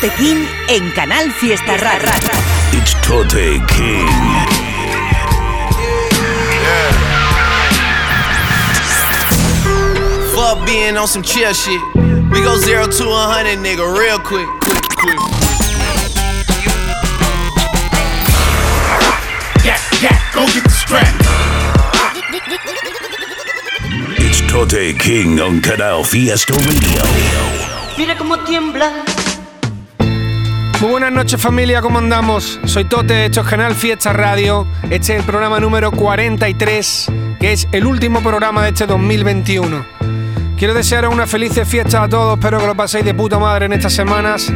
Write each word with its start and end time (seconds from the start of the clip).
Tote 0.00 0.12
King 0.16 0.46
en 0.68 0.90
Canal 0.92 1.32
Fiesta 1.32 1.74
Rara. 1.78 2.12
It's 2.72 2.92
Tote 3.00 3.64
King. 3.66 4.06
Fuck 10.34 10.66
being 10.66 10.98
on 10.98 11.08
some 11.08 11.22
chill 11.22 11.54
shit. 11.54 11.80
We 12.30 12.42
go 12.42 12.58
zero 12.58 12.86
to 12.86 13.04
a 13.08 13.24
hundred, 13.24 13.58
nigga, 13.60 13.86
real 13.98 14.18
quick, 14.18 14.46
quick, 14.60 14.84
quick. 14.98 15.18
Yeah, 19.64 19.80
yeah, 20.02 20.20
go 20.34 20.44
get 20.52 20.62
the 20.62 20.76
strap. 20.76 21.14
It's 24.18 24.42
Tote 24.52 24.98
King 24.98 25.40
on 25.40 25.62
Canal 25.62 26.04
Fiesta 26.04 26.52
Radio. 26.52 27.02
Mira 27.96 28.14
cómo 28.14 28.36
tiembla. 28.44 29.15
Muy 30.80 30.90
buenas 30.90 31.10
noches 31.10 31.40
familia, 31.40 31.80
¿cómo 31.80 31.98
andamos? 31.98 32.60
Soy 32.66 32.84
Tote, 32.84 33.24
esto 33.24 33.40
es 33.40 33.46
Canal 33.46 33.74
Fiesta 33.74 34.12
Radio, 34.12 34.66
este 34.90 35.14
es 35.14 35.20
el 35.20 35.24
programa 35.24 35.58
número 35.58 35.90
43, 35.90 37.06
que 37.40 37.52
es 37.52 37.66
el 37.72 37.86
último 37.86 38.20
programa 38.20 38.62
de 38.62 38.68
este 38.68 38.86
2021. 38.86 39.86
Quiero 40.58 40.74
desearos 40.74 41.14
una 41.14 41.26
feliz 41.26 41.58
fiesta 41.64 42.02
a 42.02 42.08
todos, 42.10 42.38
espero 42.38 42.58
que 42.58 42.66
lo 42.66 42.74
paséis 42.74 43.06
de 43.06 43.14
puta 43.14 43.38
madre 43.38 43.64
en 43.64 43.72
estas 43.72 43.94
semanas 43.94 44.52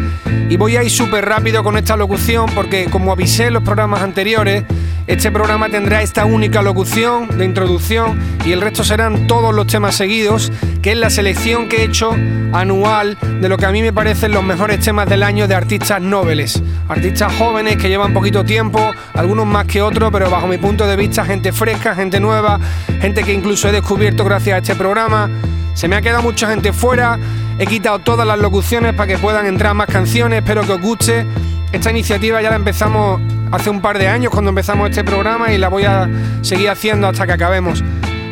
y 0.50 0.58
voy 0.58 0.76
a 0.76 0.82
ir 0.82 0.90
súper 0.90 1.24
rápido 1.24 1.64
con 1.64 1.78
esta 1.78 1.96
locución 1.96 2.50
porque 2.54 2.90
como 2.90 3.12
avisé 3.12 3.46
en 3.46 3.54
los 3.54 3.62
programas 3.62 4.02
anteriores, 4.02 4.64
este 5.06 5.30
programa 5.30 5.68
tendrá 5.68 6.02
esta 6.02 6.24
única 6.24 6.62
locución 6.62 7.36
de 7.36 7.44
introducción 7.44 8.18
y 8.44 8.52
el 8.52 8.60
resto 8.60 8.84
serán 8.84 9.26
todos 9.26 9.54
los 9.54 9.66
temas 9.66 9.96
seguidos, 9.96 10.52
que 10.82 10.92
es 10.92 10.96
la 10.96 11.10
selección 11.10 11.68
que 11.68 11.78
he 11.78 11.84
hecho 11.84 12.12
anual 12.52 13.18
de 13.40 13.48
lo 13.48 13.56
que 13.56 13.66
a 13.66 13.72
mí 13.72 13.82
me 13.82 13.92
parecen 13.92 14.32
los 14.32 14.44
mejores 14.44 14.80
temas 14.80 15.08
del 15.08 15.22
año 15.22 15.48
de 15.48 15.54
artistas 15.54 16.00
nobles. 16.00 16.62
Artistas 16.88 17.34
jóvenes 17.36 17.76
que 17.76 17.88
llevan 17.88 18.12
poquito 18.12 18.44
tiempo, 18.44 18.92
algunos 19.14 19.46
más 19.46 19.66
que 19.66 19.82
otros, 19.82 20.10
pero 20.12 20.30
bajo 20.30 20.46
mi 20.46 20.58
punto 20.58 20.86
de 20.86 20.96
vista 20.96 21.24
gente 21.24 21.52
fresca, 21.52 21.94
gente 21.94 22.20
nueva, 22.20 22.58
gente 23.00 23.24
que 23.24 23.32
incluso 23.32 23.68
he 23.68 23.72
descubierto 23.72 24.24
gracias 24.24 24.54
a 24.54 24.58
este 24.58 24.74
programa. 24.74 25.28
Se 25.74 25.88
me 25.88 25.96
ha 25.96 26.02
quedado 26.02 26.22
mucha 26.22 26.48
gente 26.48 26.72
fuera, 26.72 27.18
he 27.58 27.66
quitado 27.66 28.00
todas 28.00 28.26
las 28.26 28.38
locuciones 28.38 28.94
para 28.94 29.06
que 29.06 29.18
puedan 29.18 29.46
entrar 29.46 29.74
más 29.74 29.86
canciones, 29.86 30.38
espero 30.38 30.62
que 30.62 30.72
os 30.72 30.80
guste. 30.80 31.26
Esta 31.72 31.90
iniciativa 31.90 32.42
ya 32.42 32.50
la 32.50 32.56
empezamos 32.56 33.20
hace 33.50 33.70
un 33.70 33.80
par 33.80 33.98
de 33.98 34.08
años 34.08 34.32
cuando 34.32 34.50
empezamos 34.50 34.90
este 34.90 35.04
programa 35.04 35.52
y 35.52 35.58
la 35.58 35.68
voy 35.68 35.84
a 35.84 36.08
seguir 36.42 36.70
haciendo 36.70 37.08
hasta 37.08 37.26
que 37.26 37.32
acabemos. 37.32 37.82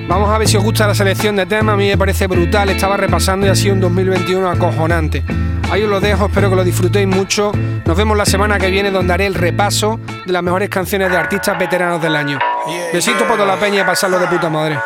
Vamos 0.08 0.30
a 0.30 0.38
ver 0.38 0.48
si 0.48 0.56
os 0.56 0.64
gusta 0.64 0.86
la 0.86 0.94
selección 0.94 1.36
de 1.36 1.44
temas, 1.46 1.74
a 1.74 1.76
mí 1.76 1.88
me 1.88 1.98
parece 1.98 2.26
brutal, 2.26 2.70
estaba 2.70 2.96
repasando 2.96 3.46
y 3.46 3.50
ha 3.50 3.54
sido 3.54 3.74
un 3.74 3.80
2021 3.80 4.48
acojonante. 4.48 5.22
Ahí 5.70 5.82
os 5.82 5.90
lo 5.90 6.00
dejo, 6.00 6.26
espero 6.26 6.48
que 6.48 6.56
lo 6.56 6.64
disfrutéis 6.64 7.06
mucho. 7.06 7.52
Nos 7.84 7.96
vemos 7.96 8.16
la 8.16 8.24
semana 8.24 8.58
que 8.58 8.70
viene 8.70 8.90
donde 8.90 9.12
haré 9.12 9.26
el 9.26 9.34
repaso 9.34 10.00
de 10.24 10.32
las 10.32 10.42
mejores 10.42 10.70
canciones 10.70 11.10
de 11.10 11.16
artistas 11.16 11.58
veteranos 11.58 12.00
del 12.00 12.16
año. 12.16 12.38
Besito 12.92 13.26
por 13.26 13.36
toda 13.36 13.46
la 13.46 13.60
peña 13.60 13.82
y 13.82 13.84
pasarlo 13.84 14.18
de 14.18 14.26
puta 14.28 14.48
madre. 14.48 14.78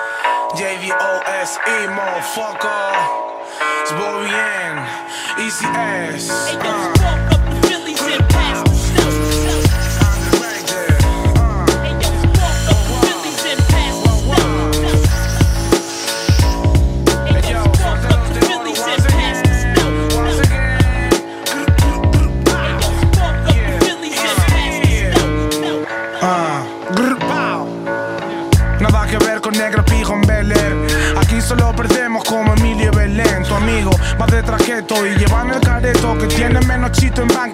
Easy 5.39 5.67
Ass. 5.67 7.02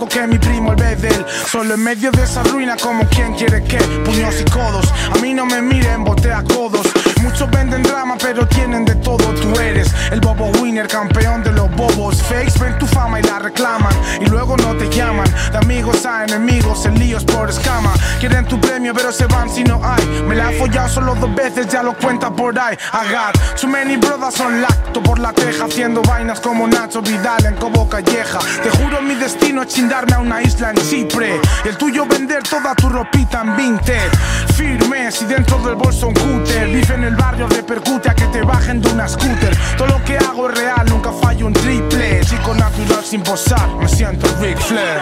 Que 0.06 0.26
mi 0.26 0.38
primo 0.38 0.72
el 0.72 0.76
Bedel. 0.76 1.24
Solo 1.50 1.74
en 1.74 1.82
medio 1.82 2.10
de 2.10 2.22
esa 2.22 2.42
ruina 2.42 2.76
como 2.76 3.04
quien 3.08 3.34
quiere 3.34 3.62
que. 3.64 3.78
Puños 3.78 4.40
y 4.40 4.44
codos. 4.50 4.92
A 5.12 5.18
mí 5.18 5.34
no 5.34 5.46
me 5.46 5.62
miren, 5.62 6.04
botea 6.04 6.44
codos. 6.44 6.86
Muchos 7.28 7.50
venden 7.50 7.82
drama, 7.82 8.16
pero 8.18 8.48
tienen 8.48 8.86
de 8.86 8.94
todo. 8.94 9.18
Tú 9.18 9.60
eres 9.60 9.92
el 10.10 10.18
bobo 10.18 10.46
winner, 10.62 10.88
campeón 10.88 11.42
de 11.44 11.52
los 11.52 11.70
bobos. 11.76 12.22
Fakes 12.22 12.58
ven 12.58 12.78
tu 12.78 12.86
fama 12.86 13.20
y 13.20 13.22
la 13.22 13.38
reclaman. 13.38 13.92
Y 14.18 14.24
luego 14.24 14.56
no 14.56 14.74
te 14.76 14.88
llaman. 14.88 15.28
De 15.52 15.58
amigos 15.58 16.06
a 16.06 16.24
enemigos, 16.24 16.86
en 16.86 16.98
líos 16.98 17.26
por 17.26 17.50
escama. 17.50 17.92
Quieren 18.18 18.46
tu 18.46 18.58
premio, 18.58 18.94
pero 18.94 19.12
se 19.12 19.26
van 19.26 19.50
si 19.50 19.62
no 19.62 19.78
hay. 19.84 20.24
Me 20.26 20.34
la 20.36 20.50
he 20.50 20.58
follado 20.58 20.88
solo 20.88 21.14
dos 21.16 21.34
veces, 21.34 21.68
ya 21.68 21.82
lo 21.82 21.92
cuenta 21.98 22.30
por 22.30 22.58
ahí. 22.58 22.78
I 22.94 23.12
got 23.12 23.36
many 23.68 23.98
brothers 23.98 24.40
on 24.40 24.62
lacto 24.62 25.02
por 25.02 25.18
la 25.18 25.34
teja. 25.34 25.66
Haciendo 25.66 26.00
vainas 26.00 26.40
como 26.40 26.66
Nacho 26.66 27.02
Vidal 27.02 27.44
en 27.44 27.56
Cobo 27.56 27.86
Calleja. 27.90 28.38
Te 28.62 28.70
juro, 28.70 29.02
mi 29.02 29.14
destino 29.16 29.62
es 29.62 29.68
chindarme 29.68 30.14
a 30.14 30.20
una 30.20 30.42
isla 30.42 30.70
en 30.70 30.76
Chipre. 30.76 31.38
Y 31.62 31.68
el 31.68 31.76
tuyo 31.76 32.06
vender 32.06 32.42
toda 32.42 32.74
tu 32.74 32.88
ropita 32.88 33.42
en 33.42 33.54
vintage. 33.54 34.10
Firmes 34.56 35.20
y 35.20 35.26
dentro 35.26 35.58
del 35.58 35.74
bolso 35.74 36.08
un 36.08 36.14
cúter. 36.14 36.68
Vive 36.68 36.94
en 36.94 37.04
el 37.04 37.17
barrio, 37.18 37.46
repercute 37.48 38.08
a 38.08 38.14
que 38.14 38.26
te 38.28 38.42
bajen 38.42 38.80
de 38.80 38.88
una 38.90 39.06
scooter. 39.08 39.54
Todo 39.76 39.88
lo 39.88 40.04
que 40.04 40.16
hago 40.16 40.48
es 40.48 40.56
real, 40.56 40.86
nunca 40.88 41.12
fallo 41.12 41.46
un 41.46 41.52
triple. 41.52 42.20
Chico 42.24 42.54
natural 42.54 43.04
sin 43.04 43.22
posar, 43.22 43.68
me 43.76 43.88
siento 43.88 44.26
Ric 44.40 44.58
Flair. 44.58 45.00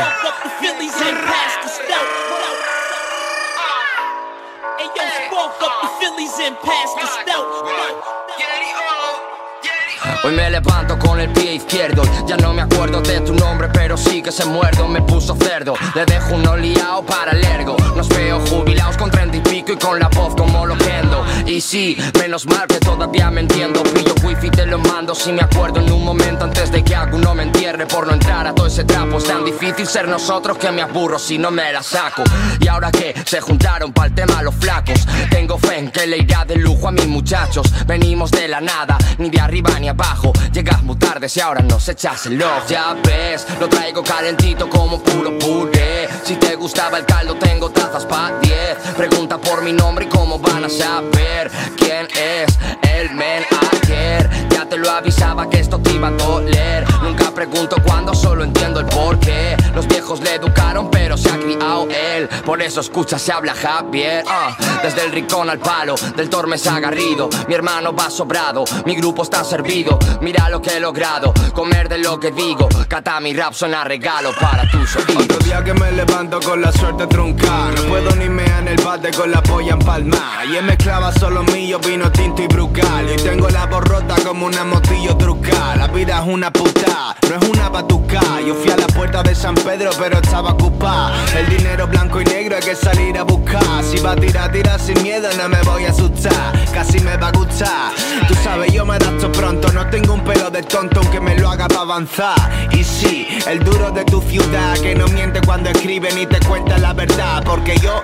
Hoy 10.27 10.35
me 10.35 10.51
levanto 10.51 10.99
con 10.99 11.21
el 11.21 11.29
pie 11.31 11.55
izquierdo. 11.55 12.03
Ya 12.27 12.37
no 12.37 12.53
me 12.53 12.63
acuerdo 12.63 13.01
de 13.01 13.21
tu 13.21 13.33
nombre 13.33 13.69
pero 13.73 13.97
sí 13.97 14.21
que 14.21 14.33
se 14.33 14.45
muerdo. 14.45 14.89
Me 14.89 15.01
puso 15.01 15.37
cerdo, 15.37 15.75
le 15.95 16.05
dejo 16.05 16.35
uno 16.35 16.57
liado 16.57 17.07
para 17.07 17.31
el 17.31 17.45
ergo. 17.45 17.77
Nos 17.95 18.09
veo 18.09 18.41
jubilados 18.41 18.97
con 18.97 19.09
treinta 19.09 19.37
y 19.37 19.41
pico 19.41 19.75
y 19.75 19.77
con 19.77 20.01
la 20.01 20.09
voz 20.09 20.35
como 20.35 20.67
lo 20.67 20.77
kendo. 20.79 21.25
Y 21.47 21.61
sí, 21.61 21.97
menos 22.19 22.45
mal 22.47 22.67
que 22.67 22.81
todavía 22.81 23.31
me 23.31 23.43
entiendo. 23.43 23.85
Pillo 23.85 24.15
wifi 24.25 24.51
te 24.51 24.67
lo 24.67 24.79
mando 24.79 25.15
si 25.15 25.31
me 25.31 25.43
acuerdo 25.43 25.79
en 25.79 25.93
un 25.93 26.05
momento 26.05 26.45
Antes 26.45 26.73
de 26.73 26.83
que 26.83 26.97
alguno 26.97 27.33
me 27.33 27.45
entierre 27.45 27.87
por 27.87 28.09
no 28.09 28.13
entrar 28.13 28.49
a 28.49 28.53
todo 28.53 28.67
ese 28.67 28.83
trapo 28.83 29.19
Es 29.19 29.25
tan 29.25 29.45
difícil 29.45 29.87
ser 29.87 30.09
nosotros 30.09 30.59
que 30.59 30.73
me 30.73 30.83
aburro 30.83 31.21
si 31.21 31.39
no 31.39 31.53
me 31.53 31.73
la 31.73 31.85
saco. 31.85 32.25
Y 32.59 32.67
ahora 32.67 32.91
que 32.91 33.15
se 33.25 33.41
juntaron 33.41 33.93
para 33.93 34.09
el 34.09 34.15
tema 34.15 34.43
los 34.43 34.57
flacos 34.57 35.07
Tengo 35.31 35.57
fe 35.57 35.79
en 35.79 35.91
que 35.93 36.05
le 36.09 36.19
irá 36.19 36.45
de 36.45 36.57
lujo 36.57 36.89
a 36.89 36.91
mis 36.91 37.07
muchachos. 37.07 37.73
Venimos 37.87 38.33
de 38.33 38.49
la 38.49 38.61
nada, 38.61 38.99
ni 39.19 39.31
de 39.31 39.41
arriba 39.41 39.79
ni 39.79 39.89
abajo 39.89 40.16
Llegas 40.53 40.83
muy 40.83 40.97
tarde 40.97 41.29
si 41.29 41.41
ahora 41.41 41.61
nos 41.63 41.89
echas 41.89 42.27
el 42.27 42.43
ojo. 42.43 42.67
Ya 42.69 42.97
ves, 43.05 43.47
lo 43.61 43.69
traigo 43.69 44.03
calentito 44.03 44.69
como 44.69 45.03
puro 45.03 45.39
puré. 45.39 46.09
Si 46.25 46.35
te 46.37 46.57
gustaba 46.57 46.99
el 46.99 47.05
caldo 47.05 47.37
tengo 47.37 47.71
tazas 47.71 48.05
pa' 48.07 48.33
10 48.41 48.95
Pregunta 48.97 49.39
por 49.39 49.63
mi 49.63 49.73
nombre 49.73 50.07
y 50.07 50.09
cómo 50.09 50.39
van 50.39 50.65
a 50.65 50.69
saber 50.69 51.51
Quién 51.77 52.09
es 52.17 52.59
el 52.83 53.15
men 53.15 53.45
ayer 53.73 54.29
Ya 54.51 54.69
te 54.69 54.77
lo 54.77 54.91
avisaba 54.91 55.49
que 55.49 55.61
esto 55.61 55.79
te 55.79 55.93
iba 55.93 56.09
a 56.09 56.11
doler. 56.11 56.85
Nunca 57.03 57.31
pregunto 57.33 57.77
cuándo, 57.85 58.13
solo 58.15 58.43
entiendo 58.43 58.81
el 58.81 58.87
porqué 58.87 59.57
Los 59.75 59.87
viejos 59.87 60.21
le 60.21 60.35
educaron 60.35 60.91
pero 60.91 61.17
se 61.17 61.29
ha 61.31 61.39
criado 61.39 61.87
él. 61.91 62.29
Por 62.45 62.61
eso 62.63 62.81
escucha, 62.81 63.19
se 63.19 63.33
habla 63.33 63.55
Javier. 63.55 64.25
Ah, 64.27 64.57
Desde 64.83 65.05
el 65.05 65.13
rincón 65.13 65.49
al 65.49 65.59
palo, 65.59 65.95
del 66.17 66.29
Tormes 66.29 66.67
a 66.67 66.81
Garrido. 66.81 67.29
Mi 67.49 67.55
hermano 67.55 67.95
va 67.95 68.11
sobrado, 68.11 68.65
mi 68.85 68.95
grupo 68.97 69.23
está 69.23 69.45
servido 69.45 69.99
Mira 70.21 70.49
lo 70.49 70.61
que 70.61 70.77
he 70.77 70.81
logrado, 70.81 71.33
comer 71.53 71.89
de 71.89 71.99
lo 71.99 72.19
que 72.19 72.31
digo. 72.31 72.69
Cata 72.89 73.21
mi 73.21 73.35
rap 73.35 73.53
suena 73.53 73.85
regalo 73.85 74.31
para 74.41 74.69
tus 74.71 74.97
oídos 74.97 75.25
Otro 75.25 75.39
día 75.39 75.65
que 75.65 75.75
me 75.75 75.91
levanto 75.93 76.41
con 76.41 76.61
la 76.61 76.71
suerte 76.71 77.07
truncada 77.07 77.73
No 77.73 77.83
puedo 77.83 78.15
ni 78.17 78.29
mear 78.29 78.63
en 78.63 78.69
el 78.69 78.77
bate 78.85 79.11
con 79.11 79.31
la 79.31 79.43
polla 79.43 79.73
en 79.73 79.79
palma 79.81 80.39
Ayer 80.41 80.63
mezclaba 80.63 81.13
solo 81.13 81.43
mío, 81.45 81.79
vino 81.81 82.11
tinto 82.13 82.43
y 82.43 82.47
brucal 82.47 83.11
Y 83.13 83.17
tengo 83.17 83.49
la 83.49 83.67
voz 83.67 83.85
rota 83.85 84.15
como 84.25 84.47
una 84.47 84.65
motillo 84.65 85.17
trucal. 85.17 85.79
La 85.79 85.89
vida 85.89 86.21
es 86.21 86.27
una 86.27 86.51
puta, 86.53 87.17
no 87.29 87.37
es 87.37 87.49
una 87.49 87.69
batuca 87.69 88.21
Yo 88.47 88.55
fui 88.55 88.71
a 88.71 88.77
la 88.77 88.87
puerta 88.87 89.23
de 89.23 89.35
San 89.35 89.55
Pedro 89.55 89.91
pero 89.99 90.19
estaba 90.19 90.51
ocupada. 90.51 91.13
El 91.37 91.49
dinero 91.49 91.87
blanco 91.87 92.21
y 92.21 92.25
negro 92.25 92.57
hay 92.57 92.63
que 92.63 92.75
salir 92.75 93.17
a 93.19 93.23
buscar. 93.23 93.83
Si 93.83 93.99
va 93.99 94.13
a 94.13 94.17
tirar, 94.17 94.53
tira 94.53 94.79
sin 94.79 95.01
miedo, 95.03 95.29
no 95.37 95.49
me 95.49 95.61
voy 95.63 95.85
a 95.85 95.91
asustar. 95.91 96.53
Casi 96.73 97.01
me 97.01 97.17
va 97.17 97.29
a 97.29 97.33
gustar. 97.33 97.93
Tú 98.29 98.35
sabes, 98.43 98.73
yo 98.73 98.85
me 98.85 98.95
adapto 98.95 99.31
pronto, 99.33 99.73
no 99.73 99.86
tengo 99.91 100.15
un 100.15 100.25
pelo 100.25 100.51
de 100.51 100.63
tonto 100.63 101.01
aunque 101.01 101.21
me 101.21 101.37
lo 101.37 101.49
haga 101.49 101.69
para 101.69 101.83
avanzar 101.83 102.69
Y 102.73 102.85
sí, 102.85 103.27
el 103.47 103.61
duro 103.61 103.91
de 103.91 104.05
tu 104.05 104.21
ciudad 104.23 104.79
que 104.79 104.95
no 104.95 105.07
miente 105.09 105.41
cuando 105.45 105.71
escribe 105.71 106.13
ni 106.13 106.27
te 106.27 106.41
cuenta 106.41 106.79
la 106.79 106.93
verdad 106.93 107.43
Porque 107.45 107.77
yo, 107.79 108.03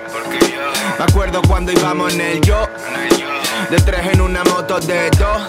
me 0.97 1.05
acuerdo 1.05 1.41
cuando 1.47 1.71
íbamos 1.71 2.13
en 2.13 2.21
el 2.21 2.41
yo 2.41 2.67
De 3.69 3.77
tres 3.77 4.13
en 4.13 4.21
una 4.21 4.43
moto 4.43 4.79
de 4.79 5.09
dos 5.11 5.41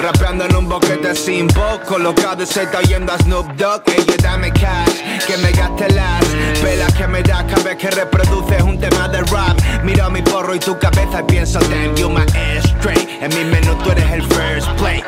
Rapeando 0.00 0.46
en 0.46 0.56
un 0.56 0.68
boquete 0.68 1.14
sin 1.14 1.46
voz, 1.48 1.80
colocado 1.86 2.42
y 2.42 2.46
se 2.46 2.62
está 2.62 2.78
oyendo 2.78 3.12
a 3.12 3.18
Snoop 3.18 3.46
Dogg. 3.56 3.82
Ella 3.86 4.14
dame 4.22 4.50
cash, 4.50 5.26
que 5.26 5.36
me 5.38 5.52
gaste 5.52 5.90
las 5.90 6.24
pelas 6.62 6.92
que 6.94 7.06
me 7.06 7.22
da 7.22 7.46
cada 7.46 7.62
vez 7.62 7.76
que 7.76 7.90
reproduces 7.90 8.62
un 8.62 8.78
tema 8.78 9.08
de 9.08 9.20
rap. 9.24 9.58
Miro 9.82 10.08
mi 10.08 10.22
porro 10.22 10.54
y 10.54 10.58
tu 10.58 10.78
cabeza 10.78 11.20
y 11.20 11.24
pienso, 11.24 11.58
damn, 11.60 11.94
you 11.96 12.08
my 12.08 12.24
straight. 12.64 13.08
En 13.20 13.28
mi 13.36 13.44
menú 13.44 13.74
tú 13.82 13.90
eres 13.90 14.10
el 14.10 14.22
first 14.22 14.68
play. 14.78 15.02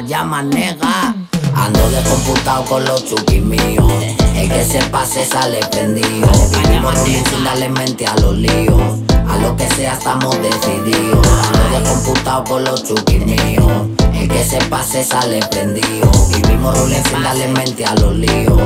Llama 0.00 0.42
nega. 0.42 1.14
Ando 1.54 1.90
descomputado 1.90 2.64
con 2.64 2.84
los 2.84 3.04
chukis 3.04 3.42
míos. 3.42 3.92
El 4.34 4.48
que 4.48 4.64
se 4.64 4.82
pase 4.90 5.24
sale 5.24 5.60
prendido. 5.70 6.28
Vivimos 6.50 6.94
sin 6.98 7.44
darle 7.44 7.68
a 8.06 8.16
los 8.20 8.36
líos. 8.36 9.00
A 9.28 9.36
lo 9.38 9.56
que 9.56 9.68
sea 9.68 9.94
estamos 9.94 10.36
decididos. 10.42 11.26
Ando 11.26 11.80
descomputado 11.80 12.44
con 12.44 12.64
los 12.64 12.84
chukis 12.84 13.24
míos. 13.24 13.72
El 14.12 14.28
que 14.28 14.44
se 14.44 14.58
pase 14.66 15.04
sale 15.04 15.40
prendido. 15.50 16.10
Vivimos 16.30 16.76
sin 16.78 17.22
darle 17.22 17.48
mente 17.48 17.84
a 17.84 17.94
los 17.94 18.14
líos. 18.16 18.62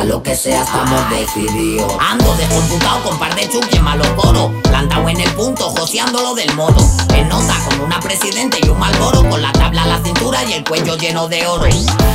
A 0.00 0.04
lo 0.04 0.22
que 0.22 0.34
sea 0.34 0.62
estamos 0.62 1.10
decididos. 1.10 1.92
Ando 2.00 2.34
descomputado 2.36 3.02
con 3.02 3.18
par 3.18 3.34
de 3.34 3.46
chuki 3.50 3.76
en 3.76 3.84
malo 3.84 4.04
coro. 4.16 4.50
Plantado 4.62 5.06
en 5.10 5.20
el 5.20 5.30
punto, 5.34 5.68
joseándolo 5.76 6.34
del 6.34 6.54
modo. 6.54 6.78
En 7.14 7.28
con 7.28 7.80
una 7.84 8.00
presidente 8.00 8.58
y 8.62 8.68
un 8.70 8.78
malboro. 8.78 9.28
Con 9.28 9.42
la 9.42 9.52
tabla 9.52 9.82
a 9.82 9.86
la 9.86 10.02
cintura 10.02 10.42
y 10.44 10.54
el 10.54 10.64
cuello 10.64 10.96
lleno 10.96 11.28
de 11.28 11.46
oro. 11.46 11.66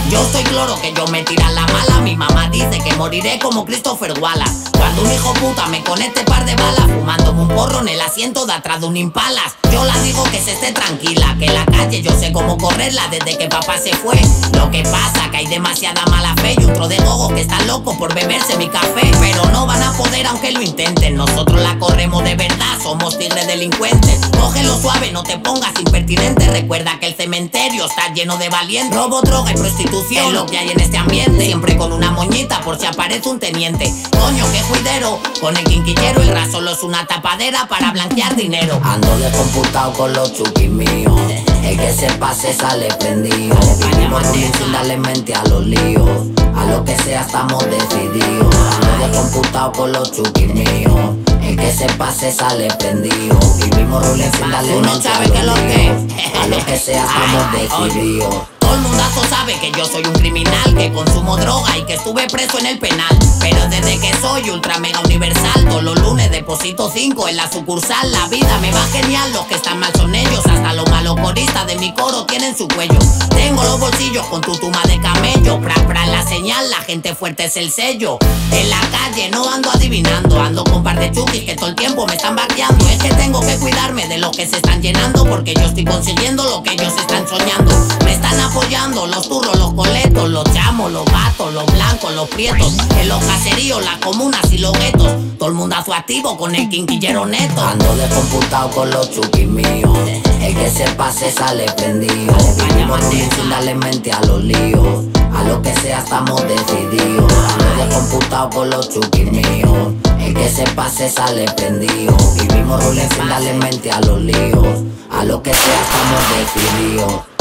Yo 0.10 0.20
soy 0.32 0.44
cloro 0.46 0.82
que 0.82 0.94
yo 0.94 1.06
me 1.10 1.22
tira 1.22 1.52
la 1.52 1.62
mala. 1.68 2.00
Mi 2.02 2.16
mamá 2.16 2.50
dice 2.50 2.80
que 2.84 2.96
moriré 2.96 3.38
como 3.38 3.66
Christopher 3.66 4.20
Wallace. 4.20 4.72
Cuando 4.76 5.04
un 5.04 5.12
hijo 5.12 5.32
puta 5.34 5.68
me 5.68 5.84
conecte 5.84 6.24
par 6.24 6.44
de 6.44 6.56
balas. 6.56 6.88
Fumándome 6.88 7.44
un 7.44 7.50
porro 7.50 7.82
en 7.82 7.90
el 7.90 8.02
asiento 8.02 8.48
de 8.48 8.54
atrás 8.54 8.82
de 8.82 8.88
un 8.88 8.98
impalas. 8.98 9.54
Yo 9.72 9.86
la 9.86 9.96
digo 10.02 10.24
que 10.24 10.42
se 10.42 10.54
esté 10.54 10.72
tranquila. 10.72 11.36
Que 11.40 11.52
la 11.52 11.66
calle 11.68 12.02
yo 12.02 12.18
sé 12.20 12.34
cómo 12.34 12.58
correrla 12.58 13.04
desde 13.12 13.38
que 13.38 13.48
papá 13.48 13.78
se 13.78 13.94
fue. 13.96 14.20
Lo 14.54 14.72
que 14.72 14.82
pasa 14.82 15.30
que 15.30 15.38
hay 15.38 15.46
demasiada 15.46 16.04
mala 16.08 16.34
fe 16.38 16.56
y 16.60 16.64
un 16.64 16.74
tro 16.74 16.88
de 16.88 16.98
gogo 16.98 17.28
que 17.30 17.42
está 17.42 17.60
loco 17.75 17.98
por 17.98 18.13
beberse 18.13 18.57
mi 18.57 18.68
café. 18.69 19.12
Pero 19.19 19.45
no 19.51 19.66
van 19.66 19.83
a 19.83 19.92
poder 19.94 20.25
aunque 20.27 20.51
lo 20.51 20.62
intenten. 20.62 21.16
Nosotros 21.16 21.62
la 21.62 21.77
corremos 21.77 22.24
de 22.24 22.36
verdad, 22.36 22.77
somos 22.81 23.18
tigres 23.18 23.48
delincuentes. 23.48 24.19
Cógelo 24.39 24.80
suave, 24.80 25.12
no 25.12 25.24
te 25.24 25.38
pongas 25.38 25.74
impertinente. 25.80 26.48
Recuerda 26.50 27.00
que 27.00 27.07
el 27.07 27.16
cementerio 27.16 27.86
está 27.86 28.13
lleno 28.13 28.38
de 28.38 28.50
valientes. 28.50 28.95
Robo, 28.98 29.22
droga 29.22 29.51
y 29.51 29.56
prostitución 29.56 30.27
es 30.27 30.33
lo 30.33 30.45
que 30.45 30.57
hay 30.57 30.69
en 30.69 30.80
este 30.80 30.98
ambiente. 30.98 31.45
Siempre 31.45 31.75
con 31.77 31.92
una 31.92 32.12
moñita 32.12 32.62
por 32.62 32.80
si 32.80 32.86
aparece 32.86 33.27
un 33.30 33.39
teniente. 33.39 33.94
Coño, 34.12 34.45
qué 34.54 34.62
juidero. 34.62 35.19
Con 35.42 35.57
el 35.57 35.63
quinquillero 35.66 36.22
el 36.22 36.30
raso 36.30 36.54
solo 36.54 36.72
es 36.72 36.83
una 36.83 37.06
tapadera 37.06 37.68
para 37.68 37.92
blanquear 37.92 38.36
dinero. 38.36 38.80
Ando 38.83 39.18
descomputado 39.18 39.92
con 39.94 40.13
los 40.13 40.33
chukis 40.33 40.69
míos. 40.69 41.19
El 41.63 41.77
que 41.77 41.92
se 41.92 42.10
pase 42.13 42.54
sale 42.54 42.88
prendido. 43.00 43.57
Vivimos 43.80 44.24
sin 44.27 44.72
darle 44.72 44.98
mente 44.98 45.33
a 45.33 45.44
los 45.45 45.66
líos. 45.66 46.44
A 46.56 46.66
lo 46.66 46.84
que 46.84 46.96
sea 46.98 47.22
estamos 47.22 47.63
decididos. 47.66 48.56
Ando 48.56 49.07
descomputado 49.07 49.72
con 49.74 49.92
los 49.92 50.12
chukis 50.12 50.54
míos. 50.54 51.16
El 51.42 51.56
que 51.56 51.72
se 51.72 51.86
pase 51.94 52.31
sale 52.31 52.68
prendido. 52.80 53.38
Vivimos 53.60 54.07
ruling 54.07 54.31
sin 54.31 54.52
darle 54.52 54.81
mente 54.81 55.07
a 55.10 55.44
los 55.44 55.60
líos. 55.62 56.13
A 56.42 56.48
lo 56.48 56.66
que 56.66 56.78
sea 56.78 57.06
estamos 57.06 57.52
decididos. 57.52 58.55
Todo 58.65 58.73
el 58.73 58.81
mundazo 58.81 59.21
sabe 59.29 59.59
que 59.59 59.71
yo 59.77 59.85
soy 59.85 60.03
un 60.06 60.13
criminal, 60.13 60.75
que 60.75 60.91
consumo 60.91 61.38
droga 61.38 61.77
y 61.77 61.83
que 61.83 61.94
estuve 61.94 62.27
preso 62.27 62.57
en 62.57 62.65
el 62.65 62.79
penal. 62.79 63.15
Pero 63.39 63.59
desde 63.69 64.00
que 64.00 64.12
soy 64.19 64.50
ultra 64.50 64.79
mega 64.79 65.00
universal, 65.01 65.65
todos 65.69 65.83
los 65.83 66.00
lunes 66.00 66.31
deposito 66.31 66.89
5 66.91 67.27
en 67.27 67.38
la 67.38 67.51
sucursal. 67.51 68.12
La 68.12 68.27
vida 68.27 68.57
me 68.62 68.71
va 68.71 68.83
genial, 68.88 69.31
los 69.33 69.45
que 69.45 69.53
están 69.53 69.77
mal 69.79 69.91
son 69.95 70.15
ellos. 70.15 70.44
Hasta 70.47 70.73
los 70.73 70.89
malos 70.89 71.15
coristas 71.19 71.67
de 71.67 71.75
mi 71.75 71.94
coro 71.94 72.25
tienen 72.25 72.57
su 72.57 72.67
cuello. 72.67 72.97
Tengo 73.35 73.63
los 73.63 73.79
bolsillos 73.79 74.25
con 74.25 74.41
tu 74.41 74.56
tuma 74.57 74.81
de 74.88 75.00
camello. 75.00 75.62
Pra, 75.62 75.75
pra, 75.88 76.07
la 76.07 76.27
señal, 76.27 76.67
la 76.71 76.77
gente 76.77 77.13
fuerte 77.13 77.45
es 77.45 77.57
el 77.57 77.71
sello. 77.71 78.17
En 78.51 78.67
la 78.71 78.81
calle 78.89 79.29
no 79.29 79.47
ando 79.47 79.69
adivinando, 79.69 80.39
ando 80.41 80.63
con 80.63 80.83
par 80.83 81.00
de 81.00 81.12
chukis 81.12 81.44
que 81.44 81.53
todo 81.53 81.67
el 81.67 81.75
tiempo 81.75 82.07
me 82.07 82.15
están 82.15 82.35
vaqueando. 82.35 82.83
Es 82.89 82.97
que 82.97 83.13
tengo 83.13 83.41
que 83.41 83.57
cuidarme 83.57 84.07
de 84.07 84.17
lo 84.17 84.31
que 84.31 84.47
se 84.47 84.56
están 84.56 84.81
llenando, 84.81 85.23
porque 85.23 85.53
yo 85.53 85.67
estoy 85.67 85.85
consiguiendo 85.85 86.44
lo 86.45 86.63
que 86.63 86.71
ellos 86.73 86.94
están 86.97 87.27
soñando. 87.27 87.71
Me 88.03 88.13
están 88.13 88.39
apoyando 88.56 89.06
los 89.07 89.28
turros, 89.28 89.57
los 89.57 89.74
coletos, 89.74 90.30
los 90.30 90.44
chamos, 90.54 90.90
los 90.92 91.06
gatos, 91.06 91.54
los 91.54 91.66
blancos, 91.66 92.13
los 92.16 92.30
prietos. 92.30 92.74
En 92.98 93.10
los 93.10 93.22
caseríos, 93.24 93.84
las 93.84 93.98
comunas 93.98 94.42
y 94.52 94.60
los 94.60 94.72
guetos. 94.80 95.12
Todo 95.38 95.50
el 95.50 95.56
mundazo 95.56 95.94
activo 95.94 96.38
con 96.38 96.56
el 96.56 96.69
quinquillero 96.69 97.25
neto. 97.25 97.62
Ando 97.62 97.96
descomputado 97.98 98.69
con 98.72 98.90
los 98.92 99.12
chukis 99.12 99.48
míos. 99.48 99.98
El 100.42 100.56
que 100.56 100.69
se 100.69 100.88
pase 100.92 101.31
sale 101.31 101.66
prendido. 101.74 102.34
Vivimos 102.69 103.02
sin 103.02 103.50
darle 103.50 103.75
mente 103.75 104.12
a 104.13 104.22
los 104.22 104.42
líos. 104.42 105.04
A 105.34 105.44
lo 105.44 105.62
que 105.62 105.74
sea 105.81 106.00
estamos 106.00 106.42
decididos. 106.48 107.34
Ando 107.34 107.86
descomputado 107.86 108.50
con 108.51 108.69
los 108.69 108.90
chukis 108.90 109.31
míos. 109.31 109.94
El 110.18 110.34
que 110.34 110.50
se 110.50 110.63
pase 110.69 111.10
sale 111.10 111.46
prendido. 111.58 112.16
Vivimos 112.40 112.81
sin 112.86 113.28
darle 113.28 113.54
mente 113.54 113.92
a 113.92 114.00
los 114.00 114.22
líos. 114.22 114.80
A 115.12 115.25
lo 115.25 115.44
que 115.44 115.54
sea 115.54 115.81
estamos 115.81 116.56
decididos. 116.56 117.35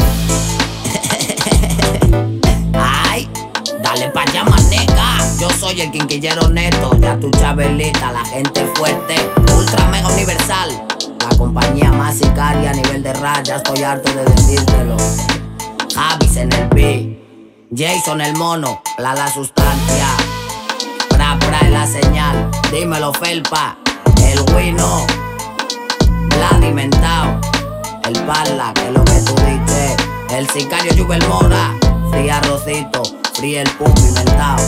Ay, 2.75 3.29
dale 3.83 4.09
pa' 4.11 4.23
allá, 4.23 4.45
maneca. 4.45 5.19
Yo 5.39 5.49
soy 5.51 5.81
el 5.81 5.91
quinquillero 5.91 6.49
neto, 6.49 6.97
ya 7.01 7.19
tu 7.19 7.31
chabelita, 7.31 8.13
la 8.13 8.25
gente 8.25 8.67
fuerte, 8.75 9.17
ultra 9.57 9.87
mega 9.89 10.09
universal. 10.09 10.71
La 11.21 11.37
compañía 11.37 11.91
más 11.93 12.17
sicaria 12.17 12.71
a 12.71 12.75
nivel 12.75 13.03
de 13.03 13.13
raya, 13.15 13.57
estoy 13.57 13.83
harto 13.83 14.13
de 14.13 14.25
decírtelo. 14.25 14.97
Javis 15.95 16.37
en 16.37 16.53
el 16.53 16.69
B, 16.69 17.67
Jason 17.77 18.21
el 18.21 18.35
mono, 18.37 18.83
la 18.99 19.15
la 19.15 19.29
sustancia. 19.33 20.07
Pra 21.09 21.39
en 21.61 21.73
la 21.73 21.87
señal, 21.87 22.51
dímelo 22.73 23.13
felpa, 23.13 23.77
el 24.25 24.41
wino, 24.55 25.07
la 26.39 26.49
alimentado, 26.57 27.41
el 28.05 28.19
pala, 28.25 28.73
que 28.75 28.87
es 28.87 28.93
lo 28.93 29.05
que 29.05 29.21
tú 29.21 29.35
dices. 29.35 30.04
El 30.35 30.51
sicario 30.51 30.93
Jubel 30.97 31.23
Mora, 31.29 31.73
fría 32.11 32.41
Rosito, 32.41 33.05
fría 33.35 33.63
el 33.63 33.71
pum 33.71 33.95
pimentado. 33.95 34.65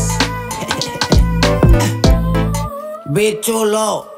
Bichulo. 3.06 4.15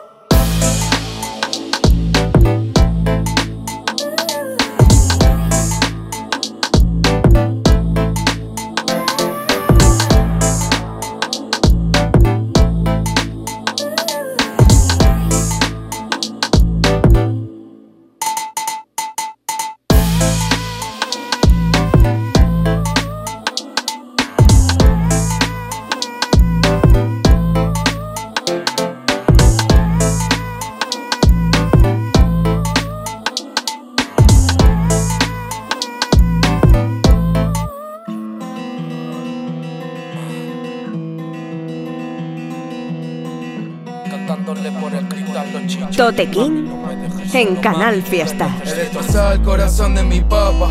En 46.20 47.54
Canal 47.62 48.02
Fiesta. 48.02 48.52
He 48.64 48.74
destrozado 48.74 49.34
el 49.34 49.42
corazón 49.42 49.94
de 49.94 50.02
mi 50.02 50.20
papá. 50.20 50.68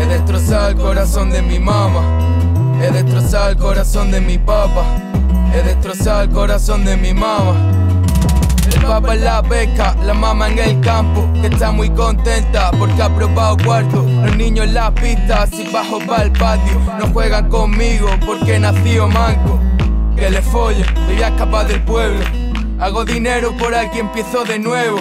He 0.00 0.06
destrozado 0.06 0.70
el 0.70 0.76
corazón 0.76 1.30
de 1.30 1.40
mi 1.40 1.60
mamá. 1.60 2.02
He 2.82 2.90
destrozado 2.90 3.50
el 3.50 3.56
corazón 3.58 4.10
de 4.10 4.20
mi 4.20 4.38
papá. 4.38 4.84
He 5.54 5.62
destrozado 5.62 6.22
el 6.22 6.30
corazón 6.30 6.84
de 6.84 6.96
mi 6.96 7.14
mamá. 7.14 7.54
papá 8.84 9.14
en 9.14 9.24
la 9.24 9.40
beca, 9.42 9.94
la 10.04 10.14
mamá 10.14 10.48
en 10.48 10.58
el 10.58 10.80
campo, 10.80 11.32
que 11.40 11.46
está 11.46 11.70
muy 11.70 11.88
contenta 11.90 12.72
porque 12.72 13.00
ha 13.00 13.14
probado 13.14 13.56
cuarto. 13.64 14.02
Los 14.02 14.36
niños 14.36 14.66
en 14.66 14.74
la 14.74 14.92
pista, 14.92 15.46
si 15.46 15.62
bajo 15.70 16.00
para 16.00 16.24
el 16.24 16.32
patio, 16.32 16.80
no 16.98 17.06
juegan 17.12 17.48
conmigo 17.48 18.08
porque 18.26 18.58
nací 18.58 18.98
manco. 18.98 19.60
Que 20.16 20.28
le 20.28 20.42
folle, 20.42 20.84
voy 21.06 21.22
a 21.22 21.28
escapar 21.28 21.68
del 21.68 21.82
pueblo. 21.82 22.41
Hago 22.82 23.04
dinero 23.04 23.56
por 23.56 23.76
aquí, 23.76 24.00
empiezo 24.00 24.42
de 24.42 24.58
nuevo. 24.58 24.98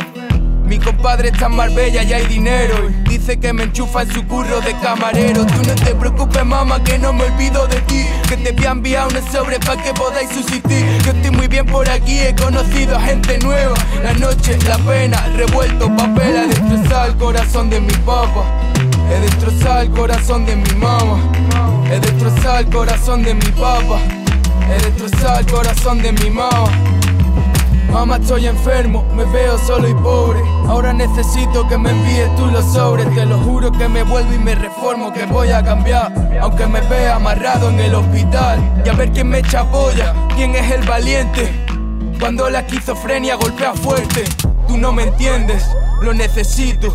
Mi 0.64 0.78
compadre 0.78 1.30
está 1.30 1.48
en 1.48 1.56
Marbella 1.56 2.04
y 2.04 2.14
hay 2.14 2.28
dinero. 2.28 2.76
Dice 3.10 3.40
que 3.40 3.52
me 3.54 3.64
enchufa 3.64 4.04
en 4.04 4.14
su 4.14 4.24
curro 4.28 4.62
de 4.62 4.76
camarero. 4.78 5.48
Tú 5.48 5.64
no 5.68 5.74
te 5.74 5.96
preocupes, 5.96 6.46
mamá, 6.46 6.84
que 6.84 7.00
no 7.00 7.12
me 7.12 7.24
olvido 7.24 7.66
de 7.66 7.78
ti. 7.82 8.06
Que 8.30 8.38
te 8.38 8.52
voy 8.52 8.66
a 8.66 8.72
enviar 8.74 9.08
un 9.08 9.32
sobre 9.32 9.58
para 9.58 9.82
que 9.82 9.96
podáis 9.96 10.30
subsistir. 10.30 10.86
Yo 11.04 11.12
estoy 11.12 11.32
muy 11.32 11.48
bien 11.48 11.66
por 11.66 11.90
aquí, 11.90 12.20
he 12.20 12.36
conocido 12.36 12.98
a 12.98 13.02
gente 13.02 13.40
nueva. 13.40 13.74
La 14.04 14.14
noche, 14.14 14.60
la 14.68 14.78
pena, 14.78 15.18
revuelto 15.36 15.88
papel. 15.96 16.36
He 16.36 16.48
destrozado 16.50 17.08
el 17.08 17.18
corazón 17.18 17.72
de 17.72 17.82
mi 17.82 17.94
papá. 18.06 18.46
He 19.10 19.22
destrozado 19.22 19.82
el 19.82 19.90
corazón 19.90 20.46
de 20.46 20.56
mi 20.56 20.72
mamá. 20.76 21.18
He 21.92 22.00
destrozado 22.00 22.60
el 22.60 22.70
corazón 22.70 23.24
de 23.24 23.34
mi 23.34 23.52
papá. 23.54 24.00
He 24.70 24.86
destrozado 24.86 25.40
el 25.40 25.46
corazón 25.48 26.00
de 26.04 26.12
mi 26.12 26.30
mamá. 26.30 26.70
Mamá, 27.90 28.18
estoy 28.18 28.48
enfermo, 28.48 29.06
me 29.16 29.26
veo 29.26 29.58
solo 29.58 29.88
y 29.88 29.94
pobre. 29.94 30.40
Ahora 30.68 30.94
necesito 30.94 31.68
que 31.68 31.78
me 31.78 31.90
envíes 31.90 32.34
tú 32.36 32.46
los 32.48 32.66
sobres. 32.74 33.14
Te 33.14 33.26
lo 33.26 33.38
juro 33.40 33.72
que 33.72 33.88
me 33.90 34.04
vuelvo 34.04 34.34
y 34.34 34.40
me 34.40 34.56
reformo, 34.56 35.12
que 35.12 35.26
voy 35.26 35.50
a 35.50 35.64
cambiar. 35.64 36.14
Aunque 36.42 36.68
me 36.68 36.82
vea 36.82 37.16
amarrado 37.16 37.70
en 37.70 37.80
el 37.80 37.96
hospital. 37.96 38.60
Y 38.86 38.90
a 38.90 38.94
ver 38.94 39.12
quién 39.12 39.30
me 39.30 39.40
echa 39.40 39.70
polla, 39.70 40.14
quién 40.36 40.56
es 40.56 40.72
el 40.72 40.88
valiente. 40.88 41.52
Cuando 42.20 42.50
la 42.50 42.60
esquizofrenia 42.60 43.36
golpea 43.36 43.74
fuerte, 43.74 44.24
tú 44.68 44.78
no 44.78 44.94
me 44.94 45.04
entiendes, 45.04 45.66
lo 46.02 46.14
necesito. 46.14 46.94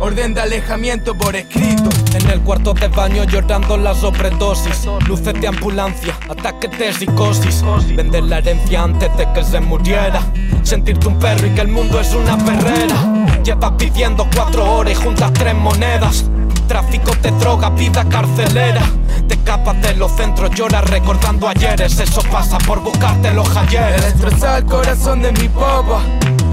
Orden 0.00 0.32
de 0.32 0.40
alejamiento 0.40 1.14
por 1.14 1.36
escrito. 1.36 1.90
En 2.14 2.30
el 2.30 2.40
cuarto 2.40 2.72
de 2.72 2.88
baño 2.88 3.24
llorando 3.24 3.76
la 3.76 3.94
sobredosis. 3.94 4.86
Luces 5.06 5.38
de 5.38 5.46
ambulancia, 5.46 6.18
ataques 6.26 6.70
de 6.78 6.92
psicosis. 6.94 7.62
Vender 7.94 8.24
la 8.24 8.38
herencia 8.38 8.82
antes 8.82 9.14
de 9.18 9.30
que 9.34 9.44
se 9.44 9.60
muriera. 9.60 10.22
Sentirte 10.62 11.06
un 11.06 11.18
perro 11.18 11.46
y 11.46 11.50
que 11.50 11.60
el 11.60 11.68
mundo 11.68 12.00
es 12.00 12.14
una 12.14 12.38
perrera. 12.38 12.96
Llevas 13.44 13.72
pidiendo 13.72 14.26
cuatro 14.34 14.76
horas 14.76 14.92
y 14.92 15.02
juntas 15.02 15.32
tres 15.34 15.54
monedas. 15.54 16.24
Tráfico 16.66 17.12
de 17.20 17.30
droga, 17.32 17.68
vida 17.68 18.02
carcelera. 18.08 18.82
Te 19.28 19.34
escapas 19.34 19.82
de 19.82 19.94
los 19.96 20.12
centros, 20.12 20.50
lloras 20.52 20.88
recordando 20.88 21.46
ayeres. 21.46 22.00
Eso 22.00 22.22
pasa 22.32 22.56
por 22.58 22.80
buscarte 22.80 23.32
los 23.32 23.54
ayeres. 23.54 24.02
He 24.02 24.04
destrozado 24.06 24.56
el 24.56 24.64
corazón 24.64 25.20
de 25.20 25.32
mi 25.32 25.48
papá. 25.48 26.00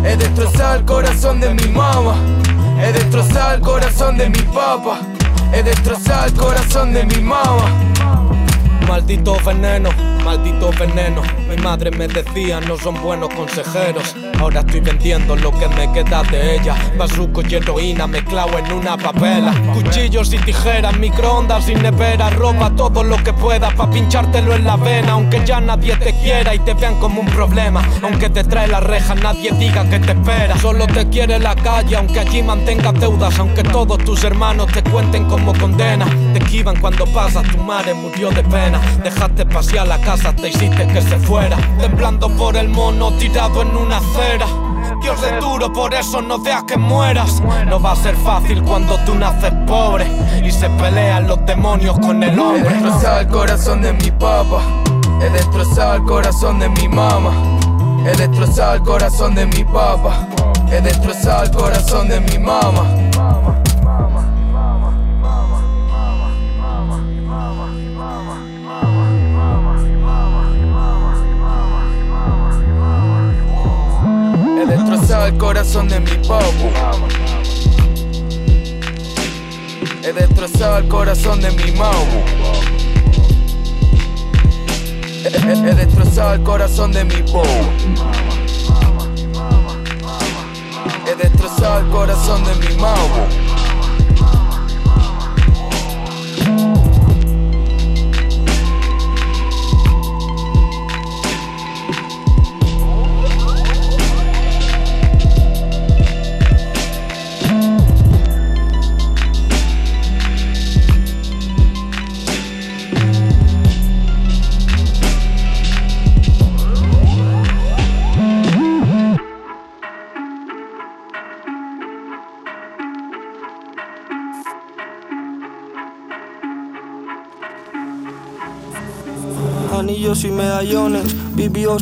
He 0.04 0.18
destrozado 0.18 0.76
el 0.76 0.86
corazón 0.86 1.40
de 1.40 1.54
mi 1.54 1.68
mamá. 1.70 2.16
He 2.80 2.94
destrozado 2.94 3.56
el 3.56 3.62
corazón 3.62 4.18
de 4.18 4.30
mi 4.30 4.42
papá. 4.54 5.00
He 5.54 5.64
destrozado 5.64 6.26
el 6.28 6.34
corazón 6.34 6.94
de 6.94 7.06
mi 7.06 7.22
mamá. 7.22 7.70
Maldito 8.88 9.38
veneno, 9.46 9.90
maldito 10.28 10.70
veneno. 10.78 11.22
Mi 11.50 11.56
madre 11.64 11.90
me 11.90 12.06
decía, 12.06 12.60
no 12.60 12.78
son 12.78 13.02
buenos 13.02 13.30
consejeros. 13.34 14.14
Ahora 14.40 14.60
estoy 14.60 14.82
vendiendo 14.82 15.38
lo 15.38 15.52
que 15.52 15.70
me 15.70 15.90
queda 15.94 16.22
de 16.24 16.56
ella. 16.56 16.76
Bazuco 16.98 17.42
y 17.48 17.56
heroína 17.56 18.08
mezclado 18.08 18.58
en 18.58 18.72
una 18.74 18.98
papela. 18.98 19.54
Cuchillos 19.74 20.34
y 20.34 20.38
tijeras, 20.40 20.98
microondas 20.98 21.70
y 21.70 21.76
nevera. 21.76 22.30
Roba 22.32 22.70
todo 22.76 23.04
lo 23.04 23.16
que 23.24 23.32
pueda 23.32 23.72
pa' 23.72 23.90
pinchártelo 23.90 24.54
en 24.54 24.66
la 24.66 24.76
vena. 24.76 25.14
Aunque 25.14 25.42
ya 25.46 25.62
nadie 25.62 25.96
te 25.96 26.14
quiera 26.22 26.54
y 26.54 26.60
te 26.60 26.74
vean 26.74 27.00
como 27.00 27.22
un 27.22 27.28
problema. 27.28 27.82
Aunque 28.04 28.30
te 28.30 28.44
trae 28.44 28.68
la 28.68 28.82
reja, 28.82 29.16
nadie 29.16 29.52
diga 29.54 29.90
que 29.90 30.00
te 30.00 30.12
espera. 30.12 30.58
Solo 30.60 30.86
te 30.88 31.08
quiere 31.08 31.40
la 31.40 31.56
calle, 31.56 31.96
aunque 31.96 32.20
allí 32.20 32.44
mantengas 32.44 33.00
deudas. 33.00 33.40
Aunque 33.40 33.64
todos 33.64 33.98
tus 34.04 34.26
hermanos 34.26 34.68
te 34.74 34.84
cuenten 34.84 35.26
como 35.26 35.54
condena. 35.58 36.06
Te 36.34 36.40
esquivan 36.40 36.80
cuando 36.82 37.06
pasas, 37.08 37.44
tu 37.44 37.58
madre 37.60 37.94
murió 37.94 38.30
de 38.30 38.44
pena. 38.44 38.80
Dejaste 39.04 39.46
pasear 39.46 39.88
la 39.88 40.00
casa, 40.02 40.17
te 40.36 40.50
hiciste 40.50 40.88
que 40.88 41.02
se 41.02 41.18
fuera. 41.20 41.58
Temblando 41.80 42.30
por 42.30 42.56
el 42.58 42.70
mono 42.70 43.12
tirado 43.14 43.62
en 43.62 43.76
una 43.76 43.98
acera. 43.98 44.48
Dios 45.02 45.22
de 45.22 45.40
duro, 45.40 45.72
por 45.72 45.94
eso 45.94 46.22
no 46.22 46.38
dejas 46.40 46.64
que 46.64 46.78
mueras. 46.78 47.42
No 47.68 47.80
va 47.80 47.92
a 47.92 47.96
ser 47.96 48.16
fácil 48.16 48.64
cuando 48.64 48.98
tú 49.06 49.16
naces 49.16 49.54
pobre 49.66 50.08
y 50.44 50.52
se 50.52 50.70
pelean 50.72 51.28
los 51.28 51.46
demonios 51.46 51.98
con 52.00 52.24
el 52.24 52.38
hombre. 52.40 52.62
He 52.62 52.74
destrozado 52.74 53.20
el 53.20 53.28
corazón 53.28 53.82
de 53.82 53.94
mi 53.94 54.12
papá. 54.12 54.62
He 55.22 55.30
destrozado 55.30 55.96
el 55.96 56.04
corazón 56.04 56.60
de 56.60 56.70
mi 56.70 56.88
mamá. 56.88 57.32
He 58.06 58.16
destrozado 58.16 58.76
el 58.76 58.82
corazón 58.82 59.36
de 59.36 59.46
mi 59.46 59.64
papá. 59.64 60.28
He 60.72 60.82
destrozado 60.82 61.44
el 61.44 61.52
corazón 61.52 62.08
de 62.10 62.20
mi 62.22 62.38
mamá. 62.38 63.07
Destrozado 75.18 75.28
el 75.28 75.38
corazón 75.38 75.90
de 75.90 76.00
mi 76.00 76.28
papá. 76.28 76.40
He 80.04 80.14
destrozado 80.14 80.78
el 80.78 80.88
corazón 80.88 81.42
de 81.42 81.52
mi 81.52 81.72
mamá. 81.72 81.92
He, 85.26 85.74
destrozado 85.76 86.34
el 86.34 86.44
corazón 86.44 86.92
de 86.92 87.04
mi 87.04 87.22
papá. 87.24 87.48
He 91.06 91.16
destrozado 91.16 91.80
el 91.80 91.88
corazón 91.90 92.44
de 92.46 92.56
mi 92.68 92.76
mamá. 92.76 93.47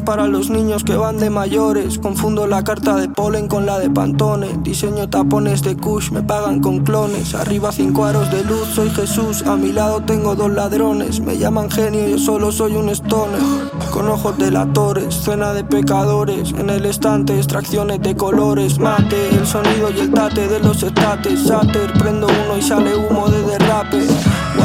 Para 0.05 0.27
los 0.27 0.50
niños 0.50 0.86
que 0.86 0.96
van 0.96 1.17
de 1.17 1.29
mayores. 1.29 2.00
Confundo 2.00 2.48
la 2.48 2.63
carta 2.63 2.96
de 2.96 3.10
polen 3.10 3.50
con 3.50 3.65
la 3.65 3.77
de 3.77 3.89
Pantone. 3.89 4.58
Diseño 4.62 5.10
tapones 5.10 5.63
de 5.63 5.75
Kush, 5.75 6.12
me 6.12 6.24
pagan 6.24 6.62
con 6.62 6.79
clones. 6.79 7.36
Arriba 7.36 7.74
cinco 7.74 8.05
aros 8.05 8.32
de 8.32 8.46
luz, 8.46 8.70
soy 8.74 8.89
Jesús. 8.91 9.44
A 9.46 9.58
mi 9.58 9.74
lado 9.74 10.01
tengo 10.01 10.34
dos 10.34 10.50
ladrones. 10.50 11.20
Me 11.20 11.38
llaman 11.38 11.70
genio, 11.70 12.08
yo 12.08 12.17
solo 12.17 12.53
soy 12.53 12.77
un 12.77 12.89
stoner. 12.89 13.41
Con 13.91 14.08
ojos 14.08 14.38
delatores, 14.38 15.13
cena 15.13 15.51
de 15.51 15.65
pecadores. 15.65 16.53
En 16.58 16.70
el 16.70 16.86
estante, 16.86 17.36
extracciones 17.36 18.01
de 18.01 18.15
colores. 18.15 18.79
Mate, 18.79 19.27
el 19.36 19.46
sonido 19.46 19.91
y 19.91 20.00
el 20.00 20.12
tate 20.12 20.48
de 20.48 20.62
los 20.62 20.84
estates. 20.84 21.48
Sater, 21.48 21.91
prendo 22.00 22.27
uno 22.27 22.58
y 22.58 22.62
sale 22.62 22.96
humo 22.96 23.27
de 23.27 23.41
derrape. 23.41 24.08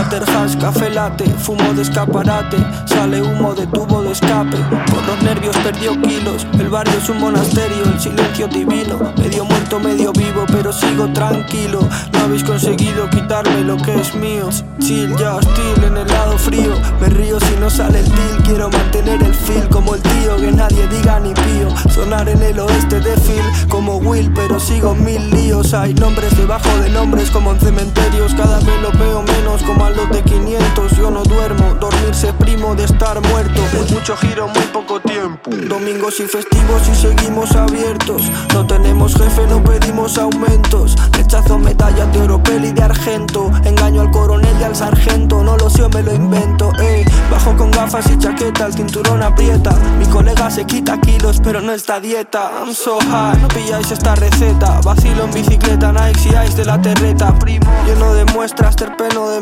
Waterhouse, 0.01 0.57
café 0.57 0.89
latte, 0.89 1.27
fumo 1.27 1.75
de 1.75 1.83
escaparate, 1.83 2.57
sale 2.87 3.21
humo 3.21 3.53
de 3.55 3.67
tubo 3.67 4.03
de 4.03 4.13
escape. 4.13 4.57
Por 4.91 5.07
los 5.07 5.23
nervios 5.23 5.55
perdió 5.59 5.93
kilos, 6.01 6.47
el 6.59 6.71
barrio 6.71 6.95
es 6.97 7.11
un 7.11 7.19
monasterio, 7.19 7.85
el 7.85 8.01
silencio 8.01 8.49
divino. 8.49 9.13
Medio 9.19 9.45
muerto, 9.45 9.79
medio 9.79 10.11
vivo, 10.15 10.47
pero 10.47 10.73
sigo 10.73 11.13
tranquilo. 11.13 11.81
No 12.15 12.21
habéis 12.21 12.43
conseguido 12.45 13.11
quitarme 13.11 13.61
lo 13.61 13.77
que 13.77 13.95
es 14.01 14.15
mío. 14.15 14.49
Chill, 14.79 15.15
ya 15.19 15.37
hostil 15.37 15.85
en 15.85 15.99
el 15.99 16.09
lado 16.09 16.39
frío. 16.39 16.73
Me 16.99 17.09
río 17.11 17.39
si 17.39 17.55
no 17.61 17.69
sale 17.69 18.01
el 18.01 18.07
deal, 18.07 18.43
quiero 18.45 18.71
mantener 18.71 19.23
el 19.23 19.35
feel 19.35 19.69
como 19.69 19.95
el 19.95 20.01
tío, 20.01 20.37
que 20.39 20.51
nadie 20.51 20.89
diga 20.89 21.21
ni 21.21 21.35
pío. 21.35 21.69
Sonar 21.91 22.27
en 22.27 22.43
el 22.43 22.59
oeste 22.59 23.01
de 23.01 23.15
Phil 23.17 23.69
como 23.69 23.97
Will, 23.99 24.33
pero 24.33 24.59
sigo 24.59 24.95
mil 24.95 25.29
líos. 25.31 25.75
Hay 25.75 25.93
nombres 25.93 26.35
debajo 26.39 26.71
de 26.79 26.89
nombres 26.89 27.31
como 27.31 27.53
en 27.53 27.61
cementerios, 27.61 28.35
cada 28.35 28.59
vez 28.61 28.81
lo 28.81 28.91
veo 28.93 29.23
menos 29.23 29.63
como 29.63 29.90
de 29.95 30.23
500. 30.23 30.97
Yo 30.97 31.11
no 31.11 31.23
duermo, 31.25 31.75
dormirse 31.81 32.29
es 32.29 32.35
primo 32.35 32.75
de 32.75 32.85
estar 32.85 33.21
muerto. 33.29 33.61
Mucho 33.91 34.17
giro, 34.17 34.47
muy 34.49 34.63
poco 34.73 35.01
tiempo. 35.01 35.51
Domingos 35.69 36.21
y 36.21 36.25
festivos 36.25 36.89
y 36.89 36.95
seguimos 36.95 37.55
abiertos. 37.57 38.23
No 38.55 38.67
tenemos 38.67 39.15
jefe, 39.15 39.47
no 39.49 39.63
pedimos 39.63 40.17
aumentos. 40.19 40.97
Rechazo 41.13 41.59
medallas 41.59 42.13
de 42.13 42.23
oro, 42.23 42.43
peli 42.43 42.73
de 42.73 42.83
argento. 42.83 43.51
Engaño 43.65 44.03
al 44.03 44.11
coronel 44.11 44.55
y 44.61 44.65
al 44.65 44.77
sargento. 44.77 45.43
No 45.43 45.57
lo 45.57 45.69
sé, 45.69 45.89
me 45.89 46.03
lo 46.03 46.15
invento. 46.15 46.71
Eh. 46.81 47.05
Bajo 47.31 47.57
con 47.57 47.71
gafas 47.71 48.09
y 48.11 48.19
chaqueta, 48.19 48.67
el 48.67 48.75
cinturón 48.75 49.23
aprieta. 49.23 49.71
Mi 49.99 50.07
colega 50.07 50.51
se 50.51 50.65
quita 50.65 51.01
kilos, 51.01 51.41
pero 51.43 51.61
no 51.61 51.73
está 51.73 52.01
dieta. 52.01 52.51
I'm 52.61 52.75
so 52.75 52.99
high, 53.01 53.41
no 53.41 53.49
pilláis 53.49 53.91
esta 53.91 54.15
receta. 54.15 54.81
Vacilo 54.83 55.25
en 55.25 55.33
bicicleta, 55.33 55.93
Nike 55.93 56.31
y 56.31 56.47
Ice 56.47 56.57
de 56.57 56.65
la 56.65 56.81
terreta. 56.81 57.37
Primo, 57.39 57.71
lleno 57.87 58.15
de 58.15 58.25
muestras, 58.27 58.77
terpeno 58.77 59.29
de 59.31 59.41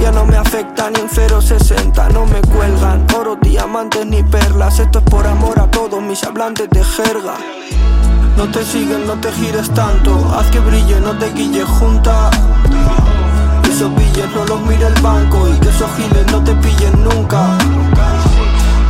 Ya 0.00 0.12
no 0.12 0.26
me 0.26 0.36
afecta 0.36 0.90
ni 0.90 1.00
un 1.00 1.08
060, 1.08 2.10
no 2.10 2.26
me 2.26 2.42
cuelgan 2.42 3.06
oro, 3.16 3.36
diamantes 3.40 4.04
ni 4.04 4.22
perlas. 4.22 4.78
Esto 4.78 4.98
es 4.98 5.04
por 5.04 5.26
amor 5.26 5.58
a 5.58 5.70
todos 5.70 6.02
mis 6.02 6.22
hablantes 6.24 6.68
de 6.68 6.84
jerga. 6.84 7.34
No 8.36 8.44
te 8.50 8.62
siguen, 8.64 9.06
no 9.06 9.14
te 9.14 9.32
gires 9.32 9.70
tanto. 9.70 10.12
Haz 10.36 10.50
que 10.50 10.60
brille, 10.60 11.00
no 11.00 11.16
te 11.16 11.32
guille 11.32 11.64
junta. 11.64 12.30
Esos 13.70 13.94
billes 13.94 14.28
no 14.34 14.44
los 14.44 14.60
mire 14.66 14.86
el 14.86 15.00
banco 15.00 15.48
y 15.48 15.58
que 15.58 15.70
esos 15.70 15.90
giles 15.96 16.30
no 16.30 16.44
te 16.44 16.54
pillen 16.56 17.02
nunca. 17.02 17.56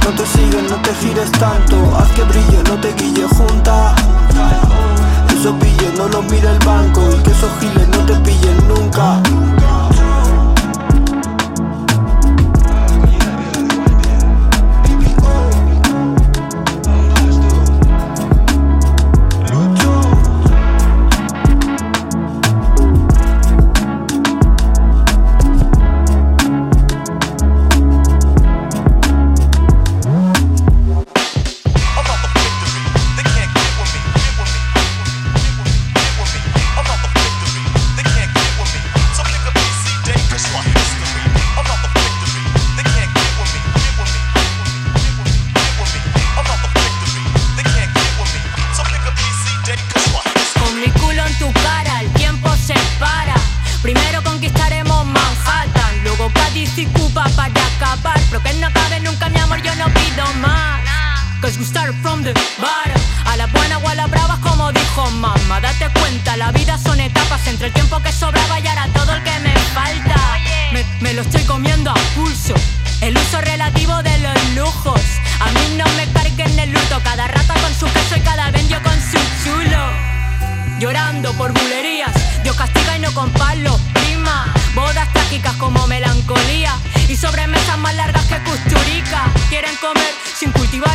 No 0.05 0.11
te 0.17 0.27
siguen, 0.27 0.67
no 0.69 0.77
te 0.83 0.95
gires 0.95 1.31
tanto. 1.33 1.77
Haz 1.97 2.09
que 2.11 2.25
brille, 2.25 2.61
no 2.69 2.81
te 2.81 2.93
guille 2.95 3.27
junta. 3.37 3.95
Esos 5.31 5.57
billes 5.61 5.95
no 5.97 6.09
los 6.09 6.25
mire 6.25 6.51
el 6.51 6.59
banco 6.67 7.03
y 7.13 7.23
que 7.23 7.31
esos 7.31 7.51
giles 7.61 7.89
no 7.89 7.99
te 8.05 8.15
pillen 8.17 8.69
nunca. 8.69 9.54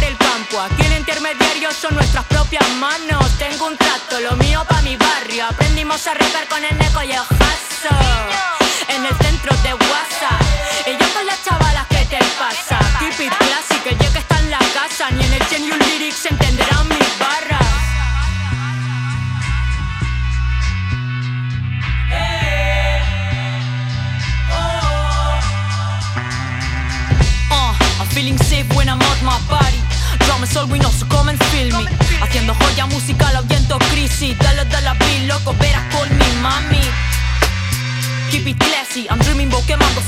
El 0.03 0.17
campo. 0.17 0.59
Aquí 0.61 0.81
el 0.85 0.97
intermediario 0.97 1.71
son 1.71 1.95
nuestras 1.95 2.25
propias 2.25 2.67
manos. 2.75 3.25
Tengo 3.37 3.67
un 3.67 3.77
trato, 3.77 4.19
lo 4.19 4.35
mío 4.37 4.63
pa' 4.67 4.81
mi 4.81 4.95
barrio. 4.95 5.45
Aprendimos 5.45 6.05
a 6.07 6.13
regar 6.13 6.47
con 6.47 6.63
el 6.63 6.77
neco 6.77 6.99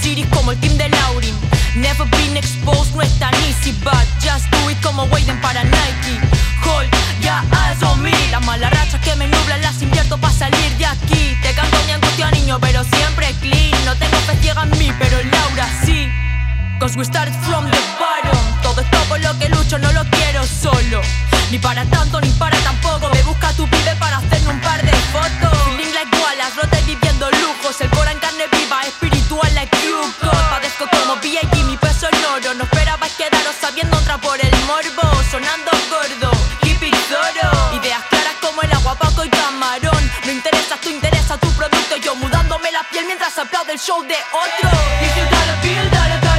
cities 0.02 0.28
como 0.28 0.52
el 0.52 0.60
team 0.60 0.78
de 0.78 0.90
Laurin. 0.90 1.36
Never 1.76 2.06
been 2.10 2.36
exposed, 2.36 2.94
no 2.96 3.02
es 3.02 3.18
tan 3.20 3.34
easy, 3.48 3.72
but 3.84 4.06
just 4.20 4.50
do 4.52 4.70
it 4.70 4.82
como 4.82 5.04
Wayden 5.06 5.40
para 5.42 5.64
Nike. 5.64 6.20
Hold, 6.66 6.90
ya 7.22 7.44
eyes 7.52 7.82
on 7.84 8.02
me. 8.02 8.12
Las 8.30 8.44
malas 8.46 8.72
rachas 8.72 9.00
que 9.02 9.16
me 9.16 9.28
nublan 9.28 9.62
las 9.62 9.82
invierto 9.82 10.18
para 10.18 10.34
salir 10.34 10.78
de 10.78 10.86
aquí. 10.86 11.38
Te 11.42 11.54
canto 11.54 11.78
mi 11.86 11.92
angustia, 11.94 12.30
niño, 12.32 12.60
pero 12.60 12.84
siempre 12.84 13.34
clean. 13.42 13.86
No 13.86 13.96
tengo 13.96 14.18
fe 14.28 14.38
ciega 14.42 14.64
en 14.64 14.78
mí, 14.78 14.92
pero 15.00 15.18
Laura 15.24 15.68
sí. 15.86 16.10
Cause 16.80 16.98
we 16.98 17.06
started 17.06 17.34
from 17.46 17.70
the 17.70 17.80
bottom. 18.00 18.62
Todo 18.62 18.82
esto 18.82 18.98
por 19.08 19.20
lo 19.22 19.38
que 19.40 19.50
lucho, 19.50 19.78
no 19.78 19.92
lo 19.94 20.04
quiero 20.10 20.44
solo. 20.46 21.02
Ni 21.52 21.60
para 21.60 21.86
tanto, 21.86 22.20
ni 22.22 22.30
para 22.32 22.58
tampoco. 22.60 23.10
Me 23.14 23.22
busca 23.24 23.54
tu 23.54 23.68
pibe 23.68 23.96
para 24.00 24.18
hacerme 24.18 24.50
un 24.50 24.62
par 24.62 24.82
de 24.82 24.92
fotos. 25.14 25.58
Feeling 25.66 25.94
like 25.94 26.12
Wallace, 26.18 26.56
rote 26.62 26.82
viviendo 26.86 27.30
lujos. 27.32 27.80
El 27.80 27.90
cora 27.92 28.12
en 28.12 28.20
carne 28.20 28.46
viva, 28.52 28.82
espiritual 28.82 29.54
like 29.56 29.71
Padezco 30.50 30.86
como 30.90 31.16
B.I.G. 31.18 31.64
mi 31.64 31.78
peso 31.78 32.08
en 32.12 32.26
oro. 32.26 32.54
No 32.54 32.64
esperabais 32.64 33.14
quedaros 33.14 33.56
sabiendo 33.60 33.98
entrar 33.98 34.20
por 34.20 34.40
el 34.40 34.56
morbo. 34.66 35.04
Sonando 35.30 35.72
gordo, 35.90 36.32
it 36.64 36.96
thorough. 37.10 37.74
Ideas 37.74 38.04
claras 38.10 38.36
como 38.42 38.62
el 38.62 38.72
agua, 38.74 38.96
paco 38.96 39.24
y 39.24 39.30
camarón. 39.30 40.12
No 40.26 40.32
interesas, 40.32 40.80
tú 40.82 40.90
interesa 40.90 41.38
tu 41.38 41.52
producto. 41.54 41.98
Yo 41.98 42.16
mudándome 42.16 42.72
la 42.72 42.84
piel 42.92 43.06
mientras 43.06 43.38
aplaude 43.38 43.74
el 43.74 43.80
show 43.80 44.02
de 44.04 44.18
otro. 44.32 44.70
If 45.02 45.16
you 45.16 45.24
got 45.26 45.48
a 45.48 45.62
bill, 45.62 46.31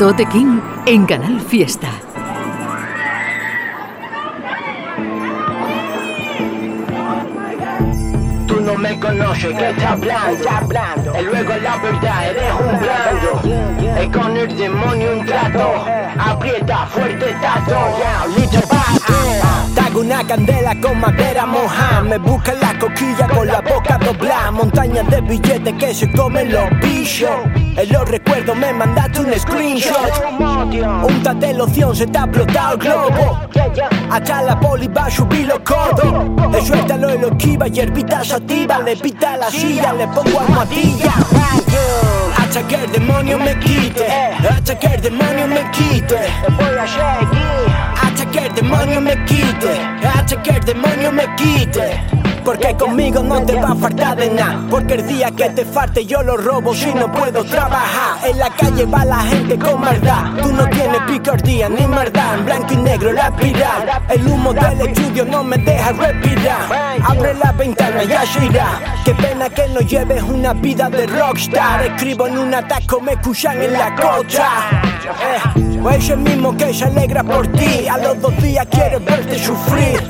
Tote 0.00 0.24
King 0.24 0.60
en 0.86 1.04
Canal 1.04 1.38
Fiesta. 1.42 1.90
Tú 8.46 8.60
no 8.62 8.76
me 8.76 8.98
conoces, 8.98 9.54
¿qué 9.58 9.68
está 9.68 9.92
hablando? 9.92 11.20
Y 11.20 11.22
luego 11.22 11.52
la 11.62 11.76
verdad, 11.76 12.30
eres 12.30 12.52
un 12.54 12.80
blando. 12.80 14.00
Es 14.00 14.08
con 14.08 14.36
el 14.38 14.56
demonio 14.56 15.18
un 15.18 15.26
trato. 15.26 15.84
Aprieta 16.18 16.86
fuerte 16.86 17.36
tato. 17.42 17.76
Va. 18.72 18.79
Tago 19.74 20.00
una 20.00 20.26
candela 20.26 20.74
con 20.80 20.98
madera 21.00 21.46
moja. 21.46 22.02
Me 22.02 22.18
busca 22.18 22.52
la 22.54 22.78
coquilla 22.78 23.26
con 23.28 23.46
la 23.46 23.60
boca 23.60 23.98
doblada. 23.98 24.50
Montañas 24.50 25.08
de 25.08 25.20
billetes 25.20 25.74
que 25.74 25.94
se 25.94 26.10
comen 26.12 26.52
los 26.52 26.68
bichos. 26.80 27.30
En 27.54 27.92
los 27.92 28.08
recuerdos 28.08 28.56
me 28.56 28.72
mandaste 28.72 29.20
un 29.20 29.32
screenshot. 29.38 30.10
Úntate 31.02 31.54
loción, 31.54 31.94
se 31.94 32.06
te 32.06 32.18
ha 32.18 32.24
explotado 32.24 32.74
el 32.74 32.78
globo. 32.78 33.40
Hasta 34.10 34.42
la 34.42 34.58
poli 34.58 34.88
va 34.88 35.06
a 35.06 35.10
subir 35.10 35.46
los 35.46 35.60
codos. 35.60 36.52
Le 36.52 36.66
suéltalo 36.66 37.14
y 37.14 37.18
lo 37.18 37.28
esquiva, 37.28 37.68
hierbita 37.68 38.24
sativa 38.24 38.80
Le 38.80 38.96
pita 38.96 39.36
la 39.36 39.50
silla, 39.50 39.92
le 39.92 40.08
pongo 40.08 40.40
almohadilla. 40.40 41.12
Hasta 42.36 42.66
que 42.66 42.74
el 42.74 42.92
demonio 42.92 43.38
me 43.38 43.58
quite. 43.60 44.06
Hasta 44.48 44.78
que 44.78 44.86
el 44.86 45.00
demonio 45.00 45.46
me 45.46 45.70
quite 45.70 46.16
Hasta 48.20 48.32
que 48.32 48.46
el 48.48 48.54
demonio 48.54 49.00
me 49.00 49.24
quite 49.24 49.80
Hasta 50.04 50.42
que 50.42 50.50
el 50.50 50.60
demonio 50.60 51.10
me 51.10 51.24
quite. 51.36 52.02
Porque 52.44 52.76
conmigo 52.76 53.22
no 53.22 53.42
te 53.46 53.54
va 53.54 53.70
a 53.70 53.74
faltar 53.74 54.16
de 54.16 54.28
nada. 54.28 54.66
Porque 54.68 54.94
el 54.94 55.06
día 55.06 55.30
que 55.30 55.48
te 55.48 55.64
falte 55.64 56.04
yo 56.04 56.22
lo 56.22 56.36
robo 56.36 56.74
si 56.74 56.92
no 56.92 57.10
puedo 57.10 57.42
trabajar. 57.44 58.28
En 58.28 58.38
la 58.38 58.50
calle 58.50 58.84
va 58.84 59.06
la 59.06 59.20
gente 59.20 59.58
con 59.58 59.80
maldad. 59.80 60.34
Tú 60.42 60.52
no 60.52 60.68
tienes 60.68 61.00
picardía 61.06 61.70
ni 61.70 61.86
maldad. 61.86 62.34
En 62.38 62.44
blanco 62.44 62.74
y 62.74 62.76
negro 62.76 63.12
la 63.12 63.28
espiral. 63.28 64.02
El 64.10 64.26
humo 64.26 64.52
del 64.52 64.80
estudio 64.82 65.24
no 65.24 65.42
me 65.42 65.56
deja 65.56 65.92
respirar. 65.92 67.00
Abre 67.02 67.34
la 67.34 67.52
ventana 67.52 68.04
y 68.04 68.12
allí 68.12 68.46
irá. 68.46 68.80
Qué 69.02 69.14
pena 69.14 69.48
que 69.48 69.66
no 69.68 69.80
lleves 69.80 70.22
una 70.22 70.52
vida 70.52 70.90
de 70.90 71.06
rockstar. 71.06 71.86
Escribo 71.86 72.26
en 72.26 72.38
un 72.38 72.54
ataco, 72.54 73.00
me 73.00 73.12
escuchan 73.12 73.62
en 73.62 73.72
la 73.72 73.94
cocha. 73.94 74.48
Eh, 75.56 75.69
o 75.82 75.90
ese 75.90 76.16
mismo 76.16 76.56
que 76.56 76.72
se 76.72 76.84
alegra 76.84 77.22
por 77.22 77.46
ti. 77.52 77.88
A 77.88 77.98
los 77.98 78.20
dos 78.20 78.36
días 78.42 78.66
quiere 78.70 78.98
verte 78.98 79.38
sufrir. 79.38 80.00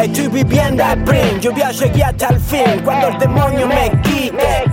Estoy 0.00 0.28
viviendo 0.28 0.84
a 0.84 0.96
Prim, 0.96 1.38
yo 1.40 1.52
voy 1.52 1.62
a 1.62 1.72
seguir 1.72 2.04
hasta 2.04 2.28
el 2.28 2.40
fin. 2.40 2.80
Cuando 2.84 3.08
el 3.08 3.18
demonio 3.18 3.66
me 3.68 3.90
quite. 4.02 4.64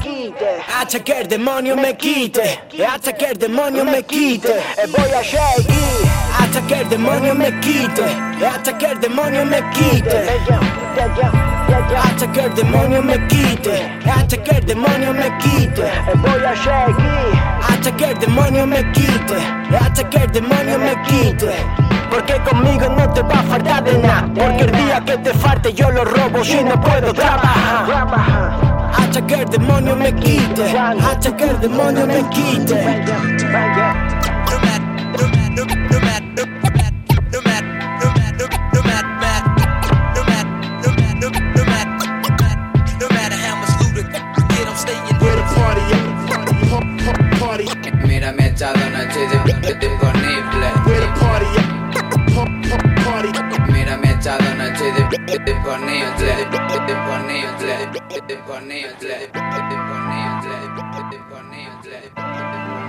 Hasta 0.79 1.03
que 1.03 1.21
el 1.21 1.27
demonio 1.27 1.75
me 1.75 1.95
quite. 1.95 2.59
Hasta 2.87 3.13
que 3.13 3.25
el 3.25 3.37
demonio 3.37 3.85
me 3.85 4.03
quite. 4.03 4.55
Voy 4.87 5.11
a 5.11 5.23
seguir. 5.23 6.09
Hasta 6.39 6.61
que 6.67 6.75
el 6.81 6.89
demonio 6.89 7.35
me 7.35 7.59
quite. 7.59 8.03
Hasta 8.45 8.77
que 8.77 8.85
el 8.85 8.99
demonio 8.99 9.45
me 9.45 9.61
quite 9.71 10.58
Hasta 12.19 12.33
que 12.33 12.41
el 12.41 12.53
demonio 12.53 13.01
me 13.01 13.27
quite. 13.27 13.97
Hasta 14.05 14.43
que 14.43 14.51
el 14.57 14.65
demonio 14.65 15.13
me 15.13 15.37
quite. 15.37 15.83
Voy 16.15 16.43
a 16.45 16.53
seguir. 16.53 17.41
Hasta 17.61 17.95
que 17.95 18.11
el 18.11 18.19
demonio 18.19 18.67
me 18.67 18.91
quite. 18.91 19.37
Hasta 19.79 20.09
que 20.09 20.17
el 20.17 20.31
demonio 20.33 20.79
me 20.79 21.01
quite. 21.03 21.49
Porque 22.09 22.33
conmigo 22.41 22.89
no 22.89 23.09
te 23.13 23.21
va 23.21 23.39
a 23.39 23.43
faltar 23.43 23.85
de 23.85 23.99
nada. 23.99 24.29
Porque 24.35 24.63
el 24.65 24.71
día 24.73 25.01
que 25.05 25.17
te 25.19 25.33
falte 25.33 25.71
yo 25.71 25.89
lo 25.91 26.03
robo 26.03 26.43
si 26.43 26.61
no 26.61 26.81
puedo 26.81 27.13
trabajar. 27.13 27.87
Hasta 28.97 29.25
que 29.25 29.35
el 29.35 29.45
demonio 29.45 29.95
me 29.95 30.13
quite. 30.13 30.77
Hasta 30.77 31.37
que 31.37 31.45
el 31.45 31.59
demonio 31.61 32.05
me 32.05 32.21
quite 32.31 33.05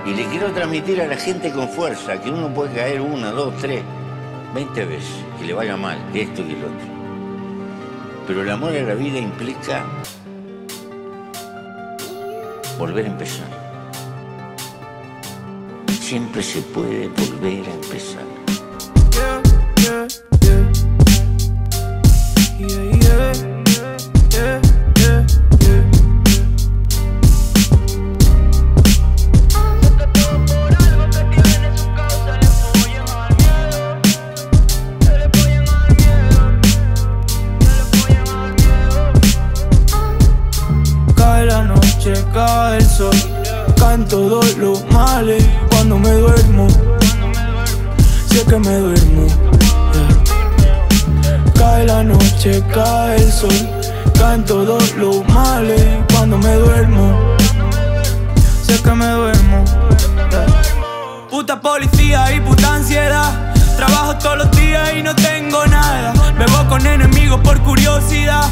Y 0.05 0.13
le 0.13 0.25
quiero 0.25 0.51
transmitir 0.51 1.01
a 1.01 1.07
la 1.07 1.15
gente 1.15 1.51
con 1.51 1.69
fuerza 1.69 2.19
que 2.19 2.29
uno 2.31 2.53
puede 2.53 2.73
caer 2.73 3.01
una, 3.01 3.31
dos, 3.31 3.53
tres, 3.61 3.83
veinte 4.53 4.85
veces, 4.85 5.23
que 5.37 5.45
le 5.45 5.53
vaya 5.53 5.77
mal, 5.77 5.99
que 6.11 6.23
esto 6.23 6.41
y 6.41 6.55
lo 6.55 6.67
otro. 6.67 6.87
Pero 8.27 8.41
el 8.41 8.49
amor 8.49 8.75
a 8.75 8.81
la 8.81 8.95
vida 8.95 9.19
implica 9.19 9.85
volver 12.77 13.05
a 13.05 13.09
empezar. 13.09 13.47
Siempre 15.87 16.41
se 16.41 16.61
puede 16.61 17.07
volver 17.07 17.67
a 17.67 17.73
empezar. 17.73 18.23
Cae 42.33 42.77
el 42.77 42.85
sol, 42.85 43.15
caen 43.77 44.05
todos 44.07 44.57
los 44.57 44.83
males 44.91 45.43
cuando 45.69 45.97
me 45.99 46.11
duermo. 46.11 46.67
Si 48.29 48.37
es 48.37 48.43
que 48.43 48.57
me 48.57 48.77
duermo. 48.77 49.60
La 51.85 52.03
noche, 52.03 52.63
cae 52.73 53.15
el 53.15 53.31
sol, 53.31 53.53
caen 54.17 54.43
todos 54.45 54.95
los 54.95 55.27
males 55.29 55.81
cuando 56.13 56.37
me 56.37 56.53
duermo. 56.55 57.35
Es 58.67 58.81
que 58.81 58.91
me 58.91 59.07
duermo. 59.07 59.65
Puta 61.29 61.59
policía 61.59 62.31
y 62.33 62.39
puta 62.41 62.75
ansiedad. 62.75 63.53
Trabajo 63.75 64.15
todos 64.17 64.37
los 64.37 64.51
días 64.51 64.93
y 64.97 65.01
no 65.01 65.15
tengo 65.15 65.65
nada. 65.67 66.13
Bebo 66.37 66.67
con 66.69 66.85
enemigos 66.85 67.39
por 67.41 67.59
curiosidad. 67.61 68.47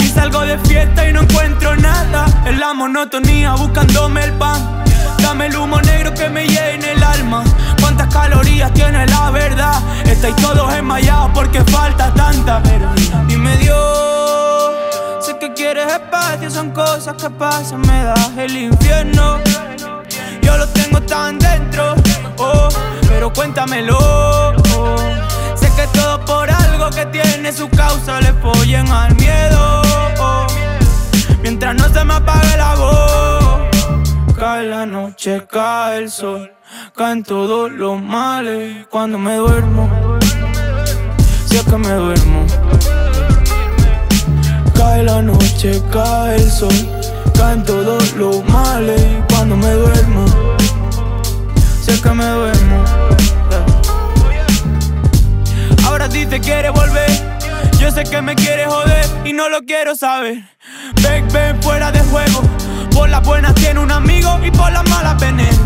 Y 0.00 0.08
salgo 0.08 0.40
de 0.40 0.58
fiesta 0.58 1.08
y 1.08 1.12
no 1.12 1.22
encuentro 1.22 1.76
nada. 1.76 2.26
En 2.46 2.60
la 2.60 2.74
monotonía 2.74 3.54
buscándome 3.54 4.24
el 4.24 4.32
pan. 4.32 4.83
Dame 5.34 5.46
el 5.46 5.56
humo 5.56 5.80
negro 5.80 6.14
que 6.14 6.28
me 6.28 6.46
llene 6.46 6.92
el 6.92 7.02
alma. 7.02 7.42
¿Cuántas 7.80 8.06
calorías 8.06 8.72
tiene 8.72 9.04
la 9.04 9.32
verdad? 9.32 9.82
Estáis 10.06 10.36
todos 10.36 10.72
enmayados 10.72 11.32
porque 11.34 11.60
falta 11.64 12.14
tanta. 12.14 12.62
Dime 13.26 13.56
Dios, 13.56 14.74
sé 15.26 15.36
que 15.36 15.52
quieres 15.52 15.92
espacio, 15.92 16.48
son 16.48 16.70
cosas 16.70 17.16
que 17.20 17.28
pasan, 17.30 17.80
me 17.80 18.04
das 18.04 18.30
el 18.38 18.56
infierno. 18.56 19.40
Yo 20.40 20.56
lo 20.56 20.68
tengo 20.68 21.00
tan 21.00 21.36
dentro, 21.40 21.96
oh, 22.38 22.68
pero 23.08 23.32
cuéntamelo. 23.32 23.98
oh. 23.98 24.96
Sé 25.56 25.68
que 25.74 25.88
todo 25.98 26.24
por 26.24 26.48
algo 26.48 26.90
que 26.90 27.06
tiene 27.06 27.52
su 27.52 27.68
causa 27.70 28.20
le 28.20 28.32
follen 28.34 28.88
al 28.88 29.12
miedo. 29.16 29.82
oh. 30.20 30.46
Mientras 31.42 31.74
no 31.74 31.92
se 31.92 32.04
me 32.04 32.14
apague 32.14 32.56
la 32.56 32.74
voz, 32.76 33.43
cae 34.36 34.68
la 34.68 34.86
noche, 34.86 35.46
cae 35.50 35.98
el 35.98 36.10
sol, 36.10 36.52
caen 36.94 37.22
todos 37.22 37.70
los 37.70 38.00
males 38.00 38.86
cuando 38.90 39.18
me 39.18 39.36
duermo. 39.36 39.88
Si 41.46 41.56
es 41.56 41.64
que 41.64 41.76
me 41.76 41.92
duermo. 41.92 42.46
Cae 44.74 45.02
la 45.04 45.22
noche, 45.22 45.82
cae 45.92 46.36
el 46.36 46.50
sol, 46.50 46.74
caen 47.38 47.64
todos 47.64 48.12
los 48.14 48.44
males 48.48 49.00
cuando 49.28 49.56
me 49.56 49.70
duermo. 49.70 50.24
Si 51.82 52.00
que 52.00 52.10
me 52.10 52.26
duermo. 52.26 52.84
Ahora 55.86 56.08
dice 56.08 56.40
quiere 56.40 56.70
volver. 56.70 57.10
Yo 57.78 57.90
sé 57.90 58.04
que 58.04 58.20
me 58.22 58.34
quiere 58.34 58.66
joder 58.66 59.06
y 59.24 59.32
no 59.32 59.48
lo 59.48 59.60
quiero 59.62 59.94
saber. 59.94 60.42
Ven, 61.02 61.28
ven 61.32 61.62
fuera 61.62 61.92
de 61.92 62.00
juego. 62.00 62.63
Por 62.94 63.10
las 63.10 63.22
buenas 63.22 63.54
tiene 63.56 63.80
un 63.80 63.90
amigo 63.90 64.40
y 64.44 64.50
por 64.52 64.72
las 64.72 64.88
malas 64.88 65.18
veneno. 65.20 65.58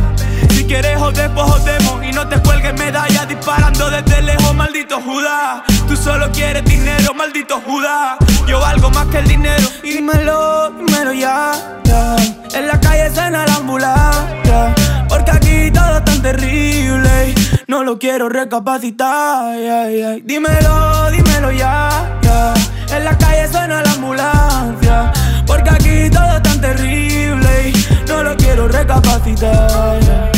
Si 0.50 0.64
quieres 0.64 0.98
joder, 0.98 1.30
pues 1.34 1.46
jodemos. 1.46 2.04
Y 2.04 2.10
no 2.12 2.26
te 2.26 2.40
cuelgues 2.40 2.72
medalla 2.74 3.26
disparando 3.26 3.90
desde 3.90 4.22
lejos, 4.22 4.54
maldito 4.54 4.98
Judá. 5.00 5.62
Tú 5.86 5.94
solo 5.94 6.32
quieres 6.32 6.64
dinero, 6.64 7.12
maldito 7.14 7.60
Judá. 7.66 8.16
Yo 8.46 8.58
valgo 8.60 8.90
más 8.90 9.06
que 9.06 9.18
el 9.18 9.28
dinero. 9.28 9.68
Y 9.84 9.90
dímelo, 9.92 10.70
dímelo 10.70 11.12
ya, 11.12 11.52
ya. 11.84 12.16
En 12.54 12.66
la 12.66 12.80
calle 12.80 13.14
suena 13.14 13.46
la 13.46 13.56
ambulancia 13.56 14.74
Porque 15.08 15.30
aquí 15.30 15.70
todo 15.70 15.98
es 15.98 16.04
tan 16.04 16.22
terrible. 16.22 17.34
No 17.66 17.84
lo 17.84 17.98
quiero 17.98 18.30
recapacitar 18.30 19.52
ay, 19.52 20.02
ay. 20.02 20.22
Dímelo, 20.24 21.10
dímelo 21.10 21.52
ya, 21.52 22.18
ya. 22.22 22.54
En 22.96 23.04
la 23.04 23.16
calle 23.18 23.46
suena 23.48 23.82
la 23.82 23.92
ambulancia 23.92 25.12
Porque 25.48 25.70
aquí 25.70 26.10
todo 26.10 26.36
es 26.36 26.42
tan 26.42 26.60
terrible 26.60 27.72
No 28.06 28.22
lo 28.22 28.36
quiero 28.36 28.68
recapacitar 28.68 30.37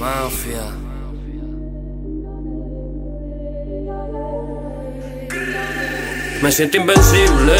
Mafia 0.00 0.62
Me 6.40 6.50
siento 6.50 6.78
invencible. 6.78 7.52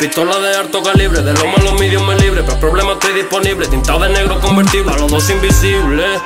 Pistola 0.00 0.38
de 0.38 0.56
alto 0.56 0.82
calibre, 0.82 1.20
de 1.20 1.34
lo 1.34 1.46
malo 1.48 1.74
medios 1.74 2.02
me 2.02 2.16
libre. 2.16 2.42
Pero 2.44 2.58
problema 2.58 2.92
estoy 2.94 3.12
disponible. 3.12 3.66
Tintado 3.66 4.00
de 4.00 4.08
negro 4.08 4.40
convertible, 4.40 4.90
a 4.90 4.96
los 4.96 5.10
dos 5.10 5.28
invisibles. 5.28 6.18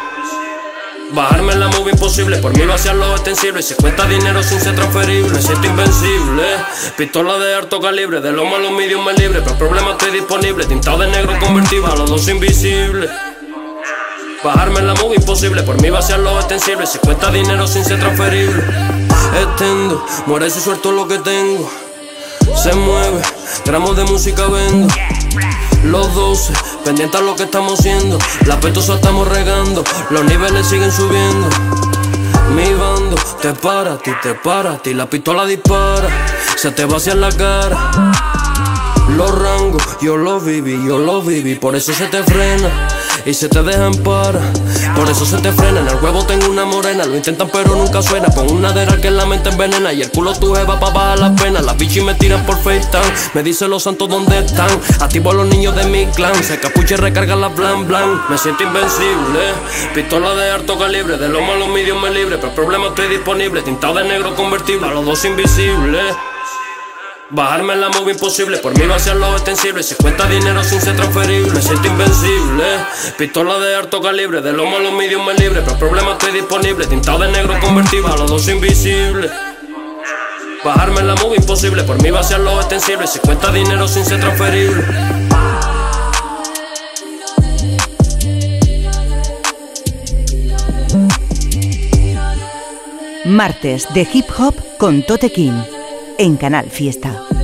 Bajarme 1.11 1.55
en 1.55 1.61
la 1.61 1.67
movie 1.67 1.95
imposible, 1.95 2.37
por 2.37 2.57
mí 2.57 2.65
vaciar 2.65 2.95
los 2.95 3.11
extensibles. 3.11 3.67
Si 3.67 3.75
cuenta 3.75 4.07
dinero 4.07 4.45
sin 4.45 4.61
ser 4.61 4.77
transferible, 4.77 5.31
me 5.31 5.43
siento 5.43 5.67
invencible. 5.67 6.45
Pistola 6.97 7.39
de 7.39 7.55
alto 7.57 7.81
calibre, 7.81 8.21
de 8.21 8.31
lo 8.31 8.45
malo 8.45 8.71
medios 8.71 9.05
me 9.05 9.13
libre. 9.15 9.41
Pero 9.43 9.59
problema 9.59 9.93
estoy 9.93 10.13
disponible, 10.13 10.65
tintado 10.65 10.99
de 10.99 11.09
negro 11.09 11.37
convertible, 11.41 11.91
a 11.91 11.97
los 11.97 12.09
dos 12.09 12.29
invisibles. 12.29 13.11
Bajarme 14.47 14.79
en 14.79 14.87
la 14.87 14.95
movie 14.95 15.17
imposible, 15.17 15.65
por 15.65 15.83
mí 15.83 15.91
vaciar 15.91 16.21
los 16.21 16.37
extensibles. 16.37 16.91
Si 16.91 16.99
cuenta 16.99 17.33
dinero 17.33 17.67
sin 17.67 17.85
ser 17.85 17.99
transferible. 17.99 18.63
Extendo, 19.43 20.07
muere 20.27 20.51
si 20.51 20.61
suelto 20.61 20.93
lo 20.93 21.09
que 21.09 21.19
tengo. 21.19 21.69
Se 22.55 22.73
mueve, 22.77 23.21
gramos 23.65 23.97
de 23.97 24.05
música 24.05 24.47
vendo. 24.47 24.87
Los 25.83 26.15
12, 26.15 26.53
pendientes 26.85 27.21
a 27.21 27.25
lo 27.25 27.35
que 27.35 27.43
estamos 27.43 27.81
haciendo. 27.81 28.19
La 28.47 28.61
petosa 28.61 28.95
estamos 28.95 29.27
regando, 29.27 29.83
los 30.11 30.25
niveles 30.25 30.65
siguen 30.69 30.93
subiendo. 30.93 31.49
Mi 32.55 32.73
bando 32.73 33.17
te 33.43 33.53
para, 33.53 33.99
ti 33.99 34.13
te 34.23 34.35
para, 34.35 34.79
ti 34.79 34.95
la 34.95 35.11
pistola 35.11 35.45
dispara. 35.45 36.09
Se 36.55 36.71
te 36.71 36.85
vacía 36.85 37.15
en 37.15 37.21
la 37.21 37.33
cara. 37.33 37.91
Los 39.09 39.37
rangos, 39.37 39.83
yo 40.01 40.17
los 40.17 40.45
viví, 40.45 40.87
yo 40.87 40.99
los 40.99 41.27
viví, 41.27 41.57
por 41.57 41.75
eso 41.75 41.93
se 41.93 42.07
te 42.07 42.23
frena 42.23 42.96
y 43.27 43.35
se 43.35 43.49
te 43.49 43.63
dejan 43.63 43.93
para. 43.97 44.41
Por 44.95 45.11
eso 45.11 45.27
se 45.27 45.37
te 45.39 45.53
frena. 45.53 45.81
En 45.81 45.89
el 45.89 45.97
huevo 45.97 46.25
tengo 46.25 46.49
una 46.49 46.65
morena, 46.65 47.05
lo 47.05 47.17
intentan 47.17 47.51
pero 47.53 47.75
nunca 47.75 48.01
suena. 48.01 48.29
Con 48.29 48.51
una 48.51 48.73
dera 48.73 48.97
que 49.01 49.11
la 49.11 49.27
mente 49.27 49.51
envenena 49.51 49.93
y 49.93 50.03
el 50.03 50.11
culo 50.11 50.33
tu 50.33 50.55
jeva 50.55 50.79
pa' 50.79 50.91
bajar 50.91 51.19
la 51.19 51.35
pena. 51.35 51.61
Las 51.61 51.77
bichis 51.77 52.03
me 52.03 52.15
tiran 52.15 52.47
por 52.47 52.57
FaceTime, 52.57 53.13
me 53.35 53.43
dicen 53.43 53.69
los 53.69 53.83
santos 53.83 54.09
dónde 54.09 54.39
están. 54.39 54.71
Activo 55.01 55.33
a 55.33 55.35
los 55.35 55.47
niños 55.47 55.75
de 55.75 55.85
mi 55.87 56.07
clan, 56.07 56.35
se 56.43 56.59
capucha 56.61 56.95
y 56.95 56.99
recarga 56.99 57.35
la 57.35 57.49
blan 57.49 57.87
blan. 57.87 58.23
Me 58.29 58.39
siento 58.39 58.63
invencible, 58.63 59.53
pistola 59.95 60.35
de 60.35 60.51
alto 60.53 60.79
calibre, 60.79 61.19
de 61.19 61.29
lo 61.29 61.43
malo 61.43 61.67
medios 61.67 62.01
me 62.01 62.11
libre. 62.11 62.37
Pero 62.37 62.49
el 62.49 62.55
problema 62.55 62.87
estoy 62.89 63.09
disponible, 63.09 63.63
tintado 63.63 63.95
de 63.95 64.05
negro 64.05 64.37
convertible, 64.37 64.87
a 64.87 64.91
los 64.91 65.05
dos 65.05 65.25
invisibles. 65.25 66.15
Bajarme 67.29 67.73
en 67.73 67.81
la 67.81 67.89
móvil 67.89 68.15
imposible, 68.15 68.59
por 68.59 68.79
mí 68.79 68.87
vaciar 68.87 69.17
los 69.17 69.33
extensibles. 69.33 69.87
Si 69.87 69.97
cuenta 69.97 70.29
dinero 70.29 70.63
sin 70.63 70.81
ser 70.81 70.95
transferible, 70.95 71.61
siento 71.61 71.89
invencible. 71.89 72.65
Pistola 73.19 73.59
de 73.59 73.75
alto 73.75 74.01
calibre, 74.01 74.41
de 74.41 74.53
lo 74.53 74.65
malo 74.67 74.93
medios 74.93 75.25
me 75.27 75.35
libre. 75.35 75.61
Pero 75.61 75.73
el 75.73 75.79
problema 75.79 76.13
estoy 76.13 76.31
disponible, 76.33 76.87
tintado 76.87 77.19
de 77.19 77.33
negro 77.33 77.59
convertible, 77.61 78.13
a 78.13 78.17
los 78.17 78.31
dos 78.31 78.47
invisibles. 78.47 79.33
Bajarme 80.65 81.01
en 81.01 81.09
la 81.09 81.15
móvil 81.17 81.41
imposible, 81.41 81.83
por 81.83 82.01
mí 82.01 82.13
vaciar 82.13 82.41
los 82.41 82.61
extensibles. 82.61 83.11
Si 83.11 83.19
cuenta 83.19 83.51
dinero 83.51 83.89
sin 83.89 84.05
ser 84.05 84.21
transferible. 84.21 84.85
Martes 93.25 93.93
de 93.93 94.09
Hip 94.13 94.27
Hop 94.39 94.55
con 94.79 95.03
Tote 95.03 95.33
King 95.33 95.76
en 96.19 96.37
Canal 96.37 96.71
Fiesta. 96.71 97.36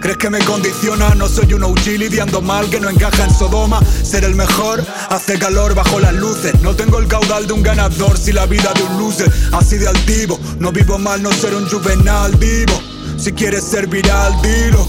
Crees 0.00 0.16
que 0.18 0.30
me 0.30 0.38
condiciona. 0.40 1.14
No 1.14 1.28
soy 1.28 1.54
un 1.54 1.64
OG 1.64 1.86
lidiando 1.98 2.40
mal 2.40 2.68
que 2.70 2.80
no 2.80 2.90
encaja 2.90 3.24
en 3.24 3.34
Sodoma. 3.34 3.80
Ser 4.02 4.24
el 4.24 4.34
mejor 4.34 4.84
hace 5.10 5.38
calor 5.38 5.74
bajo 5.74 6.00
las 6.00 6.14
luces. 6.14 6.60
No 6.62 6.74
tengo 6.74 6.98
el 6.98 7.08
caudal 7.08 7.46
de 7.46 7.52
un 7.52 7.62
ganador, 7.62 8.18
si 8.18 8.32
la 8.32 8.46
vida 8.46 8.72
de 8.74 8.82
un 8.82 8.98
loser. 8.98 9.30
Así 9.52 9.76
de 9.76 9.88
altivo, 9.88 10.38
no 10.58 10.72
vivo 10.72 10.98
mal, 10.98 11.22
no 11.22 11.32
ser 11.32 11.54
un 11.54 11.68
juvenal 11.68 12.34
vivo. 12.36 12.80
Si 13.18 13.32
quieres 13.32 13.64
ser 13.64 13.86
viral, 13.86 14.40
dilo. 14.42 14.86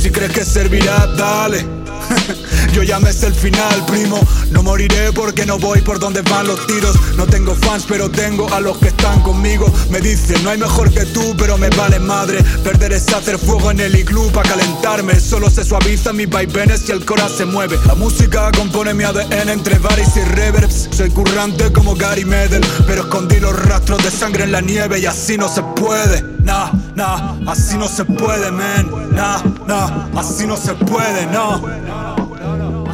Si 0.00 0.10
crees 0.10 0.32
que 0.32 0.44
servirá, 0.44 1.06
dale. 1.16 1.81
Yo 2.72 2.82
ya 2.82 2.98
me 3.00 3.12
sé 3.12 3.26
el 3.26 3.34
final, 3.34 3.84
primo. 3.86 4.18
No 4.50 4.62
moriré 4.62 5.12
porque 5.12 5.44
no 5.44 5.58
voy 5.58 5.80
por 5.80 5.98
donde 5.98 6.22
van 6.22 6.46
los 6.46 6.66
tiros. 6.66 6.96
No 7.16 7.26
tengo 7.26 7.54
fans, 7.54 7.84
pero 7.86 8.10
tengo 8.10 8.52
a 8.52 8.60
los 8.60 8.78
que 8.78 8.88
están 8.88 9.20
conmigo. 9.22 9.70
Me 9.90 10.00
dicen, 10.00 10.42
no 10.42 10.50
hay 10.50 10.58
mejor 10.58 10.90
que 10.90 11.04
tú, 11.06 11.34
pero 11.36 11.58
me 11.58 11.68
vale 11.70 11.98
madre. 11.98 12.42
Perder 12.64 12.92
es 12.92 13.12
hacer 13.12 13.38
fuego 13.38 13.70
en 13.70 13.80
el 13.80 13.94
iglú 13.94 14.30
para 14.32 14.48
calentarme. 14.50 15.20
Solo 15.20 15.50
se 15.50 15.64
suavizan 15.64 16.16
mis 16.16 16.30
vaivenes 16.30 16.88
y 16.88 16.92
el 16.92 17.04
cora 17.04 17.28
se 17.28 17.44
mueve. 17.44 17.78
La 17.86 17.94
música 17.94 18.50
compone 18.56 18.94
mi 18.94 19.04
ADN 19.04 19.48
entre 19.50 19.78
baris 19.78 20.16
y 20.16 20.20
reverbs. 20.20 20.88
Soy 20.92 21.10
currante 21.10 21.72
como 21.72 21.94
Gary 21.94 22.24
Medel, 22.24 22.64
pero 22.86 23.02
escondí 23.02 23.38
los 23.40 23.54
rastros 23.66 24.02
de 24.02 24.10
sangre 24.10 24.44
en 24.44 24.52
la 24.52 24.60
nieve 24.60 24.98
y 24.98 25.06
así 25.06 25.36
no 25.36 25.48
se 25.48 25.62
puede. 25.62 26.31
Nah, 26.44 26.70
nah, 26.94 27.36
así 27.46 27.76
no 27.76 27.88
se 27.88 28.04
puede, 28.04 28.50
man. 28.50 28.90
Nah, 29.12 29.42
nah, 29.66 30.08
así 30.18 30.46
no 30.46 30.56
se 30.56 30.74
puede, 30.74 31.26
no. 31.26 31.62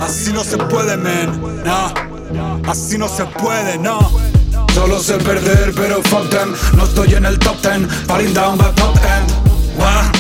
Así 0.01 0.33
no 0.33 0.45
se 0.45 0.57
puede, 0.57 0.97
man. 0.97 1.63
Nah, 1.65 1.93
así 2.69 2.99
no 2.99 3.09
se 3.09 3.25
puede, 3.25 3.79
no. 3.79 3.99
Solo 4.75 5.01
sé 5.01 5.15
perder, 5.19 5.73
pero 5.75 6.03
fuck 6.05 6.29
them. 6.31 6.55
No 6.77 6.85
estoy 6.85 7.15
en 7.15 7.25
el 7.25 7.39
top 7.39 7.61
ten, 7.63 7.89
falling 8.07 8.33
down 8.33 8.59
by 8.59 8.73
top 8.75 8.97
end. 8.97 9.33
Wah. 9.79 10.13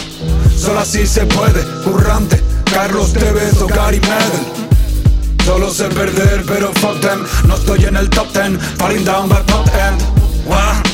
Solo 0.56 0.80
así 0.80 1.06
se 1.06 1.24
puede, 1.26 1.62
currante. 1.84 2.42
Carlos 2.72 3.12
Tevez 3.12 3.60
o 3.60 3.66
Gary 3.66 4.00
Medel. 4.00 4.68
Solo 5.44 5.70
sé 5.70 5.84
perder, 5.84 6.44
pero 6.46 6.72
fuck 6.74 7.00
them. 7.00 7.24
No 7.46 7.54
estoy 7.54 7.84
en 7.84 7.96
el 7.96 8.10
top 8.10 8.32
ten, 8.32 8.58
falling 8.78 9.04
down 9.04 9.28
by 9.28 9.42
top 9.46 9.66
end. 9.74 10.02
Wah. 10.46 10.87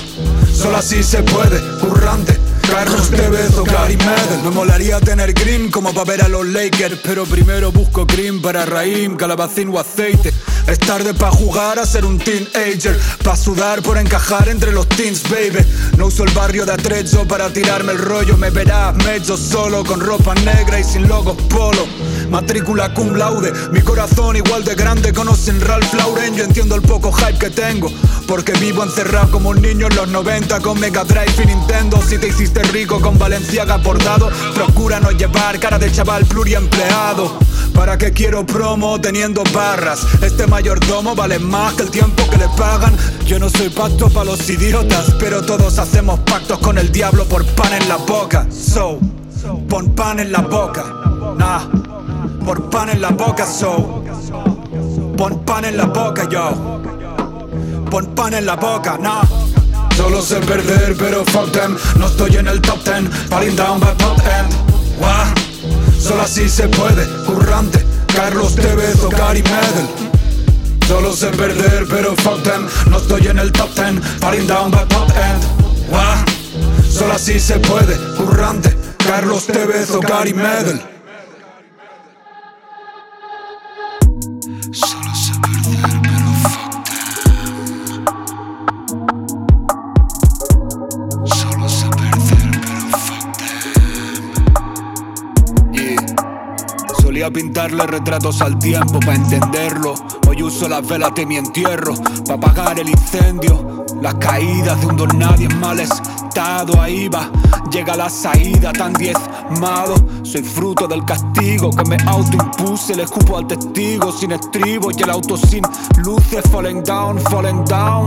Solo 0.55 0.77
así 0.79 1.03
se 1.03 1.23
puede, 1.23 1.61
currante. 1.81 2.44
Carlos 2.71 3.11
Tevez 3.11 3.57
o 3.57 3.65
Gary 3.65 3.97
Medel. 3.97 4.43
Me 4.43 4.51
molaría 4.51 5.01
tener 5.01 5.33
green 5.33 5.71
como 5.71 5.93
para 5.93 6.05
ver 6.05 6.23
a 6.23 6.29
los 6.29 6.47
Lakers 6.47 6.99
Pero 7.03 7.25
primero 7.25 7.73
busco 7.73 8.07
cream 8.07 8.41
para 8.41 8.65
Raim, 8.65 9.17
calabacín 9.17 9.69
o 9.69 9.79
aceite. 9.79 10.33
Es 10.67 10.79
tarde 10.79 11.13
para 11.13 11.33
jugar 11.33 11.79
a 11.79 11.87
ser 11.87 12.05
un 12.05 12.19
teenager 12.19 12.99
Pa' 13.23 13.37
sudar 13.37 13.83
por 13.83 13.99
encajar 13.99 14.49
entre 14.49 14.73
los 14.73 14.89
teens, 14.89 15.23
baby. 15.25 15.65
No 15.97 16.07
uso 16.07 16.25
el 16.25 16.33
barrio 16.33 16.65
de 16.65 16.73
Atrecho 16.73 17.27
para 17.27 17.51
tirarme 17.51 17.93
el 17.93 17.99
rollo 17.99 18.37
Me 18.37 18.51
verás 18.51 18.95
medio 18.95 19.37
solo 19.37 19.85
con 19.85 20.01
ropa 20.01 20.35
negra 20.37 20.81
y 20.81 20.85
sin 20.85 21.07
logos 21.09 21.37
polo. 21.49 21.87
Matrícula 22.31 22.93
cum 22.95 23.15
laude, 23.15 23.53
mi 23.71 23.81
corazón 23.81 24.37
igual 24.37 24.65
de 24.65 24.75
grande 24.75 25.13
Conocen 25.13 25.61
Ralph 25.61 25.93
Lauren, 25.95 26.35
yo 26.35 26.45
entiendo 26.45 26.75
el 26.75 26.83
poco 26.83 27.13
hype 27.13 27.39
que 27.39 27.51
tengo 27.51 27.93
Porque 28.27 28.53
vivo 28.53 28.83
encerrado 28.83 29.31
como 29.31 29.51
un 29.51 29.61
niño 29.61 29.87
en 29.89 29.97
los 29.97 30.09
90 30.09 30.61
Con 30.61 30.81
Mega 30.81 31.05
Drive 31.05 31.35
y 31.43 31.47
Nintendo. 31.47 32.01
Si 32.03 32.19
te 32.19 32.29
hiciste 32.29 32.54
rico 32.63 33.01
con 33.01 33.19
Valenciaga 33.19 33.77
bordado 33.79 34.31
Procura 34.55 35.01
no 35.01 35.11
llevar 35.11 35.59
cara 35.59 35.79
de 35.79 35.91
chaval 35.91 36.25
pluriempleado. 36.27 37.39
¿Para 37.75 37.99
qué 37.99 38.13
quiero 38.13 38.47
promo 38.47 39.01
teniendo 39.01 39.43
barras? 39.53 40.07
Este 40.23 40.47
mayordomo 40.47 41.15
vale 41.15 41.39
más 41.39 41.75
que 41.75 41.83
el 41.83 41.91
tiempo 41.91 42.29
que 42.31 42.37
le 42.37 42.49
pagan. 42.57 42.97
Yo 43.27 43.39
no 43.39 43.49
soy 43.49 43.69
pacto 43.69 44.09
para 44.11 44.27
los 44.27 44.49
idiotas 44.49 45.15
Pero 45.19 45.43
todos 45.43 45.79
hacemos 45.79 46.21
pactos 46.21 46.59
con 46.59 46.79
el 46.79 46.93
diablo 46.93 47.25
por 47.25 47.45
pan 47.45 47.73
en 47.73 47.89
la 47.89 47.97
boca. 47.97 48.47
So, 48.51 48.99
pon 49.69 49.95
pan 49.95 50.21
en 50.21 50.33
la 50.33 50.41
boca. 50.41 50.85
Nah, 51.37 52.45
por 52.45 52.71
pan 52.71 52.91
en 52.91 53.01
la 53.01 53.11
boca 53.11 53.47
so. 53.47 54.05
Pon 55.17 55.45
pan 55.45 55.65
en 55.65 55.77
la 55.77 55.87
boca 55.87 56.29
yo. 56.29 56.81
Pon 57.91 58.07
pan 58.15 58.35
en 58.35 58.47
la 58.47 58.57
boca, 58.57 58.99
nah 59.01 59.23
Solo 59.97 60.23
sé 60.23 60.41
perder, 60.41 60.97
pero 60.99 61.25
fuck 61.25 61.53
them. 61.53 61.77
No 61.97 62.07
estoy 62.07 62.37
en 62.37 62.49
el 62.49 62.61
top 62.61 62.83
ten, 62.83 63.11
falling 63.31 63.57
down 63.57 63.81
by 63.81 63.97
top 63.97 64.19
end. 64.19 64.53
Wah. 65.01 65.33
Solo 65.99 66.23
así 66.23 66.49
se 66.49 66.69
puede, 66.69 67.07
currante 67.25 67.85
Carlos 68.15 68.55
Tevez 68.55 69.03
o 69.03 69.09
Gary 69.09 69.43
Medel 69.43 69.89
Solo 70.87 71.15
sé 71.15 71.29
perder, 71.29 71.87
pero 71.89 72.15
fuck 72.17 72.43
them. 72.43 72.67
No 72.91 72.99
estoy 72.99 73.27
en 73.29 73.39
el 73.39 73.51
top 73.53 73.73
ten, 73.75 74.03
falling 74.21 74.47
down 74.47 74.71
by 74.71 74.87
top 74.89 75.09
end. 75.11 75.91
Wah. 75.91 76.25
Solo 76.89 77.15
así 77.15 77.41
se 77.41 77.59
puede, 77.59 77.97
currante 78.17 78.77
Carlos 78.99 79.47
Tevez 79.47 79.91
o 79.91 80.01
Gary 80.01 80.35
Medel 80.35 80.94
pintarle 97.35 97.85
retratos 97.85 98.41
al 98.41 98.57
tiempo 98.61 99.01
para 99.01 99.17
entenderlo. 99.17 99.95
Hoy 100.29 100.43
uso 100.45 100.69
las 100.69 100.87
velas 100.87 101.13
de 101.17 101.27
mi 101.27 101.37
entierro 101.37 101.95
para 102.25 102.35
apagar 102.35 102.79
el 102.79 102.89
incendio. 102.89 103.85
Las 104.01 104.15
caídas 104.15 104.81
de 104.81 104.87
un 104.87 104.97
don 104.97 105.19
nadie 105.19 105.47
en 105.47 105.59
mal 105.59 105.81
estado, 105.81 106.81
ahí 106.81 107.09
va. 107.09 107.29
Llega 107.73 107.97
la 107.97 108.09
saída 108.09 108.73
tan 108.73 108.93
diezmado. 108.93 109.97
Soy 110.23 110.45
fruto 110.45 110.87
del 110.87 111.05
castigo 111.05 111.71
que 111.71 111.85
me 111.91 111.97
autoimpuse. 112.07 112.95
Le 112.95 113.03
escupo 113.03 113.37
al 113.37 113.49
testigo 113.49 114.13
sin 114.13 114.31
estribo 114.31 114.91
y 114.97 115.03
el 115.03 115.11
auto 115.11 115.37
sin 115.37 115.63
luces. 116.05 116.45
Falling 116.53 116.85
down, 116.85 117.19
falling 117.19 117.65
down. 117.65 118.07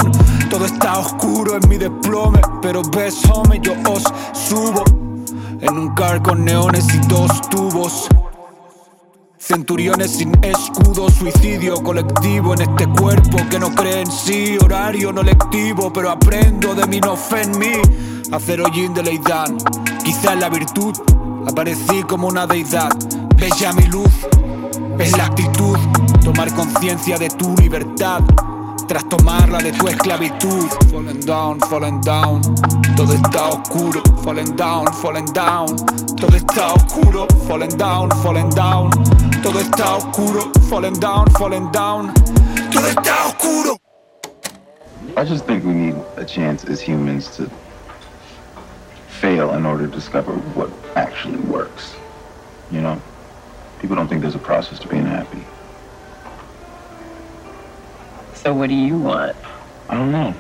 Todo 0.49 0.65
está 0.65 0.99
oscuro 0.99 1.57
en 1.57 1.67
mi 1.67 1.77
desplome. 1.77 2.39
Pero 2.61 2.81
ves, 2.95 3.19
homie, 3.29 3.59
yo 3.61 3.73
os 3.91 4.03
subo. 4.31 4.85
En 5.59 5.77
un 5.77 5.93
car 5.95 6.21
con 6.23 6.45
neones 6.45 6.85
y 6.93 6.99
dos 7.09 7.41
tubos. 7.49 8.07
Centuriones 9.47 10.11
sin 10.11 10.33
escudo, 10.43 11.09
suicidio 11.09 11.81
colectivo 11.81 12.53
en 12.53 12.63
este 12.63 12.85
cuerpo 12.85 13.37
que 13.49 13.57
no 13.57 13.73
cree 13.73 14.01
en 14.01 14.11
sí, 14.11 14.57
horario 14.61 15.13
no 15.13 15.23
lectivo, 15.23 15.91
pero 15.93 16.11
aprendo 16.11 16.75
de 16.75 16.85
mí, 16.85 16.99
no 16.99 17.15
fe 17.15 17.43
en 17.43 17.57
mí. 17.57 17.71
Hacer 18.33 18.59
hollín 18.59 18.93
de 18.93 19.03
Leidán, 19.03 19.57
quizás 20.03 20.37
la 20.37 20.49
virtud, 20.49 20.93
aparecí 21.47 22.03
como 22.03 22.27
una 22.27 22.45
deidad. 22.45 22.89
Bella 23.37 23.71
mi 23.71 23.85
luz, 23.85 24.11
es 24.99 25.17
la 25.17 25.27
actitud, 25.27 25.77
tomar 26.25 26.53
conciencia 26.53 27.17
de 27.17 27.29
tu 27.29 27.55
libertad 27.55 28.23
tras 28.87 29.07
tomarla 29.09 29.59
de 29.59 29.71
tu 29.73 29.87
esclavitud. 29.87 30.67
Falling 30.91 31.19
down, 31.25 31.59
falling 31.69 32.01
down, 32.01 32.41
todo 32.95 33.13
está 33.13 33.49
oscuro. 33.49 34.01
Falling 34.23 34.55
down, 34.55 34.87
falling 34.93 35.25
down, 35.33 35.75
todo 36.15 36.35
está 36.35 36.73
oscuro. 36.73 37.27
Falling 37.47 37.77
down, 37.77 38.09
falling 38.23 38.49
down, 38.49 38.89
todo 39.47 39.59
está 39.61 39.95
oscuro. 39.95 40.51
Falling 40.69 40.99
down, 40.99 41.25
falling 41.31 41.71
down, 41.71 42.13
todo 42.69 42.87
está 42.87 43.27
oscuro. 43.27 43.77
I 45.15 45.23
just 45.23 45.45
think 45.45 45.63
we 45.63 45.71
need 45.71 45.95
a 46.17 46.25
chance 46.25 46.65
as 46.65 46.81
humans 46.81 47.33
to 47.37 47.49
fail 49.07 49.53
in 49.53 49.65
order 49.65 49.87
to 49.87 49.93
discover 49.93 50.33
what 50.53 50.69
actually 50.97 51.39
works. 51.49 51.95
You 52.71 52.81
know? 52.81 53.01
People 53.79 53.95
don't 53.95 54.09
think 54.09 54.21
there's 54.21 54.35
a 54.35 54.39
process 54.39 54.79
to 54.79 54.87
being 54.89 55.05
happy. 55.05 55.43
So 58.33 58.53
what 58.53 58.67
do 58.67 58.75
you 58.75 58.97
want? 58.97 59.35
I 59.87 59.95
don't 59.95 60.11
know. 60.11 60.33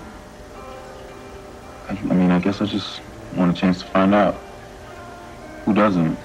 I, 1.87 1.91
I 1.91 2.13
mean, 2.13 2.31
I 2.31 2.39
guess 2.39 2.61
I 2.61 2.65
just 2.65 2.99
want 3.37 3.57
a 3.57 3.59
chance 3.59 3.79
to 3.79 3.85
find 3.85 4.13
out. 4.13 4.35
Who 5.63 5.73
doesn't? 5.73 6.17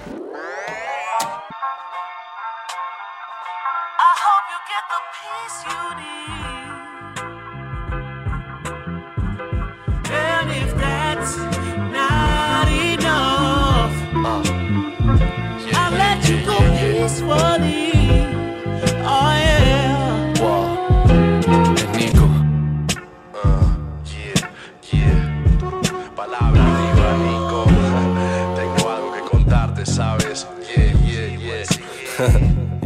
Go 17.21 17.27
peacefully. 17.27 17.82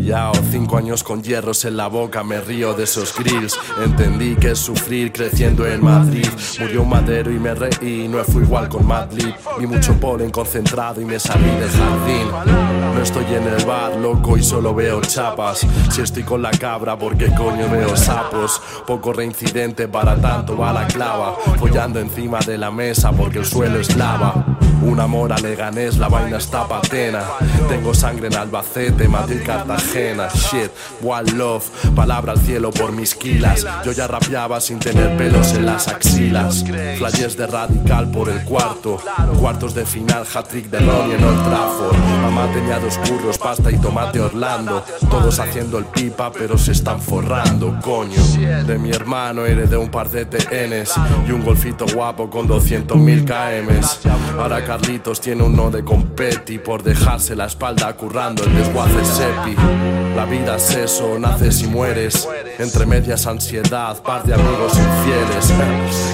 Yao, 0.08 0.32
cinco 0.52 0.78
años 0.78 1.04
con 1.04 1.22
hierros 1.22 1.66
en 1.66 1.76
la 1.76 1.88
boca, 1.88 2.24
me 2.24 2.40
río 2.40 2.74
de 2.74 2.86
esos 2.86 3.14
grills. 3.14 3.60
Entendí 3.84 4.38
que 4.38 4.52
es 4.52 4.60
sufrir 4.60 5.12
creciendo 5.12 5.68
en 5.68 5.84
Madrid. 5.84 6.26
Murió 6.62 6.84
un 6.84 6.90
madero 6.90 7.30
y 7.30 7.38
me 7.38 7.54
reí, 7.54 8.08
no 8.08 8.24
fue 8.24 8.44
igual 8.44 8.70
con 8.70 8.88
Madlib. 8.88 9.36
Vi 9.60 9.68
mucho 9.68 10.00
polen 10.00 10.32
concentrado 10.32 11.02
y 11.02 11.06
me 11.06 11.20
salí 11.20 11.50
del 11.50 11.70
jardín. 11.70 12.96
No 12.96 13.02
estoy 13.02 13.26
en 13.26 13.48
el 13.48 13.66
bar, 13.66 13.98
loco, 13.98 14.38
y 14.38 14.44
solo 14.44 14.74
veo 14.74 15.02
chapas. 15.02 15.68
Si 15.92 16.02
estoy 16.02 16.24
con 16.24 16.42
la 16.42 16.52
cabra, 16.52 16.98
¿por 16.98 17.18
qué 17.18 17.26
coño 17.36 17.70
veo 17.70 17.98
sapos? 17.98 18.62
Poco 18.86 19.12
reincidente 19.12 19.90
para 19.90 20.16
tanto 20.16 20.58
va 20.58 20.72
la 20.72 20.88
clava. 20.88 21.36
Follando 21.60 22.00
encima 22.00 22.40
de 22.40 22.58
la 22.58 22.72
mesa 22.72 23.12
porque 23.12 23.40
el 23.40 23.46
suelo 23.46 23.82
es 23.82 23.94
lava. 23.98 24.57
Un 24.82 25.00
amor 25.00 25.34
a 25.34 25.38
Leganés, 25.38 25.98
la 25.98 26.08
vaina 26.08 26.38
está 26.38 26.68
patena. 26.68 27.22
Tengo 27.68 27.94
sangre 27.94 28.28
en 28.28 28.36
Albacete, 28.36 29.08
Madrid, 29.08 29.42
Cartagena. 29.46 30.28
Shit, 30.30 30.72
one 31.04 31.32
love, 31.34 31.66
palabra 31.96 32.34
al 32.34 32.40
cielo 32.40 32.72
por 32.72 32.92
mis 32.92 33.16
kilas. 33.16 33.66
Yo 33.84 33.92
ya 33.92 34.08
rapeaba 34.08 34.62
sin 34.62 34.80
tener 34.80 35.18
pelos 35.18 35.54
en 35.54 35.66
las 35.66 35.88
axilas. 35.88 36.64
Flashes 36.98 37.36
de 37.38 37.48
radical 37.48 38.10
por 38.12 38.30
el 38.30 38.44
cuarto. 38.44 39.02
Cuartos 39.40 39.74
de 39.74 39.86
final, 39.86 40.26
hat-trick 40.34 40.70
de 40.70 40.80
Ronnie 40.80 41.16
en 41.16 41.24
Old 41.24 41.44
Trafford. 41.44 41.98
Mamá 42.22 42.48
tenía 42.54 42.80
dos 42.80 42.98
curros, 43.00 43.38
pasta 43.38 43.72
y 43.72 43.78
tomate 43.78 44.20
Orlando. 44.20 44.84
Todos 45.10 45.40
haciendo 45.40 45.78
el 45.80 45.86
pipa, 45.86 46.32
pero 46.32 46.58
se 46.58 46.72
están 46.72 47.02
forrando, 47.02 47.80
coño. 47.82 48.22
De 48.66 48.78
mi 48.78 48.92
hermano 48.92 49.46
heredé 49.46 49.78
un 49.78 49.90
par 49.90 50.10
de 50.10 50.26
TNs 50.26 50.94
y 51.28 51.32
un 51.32 51.44
golfito 51.44 51.86
guapo 51.94 52.30
con 52.30 52.48
200.000 52.48 53.26
KMs. 53.26 54.00
Ahora 54.40 54.64
Carlitos 54.68 55.22
tiene 55.22 55.44
uno 55.44 55.72
de 55.72 55.82
competi 55.82 56.60
por 56.60 56.84
dejarse 56.84 57.38
la 57.38 57.46
espalda 57.46 57.96
currando 57.96 58.44
el 58.44 58.54
desguace 58.54 59.06
sepi. 59.06 60.07
La 60.18 60.26
vida 60.26 60.56
es 60.56 60.72
eso, 60.72 61.20
naces 61.20 61.62
y 61.62 61.68
mueres. 61.68 62.28
Entre 62.58 62.88
medias 62.88 63.28
ansiedad, 63.28 64.02
par 64.02 64.24
de 64.24 64.34
amigos 64.34 64.74
infieles. 64.74 65.54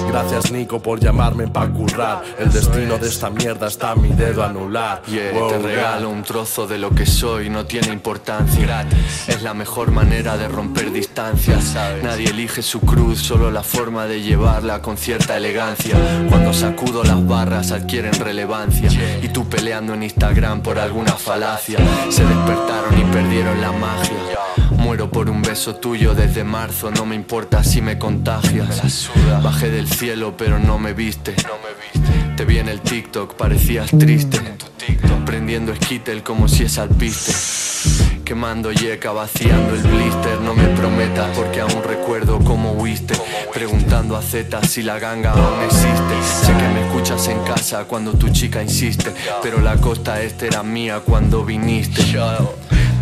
Gracias 0.08 0.52
Nico 0.52 0.78
por 0.78 1.00
llamarme 1.00 1.48
pa' 1.48 1.66
currar. 1.68 2.22
El 2.38 2.52
destino 2.52 2.98
de 2.98 3.08
esta 3.08 3.30
mierda 3.30 3.66
está 3.66 3.92
a 3.92 3.94
mi 3.96 4.10
dedo 4.10 4.44
anular. 4.44 5.00
Yeah, 5.06 5.32
Wow, 5.32 5.48
te 5.48 5.58
regalo 5.58 6.10
un 6.10 6.22
trozo 6.22 6.66
de 6.66 6.76
lo 6.76 6.90
que 6.90 7.06
soy, 7.06 7.48
no 7.48 7.64
tiene 7.64 7.94
importancia. 7.94 8.86
Es 9.26 9.42
la 9.42 9.54
mejor 9.54 9.90
manera 9.90 10.36
de 10.36 10.48
romper 10.48 10.92
distancias. 10.92 11.74
Nadie 12.02 12.28
elige 12.28 12.60
su 12.60 12.80
cruz, 12.80 13.20
solo 13.20 13.50
la 13.50 13.62
forma 13.62 14.04
de 14.04 14.20
llevarla 14.20 14.82
con 14.82 14.98
cierta 14.98 15.38
elegancia. 15.38 15.96
Cuando 16.28 16.52
sacudo 16.52 17.04
las 17.04 17.26
barras 17.26 17.72
adquieren 17.72 18.12
relevancia. 18.12 18.90
Y 19.22 19.28
tú 19.28 19.48
peleando 19.48 19.94
en 19.94 20.02
Instagram 20.02 20.60
por 20.60 20.78
alguna 20.78 21.12
falacia. 21.12 21.78
Se 22.10 22.22
despertaron 22.22 23.00
y 23.00 23.04
perdieron 23.10 23.62
la 23.62 23.72
magia. 23.94 24.38
Muero 24.78 25.10
por 25.10 25.30
un 25.30 25.42
beso 25.42 25.76
tuyo 25.76 26.14
desde 26.14 26.44
marzo, 26.44 26.90
no 26.90 27.06
me 27.06 27.14
importa 27.14 27.64
si 27.64 27.80
me 27.80 27.98
contagias. 27.98 29.10
Bajé 29.42 29.70
del 29.70 29.88
cielo, 29.88 30.36
pero 30.36 30.58
no 30.58 30.78
me 30.78 30.92
viste. 30.92 31.34
Te 32.36 32.44
vi 32.44 32.58
en 32.58 32.68
el 32.68 32.80
TikTok, 32.80 33.34
parecías 33.34 33.90
triste. 33.90 34.40
Prendiendo 35.24 35.74
skittle 35.74 36.22
como 36.22 36.48
si 36.48 36.64
es 36.64 36.78
alpiste. 36.78 37.32
Quemando 38.24 38.72
yeca, 38.72 39.12
vaciando 39.12 39.74
el 39.74 39.82
blister. 39.82 40.40
No 40.40 40.54
me 40.54 40.66
prometas 40.68 41.36
porque 41.36 41.60
aún 41.60 41.82
recuerdo 41.82 42.38
cómo 42.40 42.72
huiste. 42.72 43.14
Preguntando 43.52 44.16
a 44.16 44.22
Z 44.22 44.62
si 44.64 44.82
la 44.82 44.98
ganga 44.98 45.32
aún 45.32 45.62
existe. 45.64 46.46
Sé 46.46 46.52
que 46.52 46.68
me 46.68 46.86
escuchas 46.86 47.28
en 47.28 47.42
casa 47.42 47.84
cuando 47.84 48.12
tu 48.12 48.28
chica 48.30 48.62
insiste. 48.62 49.12
Pero 49.42 49.60
la 49.60 49.76
costa 49.76 50.22
este 50.22 50.48
era 50.48 50.62
mía 50.62 51.00
cuando 51.00 51.44
viniste. 51.44 52.02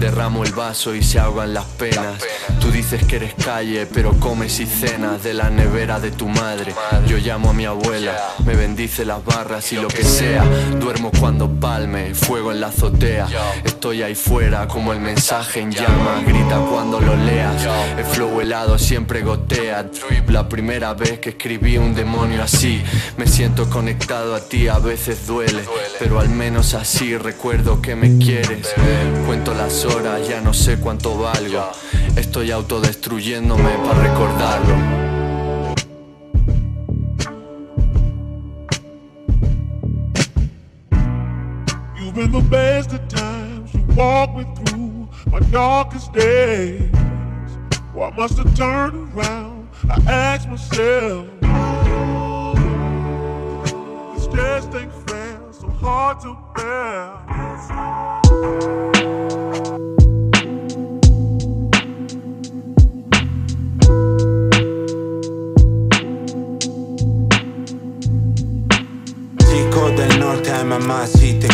Derramo 0.02 0.42
el 0.42 0.52
vaso 0.52 0.96
y 0.96 1.02
se 1.04 1.20
ahogan 1.20 1.54
las 1.54 1.64
penas. 1.64 2.20
Tú 2.60 2.72
dices 2.72 3.04
que 3.04 3.16
eres 3.16 3.34
calle, 3.34 3.86
pero 3.86 4.18
comes 4.18 4.58
y 4.58 4.66
cenas 4.66 5.22
de 5.22 5.32
la 5.32 5.48
nevera 5.48 6.00
de 6.00 6.10
tu 6.10 6.26
madre. 6.26 6.74
Yo 7.06 7.18
llamo 7.18 7.50
a 7.50 7.52
mi 7.52 7.66
abuela, 7.66 8.18
me 8.44 8.56
bendice 8.56 9.04
las 9.04 9.24
barras 9.24 9.72
y 9.72 9.76
lo 9.76 9.86
que 9.86 10.02
sea. 10.02 10.44
Duermo 10.80 11.12
cuando 11.20 11.48
palme, 11.48 12.16
fuego 12.16 12.50
en 12.50 12.60
la 12.60 12.66
azotea. 12.66 13.28
Estoy 13.62 14.02
ahí 14.02 14.16
fuera 14.16 14.66
como 14.66 14.92
el 14.92 14.98
mensaje 14.98 15.60
en 15.60 15.70
llamas. 15.70 16.26
Grita 16.26 16.58
cuando 16.58 17.00
lo 17.00 17.14
leas. 17.14 17.64
El 17.96 18.04
flow 18.04 18.40
helado 18.40 18.78
siempre 18.80 19.22
gotea. 19.22 19.88
La 20.26 20.48
primera 20.48 20.94
vez 20.94 21.20
que 21.20 21.30
escribí 21.30 21.78
un 21.78 21.94
demonio 21.94 22.42
así, 22.42 22.82
me 23.16 23.28
siento 23.28 23.70
conectado 23.70 24.34
a 24.34 24.40
ti. 24.40 24.66
A 24.66 24.80
veces 24.80 25.28
duele, 25.28 25.62
pero 26.00 26.18
al 26.18 26.28
menos 26.28 26.74
así 26.74 27.16
recuerdo 27.16 27.80
que 27.80 27.94
me 27.94 28.18
quieres. 28.18 28.74
Cuento 29.26 29.54
las 29.54 29.84
horas, 29.84 29.91
ya 30.28 30.40
no 30.40 30.52
sé 30.52 30.78
cuánto 30.78 31.16
valgo. 31.18 31.70
Estoy 32.16 32.50
autodestruyéndome 32.50 33.70
para 33.84 34.02
recordarlo. 34.02 34.74
You've 41.96 42.14
been 42.14 42.32
the 42.32 42.40
best 42.50 42.92
of 42.92 43.06
times. 43.08 43.72
You 43.74 43.82
walk 43.94 44.34
me 44.36 44.44
through 44.64 45.08
my 45.30 45.40
darkest 45.50 46.12
days. 46.12 46.90
Why 47.92 48.10
must 48.16 48.38
I 48.38 48.44
turn 48.54 49.10
around? 49.14 49.68
I 49.88 50.00
ask 50.10 50.48
myself. 50.48 51.26
This 54.14 54.26
just 54.26 54.74
ain't 54.74 54.92
fair, 55.08 55.38
so 55.52 55.68
hard 55.68 56.20
to 56.20 56.36
bear. 56.54 57.12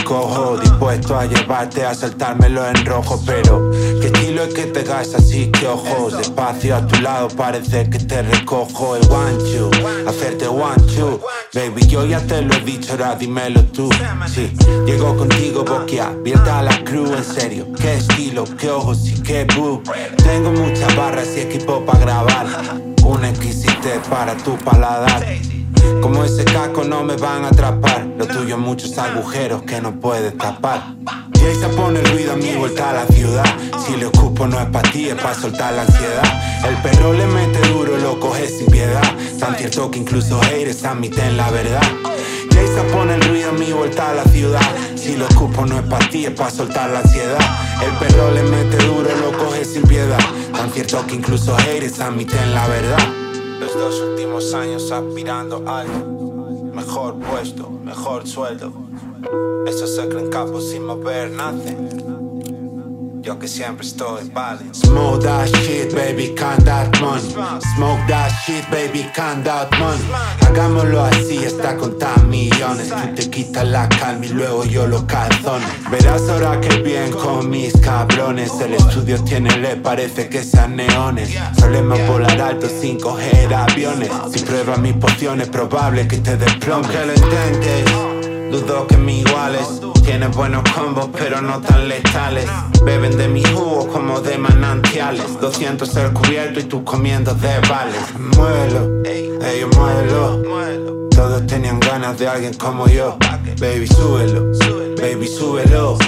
Cojo, 0.09 0.57
dispuesto 0.57 1.19
a 1.19 1.27
llevarte 1.27 1.85
a 1.85 1.95
saltármelo 1.95 2.67
en 2.67 2.87
rojo. 2.87 3.23
Pero 3.27 3.71
qué 4.01 4.07
estilo 4.07 4.45
es 4.45 4.55
que 4.55 4.65
te 4.65 4.83
gas 4.83 5.15
así 5.15 5.51
que 5.51 5.67
ojos. 5.69 6.17
Despacio 6.17 6.77
a 6.77 6.87
tu 6.87 7.01
lado 7.01 7.29
parece 7.29 7.89
que 7.91 7.99
te 7.99 8.23
recojo 8.23 8.97
el 8.97 9.11
one 9.11 9.37
two, 9.53 9.71
hacerte 10.09 10.49
one 10.49 10.83
two. 10.95 11.21
Baby, 11.53 11.87
yo 11.87 12.07
ya 12.07 12.21
te 12.21 12.43
lo 12.43 12.55
he 12.55 12.61
dicho, 12.61 12.93
ahora 12.93 13.15
dímelo 13.15 13.63
tú. 13.65 13.91
Sí, 14.27 14.53
llego 14.87 15.17
contigo 15.17 15.65
boquiabierta 15.65 16.61
a 16.61 16.63
la 16.63 16.85
crew, 16.85 17.13
en 17.15 17.25
serio. 17.25 17.67
Qué 17.79 17.95
estilo, 17.95 18.45
qué 18.59 18.71
ojos 18.71 19.07
y 19.07 19.23
qué 19.23 19.47
boo. 19.57 19.83
Tengo 20.25 20.53
muchas 20.53 20.95
barras 20.97 21.29
y 21.37 21.41
equipo 21.41 21.85
para 21.85 21.99
grabar. 21.99 22.47
Una 23.05 23.31
exquisite 23.31 24.01
para 24.11 24.37
tu 24.37 24.57
paladar. 24.59 25.25
Como 26.01 26.25
ese 26.25 26.45
caco 26.45 26.85
no 26.85 27.03
me 27.03 27.17
van 27.17 27.45
a 27.45 27.49
atrapar. 27.49 28.07
Lo 28.19 28.27
tuyo 28.27 28.59
muchos 28.59 28.97
agujeros 28.99 29.63
que 29.63 29.81
no 29.81 29.99
puedes 30.01 30.37
tapar. 30.37 30.95
Jay 31.39 31.55
se 31.55 31.69
pone 31.69 32.01
ruido 32.03 32.33
a 32.33 32.37
mi 32.37 32.55
vuelta 32.55 32.91
a 32.91 32.93
la 32.95 33.07
ciudad. 33.07 33.45
Si 33.85 33.97
le 33.97 34.07
ocupo 34.07 34.47
no 34.47 34.59
es 34.61 34.67
para 34.67 34.91
ti, 34.91 35.09
es 35.09 35.15
para 35.15 35.35
soltar 35.35 35.75
la 35.75 35.83
ansiedad. 35.83 36.23
El 36.67 36.77
perro 36.83 37.13
le 37.13 37.27
mete 37.27 37.61
duro, 37.69 37.97
lo 37.97 38.19
coge 38.19 38.49
sin 38.49 38.67
piedad. 38.67 39.03
Tan 39.39 39.55
cierto 39.57 39.91
que 39.91 39.99
incluso 40.01 40.41
haters 40.41 40.85
admiten 40.85 41.37
la 41.37 41.51
verdad. 41.51 41.83
Jay 42.53 42.67
se 42.67 42.83
pone 42.93 43.15
el 43.15 43.23
ruido 43.23 43.51
a 43.51 43.53
mi 43.53 43.73
vuelta 43.73 44.11
a 44.11 44.15
la 44.15 44.25
ciudad. 44.25 44.61
Si 44.97 45.17
lo 45.17 45.27
ocupo 45.27 45.65
no 45.65 45.77
es 45.79 45.85
para 45.85 46.09
ti, 46.11 46.27
es 46.27 46.33
para 46.33 46.51
soltar 46.51 46.91
la 46.91 47.01
ansiedad. 47.01 47.39
El 47.83 47.93
perro 47.99 48.33
le 48.33 48.43
mete 48.43 48.77
duro, 48.85 49.09
lo 49.17 49.39
coge 49.39 49.65
sin 49.65 49.83
piedad. 49.83 50.19
Tan 50.53 50.71
cierto 50.73 51.07
que 51.07 51.15
incluso 51.15 51.57
haters 51.57 52.01
admiten 52.01 52.55
la 52.55 52.67
verdad. 52.67 53.18
Los 53.61 53.75
dos 53.75 54.01
últimos 54.01 54.55
años 54.55 54.91
aspirando 54.93 55.63
al 55.67 55.89
mejor 56.73 57.19
puesto, 57.19 57.69
mejor 57.71 58.27
sueldo. 58.27 58.73
Eso 59.67 59.87
se 59.87 60.09
creen 60.09 60.31
capos 60.31 60.71
sin 60.71 60.87
mover 60.87 61.31
nada. 61.31 61.59
Yo 63.29 63.39
que 63.39 63.47
siempre 63.47 63.87
estoy 63.87 64.31
vale. 64.33 64.65
Smoke 64.73 65.23
that 65.23 65.49
shit, 65.49 65.95
baby, 65.95 66.35
count 66.35 66.65
that 66.65 66.99
money. 66.99 67.29
Smoke 67.77 68.01
that 68.09 68.31
shit, 68.43 68.65
baby, 68.71 69.05
count 69.15 69.45
that 69.45 69.71
money. 69.79 70.03
Hagámoslo 70.47 71.05
así, 71.05 71.37
está 71.37 71.77
contar 71.77 72.25
millones. 72.25 72.89
Tú 72.89 73.15
te 73.15 73.29
quitas 73.29 73.69
la 73.69 73.87
calma 73.87 74.25
y 74.25 74.31
luego 74.31 74.65
yo 74.65 74.87
los 74.87 75.03
calzones. 75.03 75.69
Verás 75.91 76.27
ahora 76.31 76.59
que 76.59 76.79
bien 76.79 77.13
con 77.13 77.51
mis 77.51 77.77
cabrones. 77.77 78.51
El 78.63 78.73
estudio 78.73 79.23
tiene, 79.23 79.55
le 79.59 79.77
parece 79.77 80.31
que 80.31 80.43
sean 80.43 80.77
neones. 80.77 81.29
Solemos 81.59 81.99
volar 82.07 82.41
alto 82.41 82.67
sin 82.81 82.99
coger 82.99 83.53
aviones. 83.53 84.11
Si 84.33 84.39
pruebas 84.39 84.79
mis 84.79 84.95
pociones, 84.95 85.51
probable 85.51 86.09
que 86.09 86.17
te 86.17 86.39
desplomes. 86.39 86.91
Que 86.91 87.05
lo 87.05 87.13
intentes. 87.13 87.85
Dudo 88.51 88.87
que 88.87 88.97
me 88.97 89.19
iguales. 89.19 89.98
Tienes 90.09 90.35
buenos 90.35 90.63
combos, 90.75 91.11
pero 91.19 91.43
no 91.43 91.61
tan 91.61 91.87
letales. 91.87 92.47
Beben 92.83 93.19
de 93.19 93.29
mi 93.29 93.45
jugo 93.45 93.87
como 93.89 94.23
de 94.23 94.39
manantiales. 94.39 95.39
200 95.39 95.97
el 95.97 96.15
cubierto 96.15 96.61
y 96.61 96.63
tú 96.63 96.83
comiendo 96.83 97.35
de 97.35 97.61
vales. 97.69 98.19
Muévelo, 98.35 99.03
ellos 99.05 99.69
muévelo. 99.77 101.09
Todos 101.11 101.47
tenían 101.47 101.79
ganas 101.79 102.19
de 102.19 102.27
alguien 102.27 102.55
como 102.55 102.89
yo. 102.89 103.19
Baby, 103.61 103.87
súbelo, 103.87 104.51
baby, 104.97 105.29
súbelo. 105.29 105.99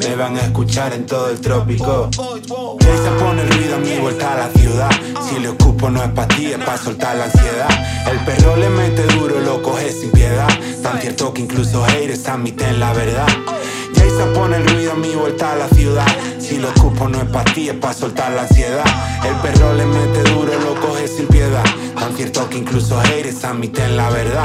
Me 0.00 0.16
van 0.16 0.36
a 0.36 0.40
escuchar 0.40 0.92
en 0.92 1.06
todo 1.06 1.30
el 1.30 1.40
trópico. 1.40 2.10
Se 2.12 3.10
pone 3.18 3.42
el 3.42 3.50
ruido 3.50 3.76
a 3.76 3.78
mi 3.78 3.98
vuelta 3.98 4.32
a 4.32 4.36
la 4.36 4.48
ciudad. 4.50 4.90
Si 5.28 5.38
le 5.38 5.48
ocupo 5.48 5.88
no 5.90 6.02
es 6.02 6.10
para 6.10 6.28
ti, 6.28 6.52
es 6.52 6.58
para 6.58 6.76
soltar 6.76 7.16
la 7.16 7.24
ansiedad. 7.24 7.68
El 8.10 8.18
perro 8.24 8.56
le 8.56 8.68
mete 8.68 9.02
duro, 9.14 9.40
lo 9.40 9.62
coge 9.62 9.92
sin 9.92 10.10
piedad. 10.10 10.48
Tan 10.82 11.00
cierto 11.00 11.32
que 11.32 11.42
incluso 11.42 11.84
haters 11.84 12.26
admiten 12.26 12.80
la 12.80 12.92
verdad. 12.92 13.28
Se 13.94 14.26
pone 14.34 14.56
el 14.56 14.66
ruido 14.68 14.92
a 14.92 14.96
mi 14.96 15.14
vuelta 15.14 15.52
a 15.52 15.56
la 15.56 15.68
ciudad. 15.68 16.06
Si 16.38 16.58
lo 16.58 16.68
ocupo 16.70 17.08
no 17.08 17.22
es 17.22 17.28
para 17.30 17.50
ti, 17.54 17.70
es 17.70 17.76
para 17.76 17.94
soltar 17.94 18.32
la 18.32 18.42
ansiedad. 18.42 18.84
El 19.24 19.34
perro 19.36 19.72
le 19.72 19.86
mete 19.86 20.22
duro, 20.30 20.52
lo 20.60 20.78
coge 20.78 21.08
sin 21.08 21.26
piedad. 21.26 21.64
Tan 21.94 22.14
cierto 22.14 22.46
que 22.50 22.58
incluso 22.58 23.00
haters 23.00 23.44
admiten 23.44 23.96
la 23.96 24.10
verdad. 24.10 24.44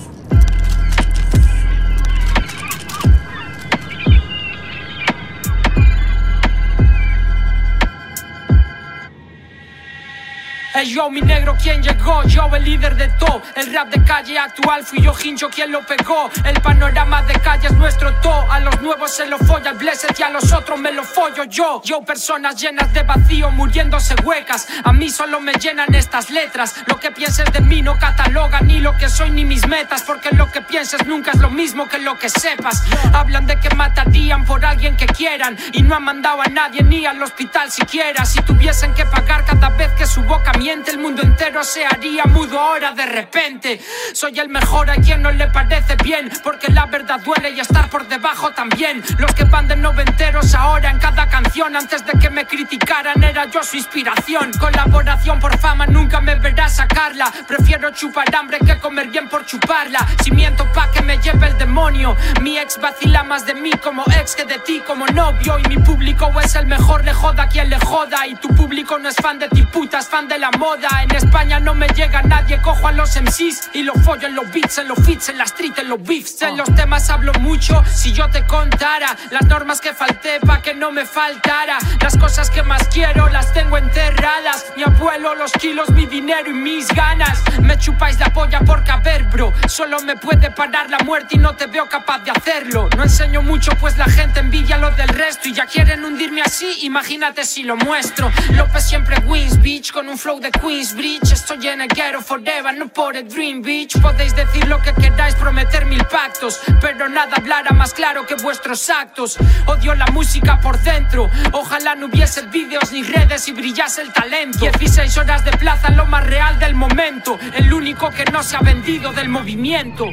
Yo 10.85 11.11
mi 11.11 11.21
negro 11.21 11.55
quien 11.61 11.83
llegó, 11.83 12.23
yo 12.23 12.49
el 12.55 12.63
líder 12.63 12.95
de 12.95 13.07
todo 13.09 13.41
El 13.55 13.71
rap 13.71 13.89
de 13.89 14.03
calle 14.03 14.39
actual 14.39 14.83
fui 14.83 14.99
yo 14.99 15.13
hincho 15.23 15.47
quien 15.49 15.71
lo 15.71 15.85
pegó. 15.85 16.29
El 16.43 16.59
panorama 16.59 17.21
de 17.21 17.33
calle 17.39 17.67
es 17.67 17.73
nuestro 17.73 18.11
todo 18.15 18.51
A 18.51 18.59
los 18.59 18.81
nuevos 18.81 19.11
se 19.15 19.27
lo 19.27 19.37
folla 19.37 19.71
el 19.71 19.77
blessed 19.77 20.09
y 20.17 20.23
a 20.23 20.29
los 20.29 20.51
otros 20.51 20.79
me 20.79 20.91
lo 20.91 21.03
follo 21.03 21.43
yo. 21.43 21.81
Yo 21.85 22.01
personas 22.01 22.59
llenas 22.59 22.91
de 22.93 23.03
vacío 23.03 23.51
muriéndose 23.51 24.15
huecas. 24.23 24.67
A 24.83 24.91
mí 24.91 25.09
solo 25.11 25.39
me 25.39 25.53
llenan 25.53 25.93
estas 25.93 26.31
letras. 26.31 26.73
Lo 26.87 26.99
que 26.99 27.11
pienses 27.11 27.51
de 27.53 27.61
mí 27.61 27.83
no 27.83 27.99
cataloga 27.99 28.61
ni 28.61 28.79
lo 28.79 28.97
que 28.97 29.07
soy 29.07 29.29
ni 29.29 29.45
mis 29.45 29.67
metas 29.67 30.01
Porque 30.01 30.29
lo 30.31 30.51
que 30.51 30.61
pienses 30.61 31.05
nunca 31.05 31.31
es 31.31 31.39
lo 31.39 31.51
mismo 31.51 31.87
que 31.87 31.99
lo 31.99 32.17
que 32.17 32.27
sepas. 32.27 32.83
Hablan 33.13 33.45
de 33.45 33.59
que 33.59 33.73
matarían 33.75 34.45
por 34.45 34.65
alguien 34.65 34.97
que 34.97 35.05
quieran 35.05 35.57
Y 35.73 35.83
no 35.83 35.95
han 35.95 36.03
mandado 36.03 36.41
a 36.41 36.45
nadie 36.45 36.81
ni 36.81 37.05
al 37.05 37.21
hospital 37.21 37.71
siquiera. 37.71 38.25
Si 38.25 38.41
tuviesen 38.41 38.95
que 38.95 39.05
pagar 39.05 39.45
cada 39.45 39.69
vez 39.69 39.91
que 39.91 40.07
su 40.07 40.23
boca 40.23 40.51
miente 40.53 40.70
El 40.71 40.99
mundo 40.99 41.21
entero 41.21 41.65
se 41.65 41.85
haría 41.85 42.23
mudo 42.23 42.57
ahora 42.57 42.93
de 42.93 43.05
repente. 43.05 43.81
Soy 44.13 44.39
el 44.39 44.47
mejor 44.47 44.89
a 44.89 44.95
quien 44.95 45.21
no 45.21 45.29
le 45.29 45.47
parece 45.47 45.97
bien 45.97 46.31
Porque 46.45 46.71
la 46.71 46.85
verdad 46.85 47.19
duele 47.19 47.49
y 47.49 47.59
estar 47.59 47.89
por 47.89 48.07
debajo 48.07 48.51
también. 48.51 49.03
Los 49.17 49.33
que 49.33 49.43
van 49.43 49.67
de 49.67 49.75
noventeros 49.75 50.55
ahora 50.55 50.89
en 50.89 50.97
cada 50.97 51.27
canción 51.27 51.75
Antes 51.75 52.05
de 52.05 52.17
que 52.17 52.29
me 52.29 52.45
criticaran 52.45 53.21
era 53.21 53.51
yo 53.51 53.61
su 53.63 53.75
inspiración. 53.75 54.51
Colaboración 54.57 55.41
por 55.41 55.57
fama 55.57 55.85
nunca 55.87 56.21
me 56.21 56.35
verás 56.35 56.77
sacarla. 56.77 57.33
Prefiero 57.49 57.89
chupar 57.89 58.33
hambre 58.33 58.59
que 58.59 58.77
comer 58.77 59.09
bien 59.09 59.27
por 59.27 59.45
chuparla. 59.45 60.07
Si 60.23 60.31
miento 60.31 60.71
pa' 60.71 60.89
que 60.91 61.01
me 61.01 61.17
lleve 61.17 61.47
el 61.47 61.57
demonio. 61.57 62.15
Mi 62.39 62.57
ex 62.57 62.79
vacila 62.79 63.23
más 63.23 63.45
de 63.45 63.55
mí 63.55 63.71
como 63.83 64.05
ex 64.17 64.37
que 64.37 64.45
de 64.45 64.59
ti 64.59 64.81
como 64.87 65.05
novio. 65.07 65.59
Y 65.59 65.63
mi 65.67 65.77
público 65.79 66.31
es 66.41 66.55
el 66.55 66.65
mejor, 66.65 67.03
le 67.03 67.13
joda 67.13 67.43
a 67.43 67.47
quien 67.49 67.69
le 67.69 67.77
joda. 67.77 68.25
Y 68.25 68.35
tu 68.35 68.47
público 68.55 68.97
no 68.97 69.09
es 69.09 69.17
fan 69.17 69.37
de 69.37 69.49
ti 69.49 69.63
puta, 69.63 69.99
es 69.99 70.07
fan 70.07 70.29
de 70.29 70.39
la 70.39 70.49
moda 70.61 70.89
En 71.01 71.15
España 71.15 71.59
no 71.59 71.73
me 71.73 71.87
llega 71.87 72.21
nadie, 72.21 72.61
cojo 72.61 72.87
a 72.87 72.91
los 72.91 73.19
MCs 73.19 73.71
Y 73.73 73.81
lo 73.81 73.93
follo 74.05 74.27
en 74.27 74.35
los 74.35 74.49
beats, 74.51 74.77
en 74.77 74.87
los 74.87 74.99
fits, 75.05 75.29
en 75.29 75.37
la 75.39 75.45
street, 75.45 75.73
en 75.79 75.89
los 75.89 76.01
beefs 76.03 76.41
En 76.43 76.55
los 76.55 76.73
temas 76.75 77.09
hablo 77.09 77.33
mucho, 77.39 77.83
si 77.91 78.13
yo 78.13 78.29
te 78.29 78.45
contara 78.45 79.17
Las 79.31 79.45
normas 79.47 79.81
que 79.81 79.93
falté 79.93 80.39
pa' 80.39 80.61
que 80.61 80.73
no 80.75 80.91
me 80.91 81.05
faltara 81.05 81.79
Las 81.99 82.15
cosas 82.17 82.49
que 82.51 82.61
más 82.63 82.87
quiero 82.89 83.27
las 83.29 83.53
tengo 83.53 83.77
enterradas. 83.77 84.65
Mi 84.75 84.83
abuelo, 84.83 85.35
los 85.35 85.51
kilos, 85.53 85.89
mi 85.89 86.05
dinero 86.05 86.49
y 86.49 86.53
mis 86.53 86.87
ganas. 86.89 87.41
Me 87.61 87.77
chupáis 87.77 88.19
la 88.19 88.31
polla 88.31 88.59
por 88.59 88.83
caber, 88.83 89.23
bro. 89.23 89.53
Solo 89.67 89.99
me 90.01 90.15
puede 90.15 90.51
parar 90.51 90.89
la 90.89 90.99
muerte 90.99 91.35
y 91.35 91.37
no 91.37 91.55
te 91.55 91.67
veo 91.67 91.87
capaz 91.87 92.19
de 92.19 92.31
hacerlo. 92.31 92.89
No 92.95 93.03
enseño 93.03 93.41
mucho 93.41 93.71
pues 93.79 93.97
la 93.97 94.05
gente 94.05 94.39
envidia 94.39 94.77
lo 94.77 94.91
del 94.91 95.09
resto 95.09 95.49
Y 95.49 95.53
ya 95.53 95.65
quieren 95.65 96.03
hundirme 96.03 96.41
así, 96.41 96.79
imagínate 96.81 97.45
si 97.45 97.63
lo 97.63 97.75
muestro. 97.75 98.31
López 98.51 98.87
siempre 98.87 99.17
wins, 99.25 99.59
bitch, 99.61 99.91
con 99.91 100.09
un 100.09 100.17
flow 100.17 100.39
de 100.39 100.50
Queensbridge 100.51 101.31
Estoy 101.31 101.67
en 101.67 101.81
el 101.81 101.87
ghetto 101.87 102.21
forever, 102.21 102.77
no 102.77 102.87
por 102.87 103.15
el 103.15 103.27
Dream 103.27 103.61
Beach. 103.61 103.99
Podéis 104.01 104.35
decir 104.35 104.67
lo 104.67 104.81
que 104.81 104.93
queráis, 104.93 105.35
prometer 105.35 105.85
mil 105.85 106.03
pactos 106.05 106.59
Pero 106.79 107.09
nada 107.09 107.37
hablará 107.37 107.71
más 107.71 107.93
claro 107.93 108.25
que 108.25 108.35
vuestros 108.35 108.89
actos. 108.89 109.37
Odio 109.65 109.95
la 109.95 110.07
música 110.07 110.59
por 110.59 110.79
dentro 110.79 111.29
Ojalá 111.51 111.95
no 111.95 112.07
hubiese 112.07 112.41
vídeos 112.47 112.91
ni 112.91 113.03
redes 113.03 113.47
y 113.47 113.53
brillase 113.53 114.01
el 114.01 114.13
talento. 114.13 114.59
16 114.59 115.17
horas 115.17 115.45
de 115.45 115.51
plaza, 115.51 115.89
lo 115.91 116.05
más 116.05 116.25
real 116.25 116.59
del 116.59 116.75
momento 116.75 117.37
El 117.53 117.73
único 117.73 118.09
que 118.09 118.25
no 118.25 118.43
se 118.43 118.55
ha 118.55 118.61
vendido 118.61 119.11
del 119.13 119.29
movimiento 119.29 120.09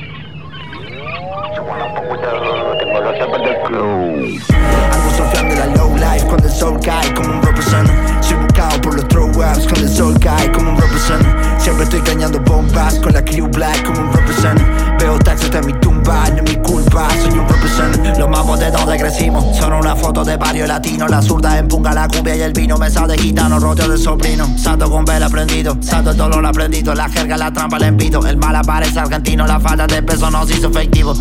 por 8.82 8.96
los 8.96 9.06
throw 9.06 9.28
ups 9.28 9.66
cuando 9.68 9.82
el 9.82 9.88
sol 9.88 10.18
cae 10.18 10.50
como 10.50 10.70
un 10.72 10.80
represent 10.80 11.24
Siempre 11.68 11.84
estoy 11.84 12.00
cañando 12.00 12.40
bombas 12.40 12.98
con 12.98 13.12
la 13.12 13.22
crew 13.22 13.46
black 13.46 13.84
como 13.84 14.00
un 14.00 14.10
represent 14.10 14.58
Veo 14.98 15.18
taxis 15.18 15.50
hasta 15.50 15.60
mi 15.60 15.74
tumba, 15.74 16.24
no 16.30 16.42
es 16.42 16.42
mi 16.44 16.62
culpa, 16.62 17.10
soy 17.22 17.38
un 17.38 17.46
represent 17.46 18.16
Los 18.18 18.46
botetos 18.46 18.86
de 18.86 18.98
crecimos. 18.98 19.56
Son 19.56 19.72
una 19.72 19.94
foto 19.94 20.24
de 20.24 20.36
barrio 20.36 20.66
latino. 20.66 21.06
La 21.06 21.22
zurda 21.22 21.58
empunga 21.58 21.92
la 21.92 22.08
cumbia 22.08 22.34
y 22.34 22.40
el 22.40 22.52
vino. 22.52 22.76
Mesa 22.78 23.06
de 23.06 23.16
gitano, 23.18 23.60
rodeo 23.60 23.88
de 23.88 23.98
sobrino. 23.98 24.48
Santo 24.56 24.90
con 24.90 25.04
vela 25.04 25.28
prendido. 25.28 25.76
Santo 25.80 26.10
el 26.10 26.16
dolor 26.16 26.44
aprendido. 26.44 26.94
La 26.94 27.08
jerga, 27.08 27.36
la 27.36 27.52
trampa, 27.52 27.76
el 27.76 27.84
envido. 27.84 28.26
El 28.26 28.38
mal 28.38 28.56
aparece 28.56 28.98
argentino. 28.98 29.46
La 29.46 29.60
falta 29.60 29.86
de 29.86 30.02
peso 30.02 30.30
nos 30.30 30.50
hizo 30.50 30.68
efectivo. 30.68 31.14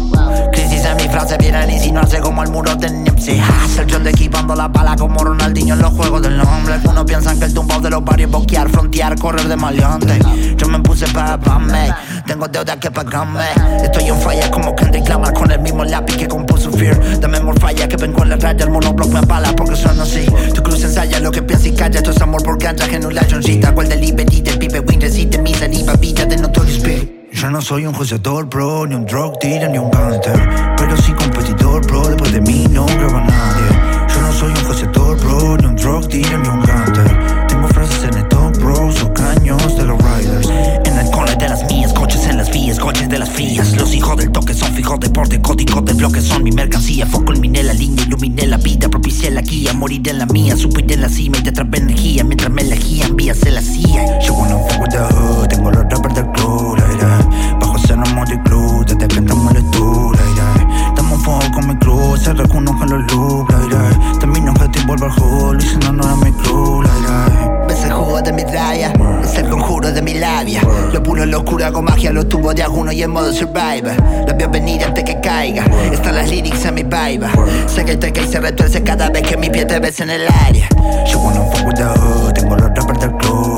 Crisis 0.54 0.86
en 0.86 0.98
mi 0.98 1.08
frase 1.10 1.38
viene 1.38 1.58
a 1.58 1.72
insinuarse 1.72 2.20
como 2.20 2.42
el 2.42 2.50
muro 2.50 2.76
de 2.76 2.90
Nipsey. 2.90 3.42
El 3.78 3.92
John 3.92 4.04
de 4.04 4.12
equipando 4.12 4.56
la 4.56 4.70
bala 4.70 4.96
como 4.96 5.24
Ronaldinho 5.24 5.76
en 5.76 5.82
los 5.82 5.94
juegos 5.94 6.22
del 6.22 6.38
nombre. 6.38 6.76
Algunos 6.76 7.06
piensan 7.06 7.38
que 7.38 7.46
el 7.46 7.54
tumbao 7.54 7.80
de 7.82 7.90
los 7.90 8.04
barrios 8.04 8.32
boquear, 8.32 8.70
frontear, 8.70 9.20
correr 9.20 9.48
de 9.48 9.56
maleante. 9.56 10.20
Yo 10.58 10.68
me 10.68 10.80
puse 10.80 11.08
para 11.08 11.38
pagarme. 11.38 11.94
Tengo 12.26 12.48
deuda 12.48 12.80
que 12.80 12.92
pagarme. 12.92 13.46
Estoy 13.84 14.08
en 14.08 14.20
falla 14.22 14.50
como 14.52 14.76
Kendrick 14.76 15.08
Lamar 15.08 15.34
con 15.34 15.52
el 15.52 15.60
mismo 15.60 15.84
lápiz 15.84 16.16
que 16.18 16.28
compuso 16.28 16.72
Fear. 16.72 17.20
Dame 17.20 17.40
more 17.40 17.60
falla 17.60 17.88
que 17.88 17.98
vengo 17.98 18.24
en 18.24 18.30
la 18.30 18.36
raya. 18.38 18.66
El 18.66 18.72
monoblock 18.72 19.12
me 19.12 19.20
apala 19.20 19.54
porque 19.56 19.76
son 19.76 20.00
así. 20.00 20.26
Tu 20.54 20.62
cruz 20.62 20.84
ensaya 20.84 21.20
lo 21.20 21.32
que 21.32 21.42
piensa 21.42 21.68
y 21.68 21.74
calla. 21.74 22.00
Esto 22.00 22.12
es 22.12 22.22
amor 22.22 22.44
por 22.44 22.58
ganja, 22.58 22.86
genulación, 22.86 23.44
cita. 23.44 23.74
Cual 23.74 23.90
delivery 23.90 24.42
del 24.42 24.58
pipe, 24.58 24.80
win, 24.80 25.02
resiste 25.02 25.38
mi 25.38 25.54
saliva, 25.54 25.94
vida 25.94 26.26
de 26.26 26.38
notorious 26.38 26.78
spirit. 26.78 27.18
Yo 27.32 27.52
no 27.52 27.62
soy 27.62 27.86
un 27.86 27.94
joseador, 27.94 28.46
bro, 28.46 28.88
ni 28.88 28.96
un 28.96 29.06
drug 29.06 29.38
dealer, 29.40 29.70
ni 29.70 29.78
un 29.78 29.92
gangster. 29.92 30.76
Pero 30.78 30.98
sí 30.98 31.12
competidor, 31.14 31.86
bro, 31.86 32.08
después 32.08 32.32
de 32.32 32.42
mí 32.42 32.66
no 32.72 32.86
graba 32.86 33.22
nadie. 33.22 33.57
Son 44.58 44.74
fijos 44.74 45.00
deporte, 45.00 45.42
código 45.42 45.82
de 45.82 45.94
bloques 45.94 46.24
son 46.24 46.44
mi 46.44 46.52
mercancía. 46.52 47.06
Foco 47.06 47.26
culminé 47.26 47.64
la 47.64 47.74
línea, 47.74 48.06
iluminé 48.06 48.48
la 48.48 48.58
vida, 48.58 48.90
propicié 48.90 49.30
la 49.30 49.42
guía, 49.42 49.74
moriré 49.74 50.12
en 50.12 50.20
la 50.20 50.26
mía, 50.26 50.56
subiré 50.56 50.96
en 50.96 51.02
la 51.02 51.10
cima 51.10 51.38
y 51.38 51.44
te 51.44 51.50
atrapé 51.50 51.78
energía. 51.78 52.24
Mientras 52.24 52.50
me 52.52 52.62
elegían, 52.62 53.16
vías 53.16 53.38
se 53.38 53.52
la 53.52 53.60
hacía. 53.60 54.20
Yo 54.20 54.34
wanna 54.34 54.58
fuck 54.70 54.82
with 54.82 54.90
the 54.90 54.98
hood, 54.98 55.48
tengo 55.48 55.72
los 55.72 55.84
rappers 55.84 56.16
del 56.16 56.32
club, 56.32 56.78
la 56.78 56.94
ira. 56.96 57.30
Bajo 57.60 57.78
cena 57.80 58.04
de 58.26 58.42
club, 58.44 58.86
desde 58.86 59.08
que 59.08 59.22
tour, 59.22 60.16
la 60.16 60.32
ira. 60.34 60.94
Damos 60.96 61.24
fuego 61.24 61.52
con 61.54 61.68
mi 61.68 61.76
cruz, 61.78 61.97
se 62.18 62.34
reconozco 62.34 62.84
en 62.84 62.90
los 62.90 63.14
loops, 63.14 63.54
la 63.54 63.66
ira. 63.66 64.20
Termino 64.20 64.52
objetivo 64.52 64.94
al 64.94 65.00
bajo, 65.00 65.56
y 65.56 65.62
si 65.62 65.78
no, 65.78 65.94
no 65.94 66.04
era 66.04 66.16
mi 66.16 66.32
club, 66.32 66.84
ira. 67.02 67.66
Ves 67.68 67.84
el 67.84 67.92
jugo 67.92 68.22
de 68.22 68.34
mi 68.34 68.44
raya, 68.44 68.94
es 69.24 69.38
el 69.38 69.50
conjuro 69.50 69.92
de 69.92 70.02
mi 70.02 70.14
labia. 70.14 70.62
Lo 70.94 71.04
puro 71.04 71.24
en 71.24 71.32
locura 71.32 71.72
con 71.72 71.86
magia, 71.86 72.12
los 72.12 72.28
tubos 72.30 72.56
de 72.56 72.64
alguno 72.64 72.92
y 72.92 73.04
en 73.04 73.12
modo 73.12 73.32
survivor. 73.34 73.94
La 74.26 74.34
veo 74.34 74.50
venir 74.50 74.84
antes 74.84 75.04
que 75.04 75.20
caiga, 75.20 75.66
están 75.92 76.16
las 76.16 76.30
lyrics 76.30 76.66
en 76.66 76.76
mi 76.76 76.84
vibe. 76.84 77.28
Sé 77.68 77.86
que 77.86 77.94
estoy 77.94 78.12
que 78.12 78.26
se 78.26 78.40
retuerce 78.40 78.82
cada 78.84 79.10
vez 79.10 79.24
que 79.24 79.38
mi 79.38 79.50
pie 79.50 79.66
te 79.66 79.80
ves 79.80 80.00
en 80.00 80.10
el 80.10 80.28
área. 80.46 80.68
Yo 81.08 81.20
with 81.20 81.76
the 81.76 81.84
hood, 81.84 82.34
tengo 82.34 82.56
los 82.56 82.70
rappers 82.70 83.00
del 83.00 83.12
club, 83.18 83.57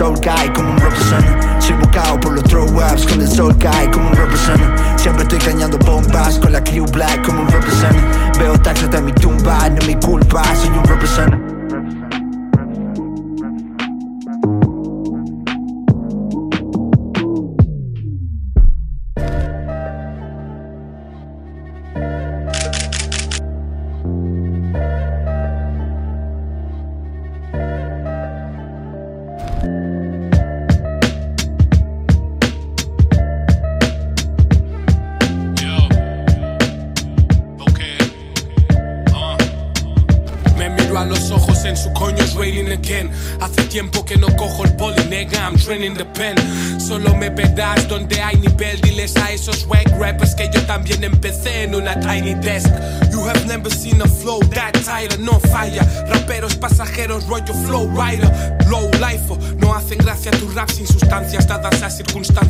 soul 0.00 0.16
guy 0.22 0.50
como 0.54 0.70
un 0.70 0.78
represent 0.78 1.62
Soy 1.62 1.76
buscado 1.76 2.18
por 2.20 2.32
los 2.32 2.44
throw 2.44 2.64
ups 2.64 3.04
con 3.04 3.20
el 3.20 3.28
soul 3.28 3.52
guy 3.52 3.90
como 3.92 4.08
un 4.08 4.16
represent 4.16 4.98
Siempre 4.98 5.24
estoy 5.24 5.38
cañando 5.38 5.76
bombas 5.76 6.38
con 6.38 6.52
la 6.52 6.64
crew 6.64 6.86
black 6.86 7.22
como 7.26 7.42
un 7.42 7.48
represent 7.48 7.98
Veo 8.38 8.58
taxis 8.60 8.84
hasta 8.84 9.02
mi 9.02 9.12
tumba, 9.12 9.68
no 9.68 9.76
es 9.76 9.86
mi 9.86 9.96
culpa, 9.96 10.42
soy 10.56 10.70
un 10.70 10.84
represent 10.84 11.39
circunstancias. 62.02 62.49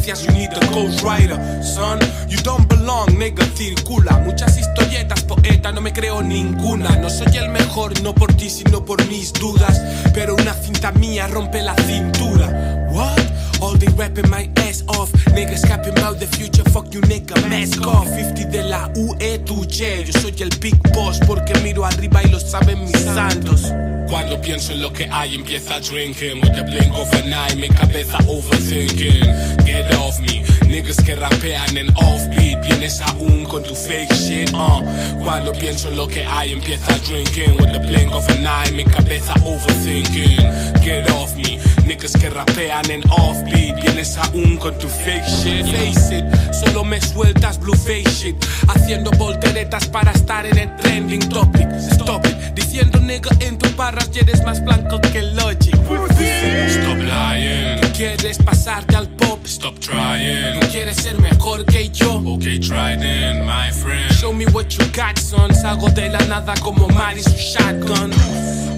Fuck 16.81 16.95
you 16.95 17.01
nigga, 17.03 17.35
mask 17.49 17.87
off. 17.87 18.07
50 18.09 18.51
de 18.51 18.63
la 18.63 18.91
UE, 18.97 19.39
tu 19.45 19.65
che. 19.67 20.05
Yo 20.05 20.13
soy 20.21 20.35
el 20.41 20.51
big 20.61 20.77
boss 20.93 21.19
porque 21.27 21.53
miro 21.63 21.85
arriba 21.85 22.23
y 22.23 22.31
lo 22.31 22.39
saben 22.39 22.85
mis 22.85 22.99
santos. 23.01 23.73
Cuando 24.09 24.41
pienso 24.41 24.73
en 24.73 24.83
lo 24.83 24.93
que 24.93 25.09
hay, 25.11 25.35
empieza 25.35 25.81
drinking. 25.81 26.41
With 26.41 26.55
the 26.55 26.63
blink 26.63 26.93
of 26.95 27.13
an 27.15 27.33
eye, 27.33 27.55
mi 27.57 27.69
cabeza 27.69 28.19
overthinking. 28.27 29.65
Get 29.65 29.95
off 29.95 30.19
me, 30.21 30.43
niggas 30.71 30.97
que 31.05 31.15
rapean 31.17 31.77
en 31.77 31.89
offbeat. 31.97 32.63
Vienes 32.67 33.01
aún 33.01 33.45
con 33.45 33.63
tu 33.63 33.75
fake 33.75 34.13
shit, 34.15 34.53
uh. 34.55 34.83
Cuando 35.23 35.53
pienso 35.53 35.89
en 35.89 35.97
lo 35.97 36.07
que 36.07 36.25
hay, 36.25 36.53
empieza 36.53 36.97
drinking. 37.09 37.57
With 37.59 37.73
the 37.73 37.81
blink 37.81 38.13
of 38.13 38.27
an 38.31 38.47
eye, 38.47 38.73
mi 38.73 38.85
cabeza 38.85 39.35
overthinking. 39.45 40.81
Get 40.83 41.11
off 41.11 41.35
me, 41.37 41.59
niggas 41.87 42.13
que 42.13 42.31
rapean 42.31 42.91
en 42.91 43.03
offbeat. 43.11 43.83
Vienes 43.83 44.17
aún 44.17 44.57
con 44.57 44.79
tu 44.79 44.89
fake 44.89 45.27
shit. 45.27 45.67
Face 45.67 46.19
it, 46.19 46.25
solo 46.53 46.85
me 46.85 47.01
sueltas 47.01 47.59
blue 47.59 47.77
face 47.77 48.11
shit. 48.11 48.37
Haciendo 48.69 49.11
volteretas 49.13 49.87
para 49.89 50.13
estar 50.13 50.47
en 50.47 50.59
el 50.59 50.77
trending 50.77 51.29
topic. 51.29 51.69
Stop 51.93 52.25
it, 52.27 52.37
diciendo 52.55 53.01
nigga 53.01 53.31
en 53.41 53.59
tus 53.59 53.75
barras 53.77 54.09
y 54.15 54.21
eres 54.21 54.45
más 54.45 54.65
blanco 54.65 55.01
que 55.01 55.23
Logic. 55.23 55.75
Stop 55.75 56.99
lying. 56.99 57.90
¿Quieres 58.01 58.39
pasarte 58.39 58.97
al 58.97 59.09
pop? 59.09 59.45
Stop 59.45 59.79
trying. 59.79 60.59
¿Quieres 60.71 60.97
ser 60.97 61.21
mejor 61.21 61.67
que 61.67 61.91
yo? 61.91 62.15
Ok, 62.25 62.45
try 62.63 62.97
then, 62.99 63.45
my 63.45 63.71
friend. 63.71 64.11
Show 64.15 64.33
me 64.33 64.47
what 64.55 64.71
you 64.71 64.87
got, 64.97 65.19
son. 65.19 65.55
Salgo 65.55 65.91
de 65.91 66.09
la 66.09 66.19
nada 66.21 66.55
como 66.63 66.89
su 66.89 67.37
shotgun. 67.37 68.11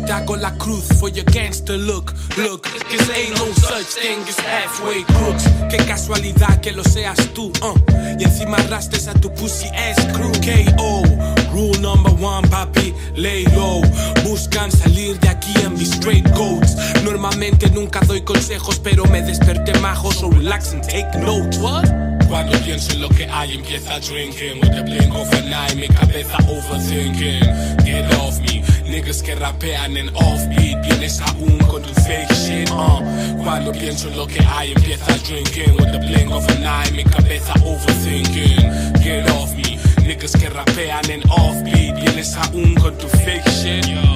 Te 0.04 0.12
hago 0.12 0.34
la 0.34 0.50
cruz 0.58 0.88
for 0.98 1.08
your 1.08 1.24
gangster 1.26 1.78
look. 1.78 2.12
Look, 2.36 2.64
cause 2.64 3.10
ain't 3.10 3.38
no 3.38 3.46
such 3.52 3.94
thing 3.94 4.24
as 4.26 4.40
halfway 4.40 5.04
crooks. 5.04 5.44
Qué 5.70 5.76
casualidad 5.86 6.60
que 6.60 6.72
lo 6.72 6.82
seas 6.82 7.16
tú, 7.32 7.52
uh. 7.62 7.78
Y 8.18 8.24
encima 8.24 8.56
arrastres 8.56 9.06
a 9.06 9.14
tu 9.14 9.32
pussy 9.34 9.68
ass 9.68 10.04
crew. 10.14 10.32
KO. 10.42 11.31
Rule 11.52 11.78
number 11.80 12.10
one, 12.12 12.48
papi, 12.48 12.94
lay 13.14 13.44
low. 13.54 13.82
Buscan 14.24 14.70
salir 14.70 15.18
de 15.20 15.28
aquí 15.28 15.52
en 15.62 15.74
mis 15.74 15.92
straight 15.92 16.26
goats. 16.34 16.76
Normalmente 17.04 17.68
nunca 17.70 18.00
doy 18.00 18.22
consejos, 18.22 18.78
pero 18.78 19.04
me 19.06 19.20
desperté 19.20 19.78
majo, 19.80 20.10
so 20.12 20.30
relax 20.30 20.72
and 20.72 20.82
take 20.82 21.18
notes. 21.18 21.58
What? 21.58 21.88
Cuando 22.28 22.58
pienso 22.60 22.92
en 22.92 23.02
lo 23.02 23.10
que 23.10 23.26
hay, 23.26 23.52
empieza 23.52 24.00
drinking. 24.00 24.60
With 24.62 24.72
the 24.74 24.82
blink 24.82 25.14
of 25.14 25.30
an 25.34 25.52
eye, 25.52 25.74
mi 25.74 25.88
cabeza 25.88 26.38
overthinking. 26.48 27.84
Get 27.84 28.10
off 28.14 28.40
me, 28.40 28.61
niggas 28.92 29.22
que 29.22 29.34
rapean 29.34 29.96
en 29.96 30.10
offbeat, 30.14 30.82
vienes 30.84 31.20
aún 31.22 31.58
con 31.70 31.82
tu 31.82 31.94
fake 32.02 32.32
shit. 32.34 32.70
Uh. 32.70 33.42
Cuando 33.42 33.72
pienso 33.72 34.08
en 34.08 34.16
lo 34.18 34.26
que 34.26 34.40
hay, 34.44 34.72
empieza 34.72 35.06
drinking 35.26 35.72
with 35.78 35.90
the 35.92 35.98
blink 35.98 36.30
of 36.30 36.46
an 36.50 36.62
eye, 36.62 36.90
mi 36.92 37.02
cabeza 37.04 37.54
overthinking. 37.64 39.02
Get 39.02 39.28
off 39.30 39.54
me, 39.56 39.78
niggas 40.06 40.32
que 40.32 40.48
rapean 40.50 41.10
en 41.10 41.22
offbeat, 41.30 41.96
vienes 42.00 42.36
aún 42.36 42.74
con 42.74 42.96
tu 42.98 43.08
fake 43.08 43.48
shit. 43.48 43.86
Yo. 43.86 44.12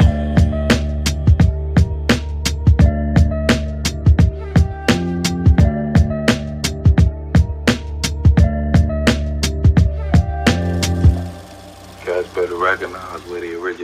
Recognize 12.59 13.16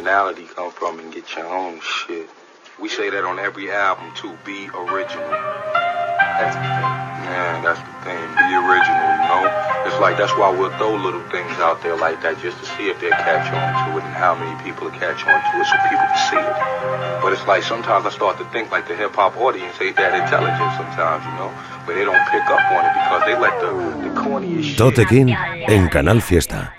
originality 0.03 0.47
come 0.57 0.73
from 0.73 0.99
and 0.99 1.15
get 1.15 1.31
your 1.37 1.47
own 1.47 1.79
shit. 1.81 2.29
We 2.81 2.89
say 2.89 3.11
that 3.11 3.23
on 3.23 3.39
every 3.39 3.71
album 3.71 4.11
too. 4.19 4.35
Be 4.45 4.67
original. 4.75 5.31
That's 5.31 6.59
the 6.59 6.67
thing. 6.75 6.91
Man, 7.23 7.63
that's 7.63 7.79
the 7.79 7.95
thing. 8.03 8.27
Be 8.35 8.51
original, 8.51 9.09
you 9.15 9.27
know? 9.31 9.47
It's 9.87 9.95
like 10.03 10.19
that's 10.19 10.35
why 10.35 10.51
we'll 10.51 10.75
throw 10.75 10.99
little 10.99 11.23
things 11.31 11.55
out 11.63 11.87
there 11.87 11.95
like 11.95 12.19
that 12.27 12.43
just 12.43 12.59
to 12.59 12.67
see 12.75 12.91
if 12.91 12.99
they'll 12.99 13.15
catch 13.15 13.47
on 13.55 13.71
to 13.87 13.99
it 13.99 14.03
and 14.03 14.15
how 14.19 14.35
many 14.35 14.51
people 14.67 14.91
will 14.91 14.99
catch 14.99 15.23
on 15.23 15.39
to 15.39 15.53
it 15.63 15.67
so 15.71 15.75
people 15.87 16.03
can 16.03 16.23
see 16.35 16.43
it. 16.43 16.57
But 17.23 17.31
it's 17.31 17.47
like 17.47 17.63
sometimes 17.63 18.03
I 18.03 18.11
start 18.11 18.43
to 18.43 18.47
think 18.51 18.75
like 18.75 18.91
the 18.91 18.99
hip 18.99 19.15
hop 19.15 19.39
audience 19.39 19.79
ain't 19.79 19.95
that 20.03 20.19
intelligent 20.19 20.71
sometimes, 20.83 21.23
you 21.31 21.35
know? 21.39 21.55
But 21.87 21.95
they 21.95 22.03
don't 22.03 22.27
pick 22.35 22.43
up 22.51 22.65
on 22.75 22.83
it 22.91 22.95
because 22.99 23.23
they 23.23 23.39
let 23.39 23.55
the, 23.63 23.71
the 24.03 24.11
corniest 24.19 24.75
shit. 24.75 24.79
Tote 24.83 25.07
King 25.07 25.31
en 25.31 25.87
Canal 25.95 26.19
Fiesta. 26.19 26.75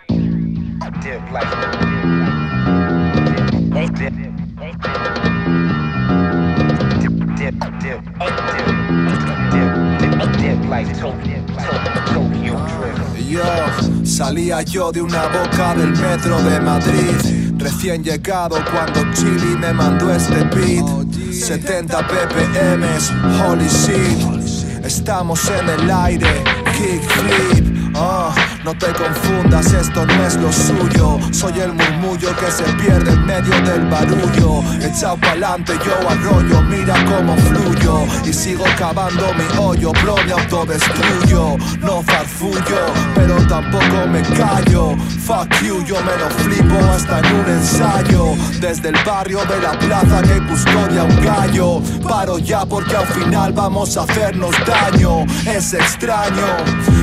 Yo, 13.30 14.06
salía 14.06 14.62
yo 14.62 14.92
de 14.92 15.02
una 15.02 15.28
boca 15.28 15.74
del 15.76 15.92
metro 15.92 16.42
de 16.44 16.60
Madrid. 16.60 17.54
Recién 17.58 18.04
llegado 18.04 18.58
cuando 18.72 19.02
Chili 19.14 19.58
me 19.58 19.74
mandó 19.74 20.14
este 20.14 20.44
beat. 20.46 20.86
70 21.32 22.08
ppms, 22.08 23.12
holy 23.42 23.68
shit. 23.68 24.86
Estamos 24.86 25.50
en 25.50 25.70
el 25.70 25.90
aire, 25.90 26.44
kickflip. 26.78 27.94
Ah, 27.96 28.34
no 28.64 28.74
te 28.76 28.88
confundas, 28.94 29.74
esto 29.74 30.06
no 30.06 30.26
es 30.26 30.36
lo 30.36 30.52
suyo. 30.52 31.20
Soy 31.32 31.60
el 31.60 31.74
murmullo 31.74 32.36
que 32.38 32.52
se 32.52 32.64
pierde 32.82 33.12
en 33.12 33.26
medio 33.26 33.54
del 33.62 33.86
barullo. 33.90 34.64
Echado 34.82 35.18
pa'lante, 35.18 35.74
yo 35.86 36.10
arroyo, 36.10 36.62
mira 36.64 36.96
cómo 37.06 37.36
fluyo. 37.36 38.06
Y 38.26 38.32
sigo 38.32 38.64
cavando 38.78 39.34
mi 39.34 39.58
hoyo, 39.60 39.92
bro, 40.02 40.16
me 40.26 40.32
autodestruyo. 40.32 41.58
No 41.82 42.02
farfullo, 42.04 42.80
pero 43.16 43.36
tampoco 43.48 44.08
me 44.08 44.22
callo. 44.22 44.96
Fuck 45.26 45.62
you, 45.62 45.84
yo 45.86 45.96
me 46.02 46.16
lo 46.18 46.30
flipo 46.30 46.76
hasta 46.94 47.20
en 47.20 47.36
un 47.36 47.46
ensayo. 47.48 48.36
Desde 48.62 48.90
el 48.90 48.98
barrio 49.06 49.40
de 49.46 49.60
la 49.62 49.72
plaza 49.72 50.22
que 50.22 50.42
custodia 50.48 51.04
un 51.04 51.26
gallo. 51.26 51.82
Paro 52.08 52.38
ya 52.40 52.66
porque 52.66 52.96
al 52.96 53.08
final 53.08 53.52
vamos 53.54 53.98
a 53.98 54.04
hacernos 54.04 54.56
daño. 54.66 55.26
Es 55.46 55.74
extraño, 55.74 56.46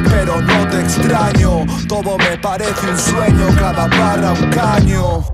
pero 0.08 0.40
no 0.40 0.68
te 0.68 0.80
extraño. 0.80 1.49
Todo 1.88 2.16
me 2.18 2.38
parece 2.38 2.90
un 2.90 2.98
sueño, 2.98 3.46
cada 3.58 3.86
barra 3.88 4.32
un 4.32 4.50
caño. 4.50 5.24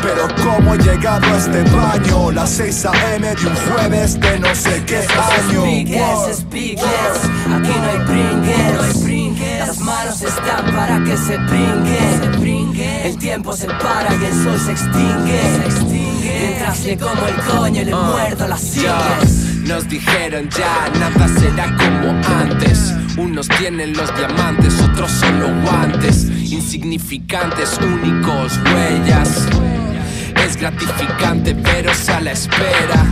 Pero 0.00 0.28
cómo 0.44 0.74
he 0.74 0.78
llegado 0.78 1.26
a 1.26 1.36
este 1.36 1.62
baño 1.64 2.30
Las 2.30 2.50
6 2.50 2.86
a.m. 2.86 3.34
de 3.34 3.46
un 3.46 3.54
jueves 3.54 4.20
de 4.20 4.38
no 4.38 4.54
sé 4.54 4.82
qué 4.86 4.98
año. 4.98 5.62
Speakers, 5.62 6.38
speakers, 6.38 7.20
aquí 7.52 7.72
no 7.76 7.90
hay 7.90 7.98
brinques 9.02 9.58
Las 9.58 9.80
manos 9.80 10.22
están 10.22 10.66
para 10.74 11.02
que 11.02 11.16
se 11.16 11.36
brinquen 12.38 13.06
El 13.06 13.18
tiempo 13.18 13.52
se 13.54 13.66
para 13.66 14.14
y 14.14 14.24
el 14.24 14.44
sol 14.44 14.60
se 14.60 14.72
extingue. 14.72 15.40
Mientras 16.22 16.84
le 16.84 16.96
como 16.96 17.26
el 17.26 17.34
coño 17.44 17.82
y 17.82 17.84
le 17.84 17.94
muerdo 17.94 18.46
las 18.46 18.60
sienes 18.60 19.66
Nos 19.66 19.88
dijeron 19.88 20.48
ya, 20.50 20.90
nada 20.98 21.28
será 21.28 21.76
como 21.76 22.10
antes. 22.40 22.94
Unos 23.18 23.48
tienen 23.48 23.94
los 23.94 24.14
diamantes, 24.16 24.80
otros 24.80 25.10
solo 25.10 25.48
guantes. 25.62 26.28
Insignificantes, 26.28 27.76
únicos, 27.82 28.60
huellas. 28.64 29.48
Es 30.46 30.56
gratificante, 30.56 31.52
pero 31.56 31.90
es 31.90 32.08
a 32.08 32.20
la 32.20 32.30
espera. 32.30 33.04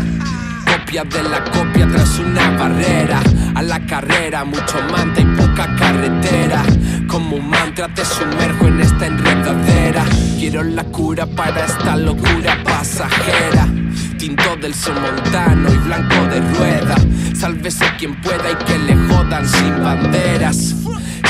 Copia 0.64 1.02
de 1.02 1.22
la 1.24 1.42
copia 1.42 1.88
tras 1.88 2.20
una 2.20 2.50
barrera. 2.56 3.20
A 3.56 3.62
la 3.62 3.84
carrera, 3.84 4.44
mucho 4.44 4.80
manta 4.92 5.20
y 5.20 5.24
poca 5.24 5.74
carretera. 5.74 6.62
Como 7.08 7.36
un 7.36 7.50
mantra 7.50 7.88
te 7.88 8.04
sumerjo 8.04 8.68
en 8.68 8.80
esta 8.80 9.06
enredadera. 9.06 10.04
Quiero 10.38 10.62
la 10.62 10.84
cura 10.84 11.26
para 11.26 11.64
esta 11.64 11.96
locura 11.96 12.56
pasajera. 12.62 13.85
Tinto 14.18 14.56
del 14.56 14.74
somontano 14.74 15.72
y 15.72 15.76
blanco 15.78 16.14
de 16.30 16.40
rueda. 16.40 16.96
Sálvese 17.34 17.84
quien 17.98 18.18
pueda 18.22 18.50
y 18.50 18.64
que 18.64 18.78
le 18.78 18.96
jodan 19.08 19.46
sin 19.46 19.82
banderas. 19.82 20.74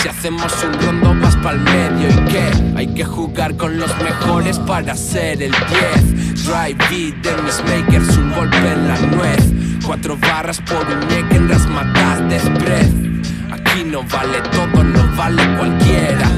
Si 0.01 0.09
hacemos 0.09 0.53
un 0.63 0.73
rondo 0.81 1.15
vas 1.21 1.37
pa'l 1.37 1.59
medio. 1.59 2.09
Y 2.09 2.31
qué 2.31 2.51
Hay 2.77 2.87
que 2.95 3.05
jugar 3.05 3.57
con 3.57 3.77
los 3.79 3.91
mejores 4.03 4.59
para 4.61 4.95
ser 4.95 5.43
el 5.43 5.51
10 5.51 6.45
Drive 6.45 6.79
beat 6.89 7.17
de 7.23 7.43
mis 7.43 7.61
makers, 7.65 8.17
un 8.19 8.33
golpe 8.33 8.57
en 8.57 8.87
la 8.87 8.99
nuez. 9.17 9.53
Cuatro 9.85 10.17
barras 10.17 10.61
por 10.61 10.87
un 10.87 11.01
ñeque 11.09 11.37
en 11.37 11.49
las 11.49 11.67
matas 11.69 12.29
de 12.29 12.39
spread. 12.39 12.91
Aquí 13.51 13.83
no 13.85 14.05
vale 14.05 14.41
todo, 14.53 14.85
no 14.85 15.17
vale 15.17 15.43
cualquiera. 15.57 16.29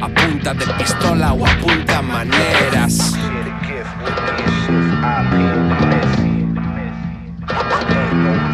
A 0.00 0.08
punta 0.08 0.54
de 0.54 0.66
pistola 0.74 1.32
o 1.32 1.46
a 1.46 1.56
punta 1.58 2.02
maneras 2.02 3.14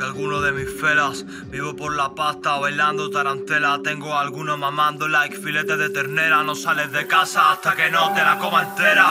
que 0.00 0.06
alguno 0.06 0.40
de 0.40 0.52
mis 0.52 0.68
felas. 0.80 1.24
Vivo 1.50 1.76
por 1.76 1.94
la 1.94 2.14
pasta 2.14 2.56
bailando 2.58 3.10
tarantela. 3.10 3.80
Tengo 3.84 4.14
a 4.14 4.22
algunos 4.22 4.58
mamando 4.58 5.06
like 5.08 5.36
filete 5.36 5.76
de 5.76 5.90
ternera. 5.90 6.42
No 6.42 6.54
sales 6.54 6.90
de 6.90 7.06
casa 7.06 7.52
hasta 7.52 7.76
que 7.76 7.90
no 7.90 8.12
te 8.14 8.22
la 8.22 8.38
coma 8.38 8.62
entera. 8.62 9.06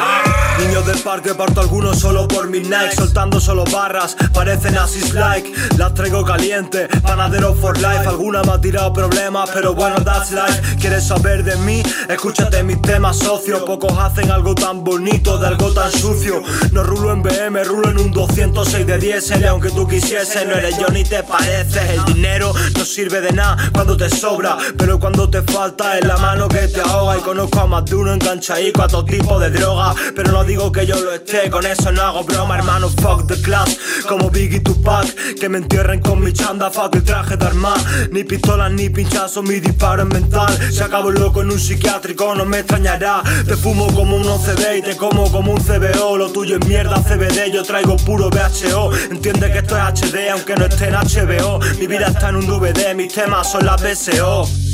Niños 0.60 0.86
del 0.86 1.00
parque 1.00 1.36
parto 1.36 1.62
algunos 1.62 2.00
solo 2.00 2.28
por 2.28 2.50
mis 2.50 2.68
likes. 2.68 2.96
Soltando 2.96 3.40
solo 3.40 3.66
barras, 3.66 4.18
parecen 4.34 4.78
asis 4.78 5.14
like. 5.14 5.54
Las 5.78 5.94
traigo 5.94 6.26
caliente, 6.26 6.88
panadero 7.04 7.54
for 7.54 7.78
life. 7.78 8.08
Alguna 8.08 8.42
me 8.44 8.54
ha 8.54 8.62
tirado 8.62 8.92
problemas, 8.92 9.50
pero 9.54 9.76
bueno, 9.76 10.04
that's 10.04 10.32
life. 10.32 10.78
¿Quieres 10.80 11.08
saber 11.08 11.44
de 11.44 11.56
mí? 11.58 11.84
Escúchate 12.08 12.64
mis 12.64 12.82
temas, 12.82 13.20
socio. 13.20 13.64
Pocos 13.64 13.98
hacen 14.00 14.32
algo 14.32 14.56
tan 14.56 14.84
bonito 14.84 15.38
de 15.38 15.48
algo 15.48 15.72
tan 15.72 15.92
sucio. 15.92 16.42
No 16.72 16.84
rulo 16.84 17.12
en 17.12 17.22
BM, 17.22 17.64
rulo 17.64 17.90
en 17.90 18.00
un 18.00 18.12
206 18.12 18.88
de 18.88 18.98
10. 18.98 19.46
aunque 19.50 19.70
tú 19.70 19.88
quisieses, 19.88 20.48
no 20.48 20.56
eres 20.56 20.79
yo 20.80 20.88
ni 20.88 21.04
te 21.04 21.24
pareces. 21.24 21.90
El 21.90 22.06
dinero 22.06 22.54
no 22.78 22.86
sirve 22.86 23.22
de 23.22 23.32
nada 23.32 23.58
cuando 23.74 23.98
te 23.98 24.10
sobra, 24.10 24.58
pero 24.78 25.00
cuando 25.00 25.30
te 25.30 25.42
falta 25.42 25.98
es 25.98 26.06
la 26.06 26.18
mano 26.18 26.48
que 26.48 26.68
te 26.68 26.82
ahoga. 26.82 27.18
Y 27.18 27.22
conozco 27.22 27.60
a 27.60 27.68
más 27.68 27.86
de 27.86 27.96
uno 27.96 28.14
enganchadico 28.14 28.82
a 28.82 28.88
todo 28.88 29.06
tipo 29.06 29.40
de 29.40 29.50
droga, 29.50 29.94
pero 30.16 30.32
no 30.32 30.44
digo 30.44 30.72
que 30.72 30.86
yo 30.86 31.00
lo 31.00 31.14
esté, 31.14 31.50
con 31.50 31.66
eso 31.66 31.92
no 31.92 32.02
hago 32.02 32.24
broma, 32.24 32.58
hermano. 32.58 32.90
Fuck 32.90 33.28
the 33.28 33.42
class, 33.42 33.78
como 34.08 34.30
Biggie 34.30 34.62
Tupac, 34.62 35.06
que 35.40 35.50
me 35.50 35.58
entierren 35.58 36.00
con 36.00 36.22
mi 36.24 36.32
chanda, 36.32 36.70
fuck 36.72 36.96
el 36.96 37.04
traje 37.04 37.36
de 37.36 37.46
arma. 37.46 37.74
Ni 38.12 38.24
pistolas 38.24 38.72
ni 38.72 38.90
pinchazos, 38.90 39.44
mi 39.44 39.60
disparo 39.60 40.04
es 40.04 40.10
mental. 40.10 40.58
Se 40.72 40.84
acabo 40.84 41.12
loco 41.12 41.42
en 41.42 41.52
un 41.52 41.60
psiquiátrico, 41.60 42.34
no 42.36 42.46
me 42.46 42.60
extrañará. 42.60 43.22
Te 43.46 43.56
fumo 43.58 43.88
como 43.94 44.16
un 44.16 44.28
OCD 44.28 44.78
y 44.78 44.82
te 44.82 44.96
como 44.96 45.32
como 45.32 45.52
un 45.52 45.60
CBO. 45.60 46.18
Lo 46.18 46.32
tuyo 46.32 46.58
es 46.60 46.68
mierda 46.68 47.02
CBD, 47.02 47.52
yo 47.52 47.64
traigo 47.64 47.98
puro 47.98 48.30
VHO. 48.30 48.92
Entiende 49.12 49.52
que 49.52 49.60
esto 49.60 49.78
es 49.78 49.84
HD, 49.84 50.30
aunque 50.32 50.56
no 50.56 50.69
esté 50.70 50.88
en 50.88 50.94
HBO. 50.94 51.60
Mi 51.80 51.88
vida 51.88 52.08
está 52.08 52.30
en 52.30 52.38
un 52.38 52.48
DVD, 52.48 52.96
mis 52.96 53.14
temas 53.14 53.52
son 53.52 53.66
las 53.66 53.82
BSO. 53.82 54.69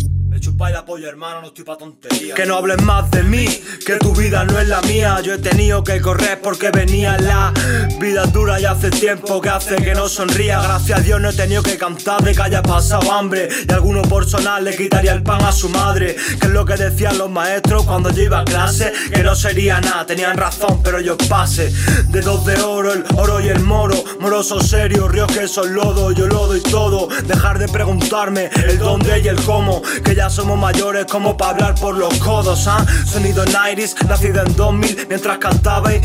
Que 2.36 2.46
no 2.46 2.56
hables 2.58 2.82
más 2.84 3.10
de 3.12 3.24
mí, 3.24 3.48
que 3.86 3.96
tu 3.96 4.14
vida 4.14 4.43
no 4.43 4.60
es 4.60 4.68
la 4.68 4.82
mía. 4.82 5.20
Yo 5.22 5.34
he 5.34 5.38
tenido 5.38 5.84
que 5.84 6.02
correr 6.02 6.39
porque 6.41 6.72
venía 6.72 7.18
la 7.18 7.54
vida 8.00 8.26
dura 8.26 8.60
y 8.60 8.66
hace 8.66 8.89
tiempo 8.89 9.41
que 9.41 9.50
hace 9.50 9.76
que 9.78 9.93
no 9.93 10.08
sonría. 10.08 10.62
Gracias 10.62 11.00
a 11.00 11.02
Dios 11.02 11.22
no 11.22 11.30
he 11.30 11.34
tenido 11.34 11.64
que 11.64 11.78
cantar 11.78 12.24
de 12.24 12.34
que 12.34 12.41
haya 12.41 12.62
pasado 12.62 13.12
hambre. 13.12 13.50
Y 13.68 13.72
alguno 13.72 14.02
por 14.04 14.28
sonar 14.28 14.62
le 14.62 14.76
quitaría 14.76 15.14
el 15.14 15.24
pan 15.24 15.43
a 15.43 15.52
su 15.52 15.70
madre. 15.70 16.16
Que 16.39 16.48
es 16.48 16.54
lo 16.54 16.66
que 16.66 16.76
decían 16.76 17.18
los 17.18 17.30
maestros 17.30 17.84
cuando 17.84 18.12
yo 18.12 18.24
iba 18.24 18.39
a 18.39 18.46
clase. 18.46 18.91
Que 19.14 19.24
no 19.24 19.36
sería 19.36 19.82
nada, 19.82 20.06
tenían 20.06 20.38
razón, 20.38 20.82
pero 20.84 21.00
yo 21.00 21.18
pase. 21.18 21.72
De 22.10 22.22
dos 22.22 22.46
de 22.46 22.62
oro, 22.62 22.93
el 22.93 23.04
oro 23.16 23.41
y 23.41 23.50
el 23.50 23.62
moro. 23.62 23.96
Moroso 24.20 24.62
serio, 24.62 25.08
ríos 25.08 25.32
que 25.32 25.48
son 25.48 25.74
lodo, 25.74 26.12
yo 26.12 26.28
lo 26.28 26.48
doy 26.48 26.62
todo. 26.62 27.08
Dejar 27.26 27.60
de 27.60 27.68
preguntarme 27.68 28.50
el 28.56 28.78
dónde 28.78 29.20
y 29.20 29.28
el 29.28 29.41
cómo. 29.43 29.82
Que 30.04 30.16
ya 30.16 30.30
somos 30.36 30.60
mayores 30.60 31.06
como 31.06 31.38
para 31.38 31.52
hablar 31.52 31.76
por 31.76 31.98
los 31.98 32.14
codos, 32.16 32.68
¿ah? 32.68 32.86
Sonido 33.06 33.46
90s, 33.46 34.06
nacido 34.06 34.44
en 34.46 34.54
2000 34.54 35.06
mientras 35.08 35.38
cantabais. 35.38 36.02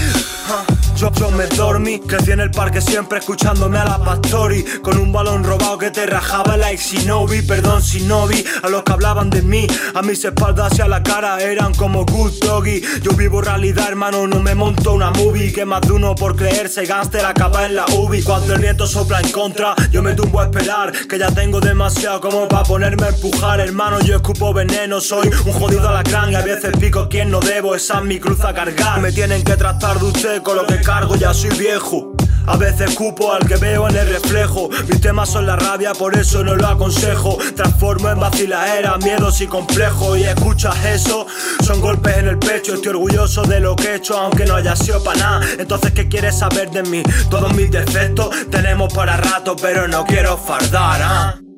ah. 0.48 0.64
Yo, 0.96 1.10
yo 1.12 1.30
me 1.30 1.46
dormí, 1.46 1.98
crecí 1.98 2.30
en 2.30 2.40
el 2.40 2.50
parque 2.50 2.82
siempre 2.82 3.20
escuchándome 3.20 3.78
a 3.78 3.86
la 3.86 3.98
Pastori. 4.04 4.62
Con 4.82 4.98
un 4.98 5.10
balón 5.12 5.44
robado 5.44 5.78
que 5.78 5.90
te 5.90 6.04
rajaba 6.04 6.58
like 6.58 6.82
Shinobi. 6.82 7.40
Perdón 7.40 7.80
Shinobi, 7.80 8.44
a 8.62 8.68
los 8.68 8.82
que 8.82 8.92
hablaban 8.92 9.30
de 9.30 9.40
mí. 9.40 9.66
A 9.94 10.02
mis 10.02 10.22
espaldas 10.22 10.78
y 10.78 10.82
a 10.82 10.88
la 10.88 11.02
cara 11.02 11.40
eran 11.40 11.72
como 11.74 12.04
good 12.04 12.32
doggy. 12.42 12.82
Yo 13.02 13.12
vivo 13.12 13.40
realidad 13.40 13.88
hermano, 13.88 14.26
no 14.26 14.40
me 14.40 14.54
monto 14.54 14.92
una 14.92 15.10
movie. 15.10 15.52
Que 15.52 15.64
más 15.64 15.80
de 15.80 15.92
uno 15.92 16.14
por 16.14 16.36
creerse 16.36 16.84
gangster 16.84 17.24
acaba 17.24 17.64
en 17.64 17.76
la 17.76 17.86
UBI. 17.86 18.22
Cuando 18.22 18.52
el 18.52 18.60
viento 18.60 18.86
sopla 18.86 19.20
en 19.20 19.32
contra, 19.32 19.74
yo 19.90 20.02
me 20.02 20.12
tumbo 20.12 20.40
a 20.40 20.44
esperar. 20.44 20.92
Que 21.08 21.18
ya 21.18 21.30
tengo 21.30 21.60
demasiado 21.60 22.20
como 22.20 22.46
para 22.46 22.64
ponerme 22.64 23.06
a 23.06 23.08
empujar 23.08 23.60
Hermano, 23.60 24.00
yo 24.00 24.19
escupo 24.20 24.52
veneno, 24.52 25.00
soy 25.00 25.28
un 25.28 25.52
jodido 25.52 25.88
alacrán 25.88 26.30
Y 26.30 26.34
a 26.34 26.42
veces 26.42 26.76
pico 26.78 27.08
quien 27.08 27.30
no 27.30 27.40
debo, 27.40 27.74
esa 27.74 27.98
es 27.98 28.04
mi 28.04 28.20
cruz 28.20 28.44
a 28.44 28.54
cargar. 28.54 29.00
Me 29.00 29.12
tienen 29.12 29.42
que 29.42 29.56
tratar 29.56 29.98
de 29.98 30.06
usted 30.06 30.42
con 30.42 30.56
lo 30.56 30.66
que 30.66 30.80
cargo, 30.80 31.16
ya 31.16 31.34
soy 31.34 31.50
viejo. 31.50 32.12
A 32.46 32.56
veces 32.56 32.94
cupo 32.94 33.32
al 33.32 33.46
que 33.46 33.56
veo 33.56 33.88
en 33.88 33.96
el 33.96 34.08
reflejo. 34.08 34.70
Mis 34.88 35.00
temas 35.00 35.30
son 35.30 35.46
la 35.46 35.56
rabia, 35.56 35.92
por 35.92 36.16
eso 36.16 36.42
no 36.42 36.56
lo 36.56 36.66
aconsejo. 36.66 37.38
Transformo 37.54 38.08
en 38.08 38.18
vacilaera, 38.18 38.96
miedos 38.98 39.40
y 39.40 39.46
complejos. 39.46 40.18
Y 40.18 40.24
escuchas 40.24 40.84
eso, 40.84 41.26
son 41.62 41.80
golpes 41.80 42.16
en 42.16 42.28
el 42.28 42.38
pecho. 42.38 42.74
Estoy 42.74 42.90
orgulloso 42.90 43.42
de 43.42 43.60
lo 43.60 43.76
que 43.76 43.88
he 43.88 43.94
hecho, 43.96 44.18
aunque 44.18 44.46
no 44.46 44.56
haya 44.56 44.74
sido 44.74 45.02
para 45.02 45.18
nada. 45.18 45.46
Entonces, 45.58 45.92
¿qué 45.92 46.08
quieres 46.08 46.38
saber 46.38 46.70
de 46.70 46.82
mí? 46.82 47.02
Todos 47.28 47.54
mis 47.54 47.70
defectos 47.70 48.30
tenemos 48.50 48.92
para 48.92 49.16
rato, 49.16 49.54
pero 49.54 49.86
no 49.86 50.04
quiero 50.04 50.36
fardar, 50.36 51.02
¿ah? 51.02 51.34
Dame 51.36 51.49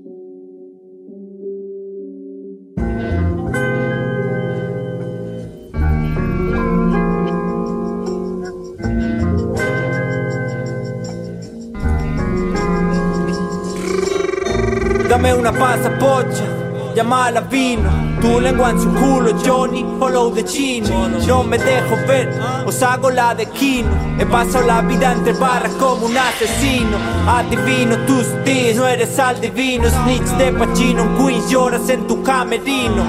pasa 16.25 16.45
pocha, 16.45 16.95
llamala 16.95 17.41
vino. 17.41 17.91
Tu 18.21 18.41
lengua 18.41 18.71
en 18.71 18.81
su 18.81 18.89
culo, 18.95 19.33
Johnny, 19.45 19.85
follow 19.99 20.33
the 20.33 20.45
chino. 20.45 21.09
No 21.27 21.43
me 21.43 21.59
dejo 21.59 21.97
ver, 22.07 22.29
os 22.65 22.81
hago 22.83 23.11
la 23.11 23.35
de 23.35 23.47
Kino. 23.47 23.91
He 24.19 24.25
pasado 24.25 24.65
la 24.65 24.81
vida 24.83 25.13
entre 25.13 25.33
barras 25.33 25.73
como 25.73 26.07
un 26.07 26.17
asesino. 26.17 26.99
Adivino 27.27 27.97
tus 28.07 28.27
días, 28.45 28.77
no 28.77 28.87
eres 28.87 29.19
al 29.19 29.41
divino. 29.41 29.89
Snitch 29.89 30.37
de 30.39 30.53
Pachino, 30.53 31.03
en 31.03 31.17
Queens 31.17 31.51
lloras 31.51 31.89
en 31.89 32.07
tu 32.07 32.23
camerino. 32.23 33.03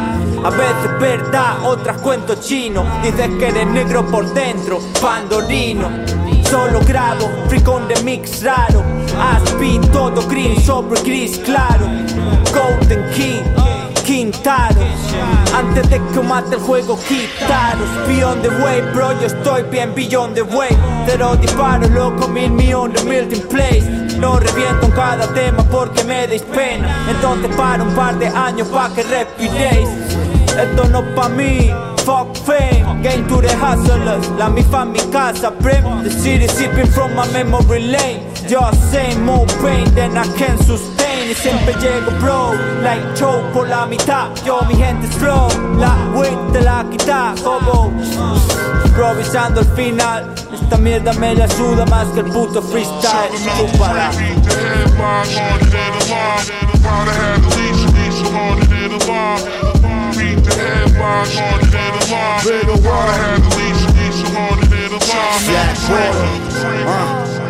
A 0.43 0.49
veces 0.49 0.99
verdad, 0.99 1.63
otras 1.63 1.97
cuento 1.99 2.35
chino. 2.35 2.83
Dices 3.03 3.29
que 3.37 3.47
eres 3.49 3.67
negro 3.67 4.03
por 4.07 4.25
dentro, 4.33 4.79
pandorino. 4.99 5.89
Solo 6.49 6.79
grabo, 6.81 7.29
on 7.67 7.87
the 7.87 8.01
mix 8.03 8.43
raro. 8.43 8.92
Aspi, 9.19 9.79
todo 9.91 10.21
green 10.27 10.59
sobre 10.61 11.01
gris 11.01 11.37
claro. 11.39 11.85
Golden 12.53 13.03
King, 13.13 13.43
Quintaro. 14.05 14.81
Antes 15.55 15.89
de 15.89 16.01
que 16.13 16.19
mate 16.21 16.55
el 16.55 16.61
juego, 16.61 16.97
quitaros. 17.07 18.07
Beyond 18.07 18.41
the 18.41 18.49
way, 18.63 18.81
bro, 18.93 19.13
yo 19.19 19.27
estoy 19.27 19.63
bien 19.63 19.93
beyond 19.93 20.35
the 20.35 20.43
way. 20.43 20.75
Cero 21.05 21.35
disparos, 21.35 21.89
loco, 21.91 22.27
mil 22.27 22.51
millones 22.51 23.03
melting 23.05 23.47
place. 23.47 23.83
No 24.17 24.39
reviento 24.39 24.85
en 24.85 24.91
cada 24.91 25.27
tema 25.33 25.63
porque 25.63 26.03
me 26.03 26.27
deis 26.27 26.43
pena. 26.43 26.87
Entonces 27.09 27.55
para 27.55 27.83
un 27.83 27.93
par 27.93 28.17
de 28.17 28.27
años 28.27 28.67
pa' 28.69 28.89
que 28.93 29.03
respiréis. 29.03 29.89
Esto 30.57 30.85
no 30.89 31.03
pa' 31.15 31.29
mí. 31.29 31.71
Fuck 32.05 32.35
fame, 32.45 33.01
game 33.01 33.25
to 33.29 33.41
the 33.41 33.55
hustlers. 33.55 34.27
La 34.37 34.49
mi 34.49 34.61
fa 34.63 34.83
mi 34.85 34.99
casa, 35.11 35.51
prem. 35.51 36.03
The 36.03 36.09
city 36.09 36.47
sipping 36.47 36.87
from 36.87 37.15
my 37.15 37.25
memory 37.31 37.87
lane. 37.87 38.32
Just 38.47 38.91
say 38.91 39.15
more 39.17 39.45
pain 39.61 39.85
than 39.95 40.17
I 40.17 40.27
can 40.37 40.57
sustain. 40.63 41.29
Y 41.31 41.33
siempre 41.33 41.73
llego, 41.75 42.11
bro. 42.19 42.53
Like 42.81 43.15
choke 43.15 43.53
por 43.53 43.67
la 43.67 43.85
mitad. 43.85 44.29
Yo, 44.45 44.61
mi 44.67 44.75
gente 44.75 45.07
es 45.07 45.15
flow. 45.15 45.47
La 45.77 45.95
te 46.51 46.61
la 46.61 46.85
quita, 46.89 47.33
como. 47.43 47.91
Improvisando 48.85 49.61
al 49.61 49.67
final. 49.75 50.33
Esta 50.53 50.77
mierda 50.77 51.13
me 51.13 51.35
la 51.35 51.45
ayuda 51.45 51.85
más 51.85 52.07
que 52.07 52.19
el 52.19 52.25
puto 52.25 52.61
freestyle. 52.61 53.31
Chúpala. 53.57 54.11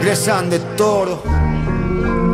Gresan 0.04 0.50
de 0.50 0.60
toro. 0.76 1.24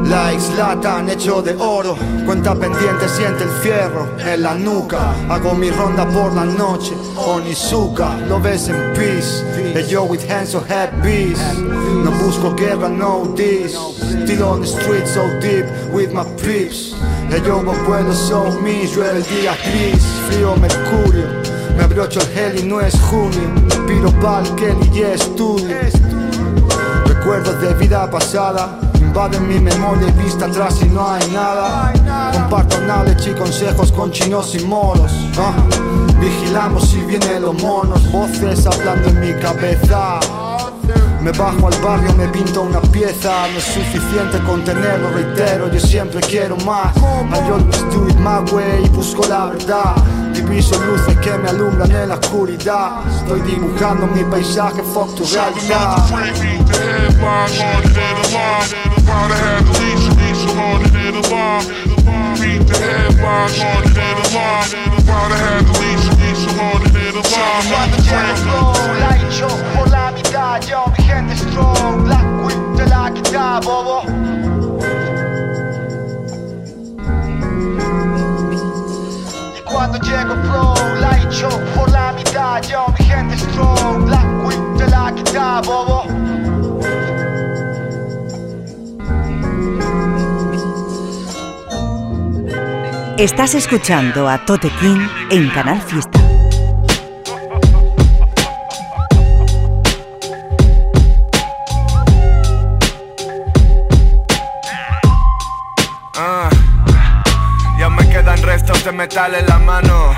Likes 0.06 0.50
latan 0.58 1.08
hecho 1.08 1.40
de 1.44 1.56
oro. 1.56 1.96
Cuenta 2.26 2.56
pendiente, 2.56 3.08
siente 3.08 3.44
el 3.44 3.50
fierro 3.62 4.08
en 4.18 4.42
la 4.42 4.56
nuca. 4.56 5.14
Hago 5.30 5.54
mi 5.54 5.70
ronda 5.70 6.08
por 6.08 6.34
la 6.34 6.46
noche. 6.46 6.96
Onizuka, 7.16 8.18
lo 8.28 8.40
ves 8.42 8.70
en 8.70 8.94
peace. 8.96 9.46
Hey, 9.76 9.86
yo 9.88 10.06
with 10.06 10.28
hands 10.28 10.50
so 10.50 10.64
happy. 10.68 11.36
No 12.04 12.10
busco 12.24 12.56
guerra, 12.56 12.90
no 12.90 13.36
this. 13.36 13.74
Still 13.74 14.44
on 14.46 14.62
the 14.62 14.68
street 14.68 15.06
so 15.06 15.22
deep 15.40 15.68
with 15.94 16.12
my 16.12 16.24
peeps. 16.42 16.96
Hey, 17.30 17.40
yo, 17.46 17.62
puedo 17.86 18.12
so 18.14 18.50
me. 18.62 18.88
Llueve 18.88 19.18
el 19.18 19.24
día 19.26 19.56
gris, 19.64 20.04
frío 20.28 20.56
mercurio. 20.56 21.28
Me 21.78 21.84
abrocho 21.84 22.20
el 22.20 22.28
gel 22.30 22.60
y 22.60 22.64
no 22.64 22.82
es 22.82 23.00
junio. 23.00 23.48
Piro 23.86 24.12
pa'l 24.20 24.44
Kelly 24.56 24.90
y 24.92 25.02
estudio. 25.04 25.78
Recuerdos 27.20 27.60
de 27.60 27.74
vida 27.74 28.10
pasada 28.10 28.80
invaden 28.98 29.46
mi 29.46 29.60
memoria 29.60 30.08
y 30.08 30.24
vista 30.24 30.46
atrás 30.46 30.82
y 30.82 30.86
no 30.86 31.06
hay 31.06 31.30
nada. 31.32 31.92
Comparto 32.32 32.80
knowledge 32.80 33.32
y 33.32 33.34
consejos 33.34 33.92
con 33.92 34.10
chinos 34.10 34.56
y 34.56 34.64
moros. 34.64 35.12
Vigilamos 36.18 36.88
si 36.90 37.02
vienen 37.02 37.42
los 37.42 37.62
monos, 37.62 38.10
voces 38.14 38.66
hablando 38.66 39.10
en 39.10 39.20
mi 39.20 39.34
cabeza. 39.34 40.22
Me 41.22 41.32
bajo 41.32 41.68
al 41.68 41.82
barrio, 41.82 42.14
me 42.14 42.28
pinto 42.30 42.62
una 42.62 42.82
pieza. 42.82 43.48
No 43.52 43.58
es 43.58 43.64
suficiente 43.66 44.40
con 44.46 44.64
tenerlo, 44.64 45.12
reitero 45.12 45.70
Yo 45.72 45.80
siempre 45.80 46.22
quiero 46.22 46.56
más. 46.58 46.96
I 46.96 47.40
always 47.52 47.80
do 47.94 48.08
it 48.08 48.16
my 48.18 48.40
way 48.52 48.84
y 48.86 48.90
busco 48.90 49.28
la 49.28 49.48
verdad. 49.48 49.96
Diviso 50.34 50.82
luces 50.84 51.18
que 51.18 51.38
me 51.38 51.50
alumbran 51.50 51.92
en 51.92 52.10
la 52.10 52.16
oscuridad. 52.16 53.02
Estoy 53.08 53.42
dibujando 53.42 54.08
mi 54.08 54.24
paisaje, 54.24 54.82
fuck 54.84 55.14
tu 55.16 55.26
realidad 55.26 55.98
Light 67.32 69.30
show 69.32 69.50
por 69.76 69.88
la 69.92 70.12
mitad, 70.12 70.60
yo 70.62 70.86
mi 70.98 71.04
gente 71.04 71.36
strong 71.36 72.04
Black 72.04 72.26
Queen 72.42 72.76
de 72.76 72.88
la 72.88 73.00
la 73.04 73.14
quita, 73.14 73.60
bobo. 73.60 74.02
Y 79.58 79.62
cuando 79.62 80.00
llego 80.00 80.34
pro, 80.42 80.74
la 81.00 81.18
hecho 81.22 81.50
por 81.76 81.92
la 81.92 82.14
mitad, 82.14 82.62
yo 82.64 82.88
mi 82.98 83.06
gente 83.06 83.38
strong, 83.38 84.06
Black 84.06 84.28
Queen 84.42 84.78
te 84.78 84.88
la 84.88 85.14
quita, 85.14 85.62
bobo. 85.62 86.04
Estás 93.18 93.54
escuchando 93.54 94.28
a 94.28 94.44
Tote 94.46 94.72
King 94.80 95.08
en 95.30 95.50
Canal 95.50 95.80
Fiesta. 95.82 96.29
Metal 109.10 109.34
en 109.36 109.46
la 109.48 109.58
mano. 109.60 110.16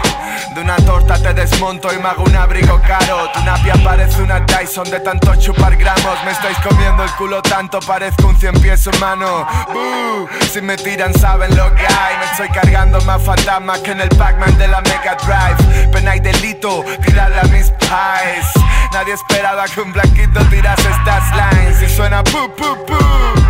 De 0.53 0.61
una 0.61 0.75
torta 0.77 1.15
te 1.15 1.33
desmonto 1.33 1.93
y 1.93 1.97
me 1.97 2.09
hago 2.09 2.23
un 2.23 2.35
abrigo 2.35 2.81
caro. 2.81 3.29
Tu 3.33 3.41
napia 3.43 3.73
parece 3.83 4.21
una 4.21 4.45
Tyson 4.45 4.89
de 4.89 4.99
tanto 4.99 5.33
chupar 5.35 5.75
gramos. 5.77 6.17
Me 6.25 6.31
estáis 6.31 6.57
comiendo 6.59 7.03
el 7.03 7.11
culo 7.11 7.41
tanto, 7.41 7.79
parezco 7.79 8.27
un 8.27 8.37
cien 8.37 8.53
pies 8.59 8.85
humano. 8.87 9.47
Buh, 9.73 10.27
si 10.51 10.61
me 10.61 10.75
tiran 10.75 11.13
saben 11.13 11.55
lo 11.55 11.73
que 11.73 11.85
hay. 11.85 12.17
Me 12.17 12.25
estoy 12.25 12.49
cargando 12.49 12.99
más 13.01 13.21
fantasmas 13.21 13.79
que 13.79 13.91
en 13.91 14.01
el 14.01 14.09
Pac-Man 14.09 14.57
de 14.57 14.67
la 14.67 14.81
Mega 14.81 15.15
Drive. 15.15 15.87
Pena 15.89 16.15
y 16.15 16.19
delito, 16.19 16.83
tirarle 17.05 17.39
a 17.39 17.43
mis 17.43 17.69
pies. 17.71 18.45
Nadie 18.93 19.13
esperaba 19.13 19.65
que 19.65 19.79
un 19.79 19.93
blanquito 19.93 20.43
tirase 20.49 20.89
estas 20.89 21.23
lines. 21.31 21.81
Y 21.81 21.95
suena 21.95 22.23
pu 22.23 22.53
pu 22.55 22.85
pu. 22.85 23.40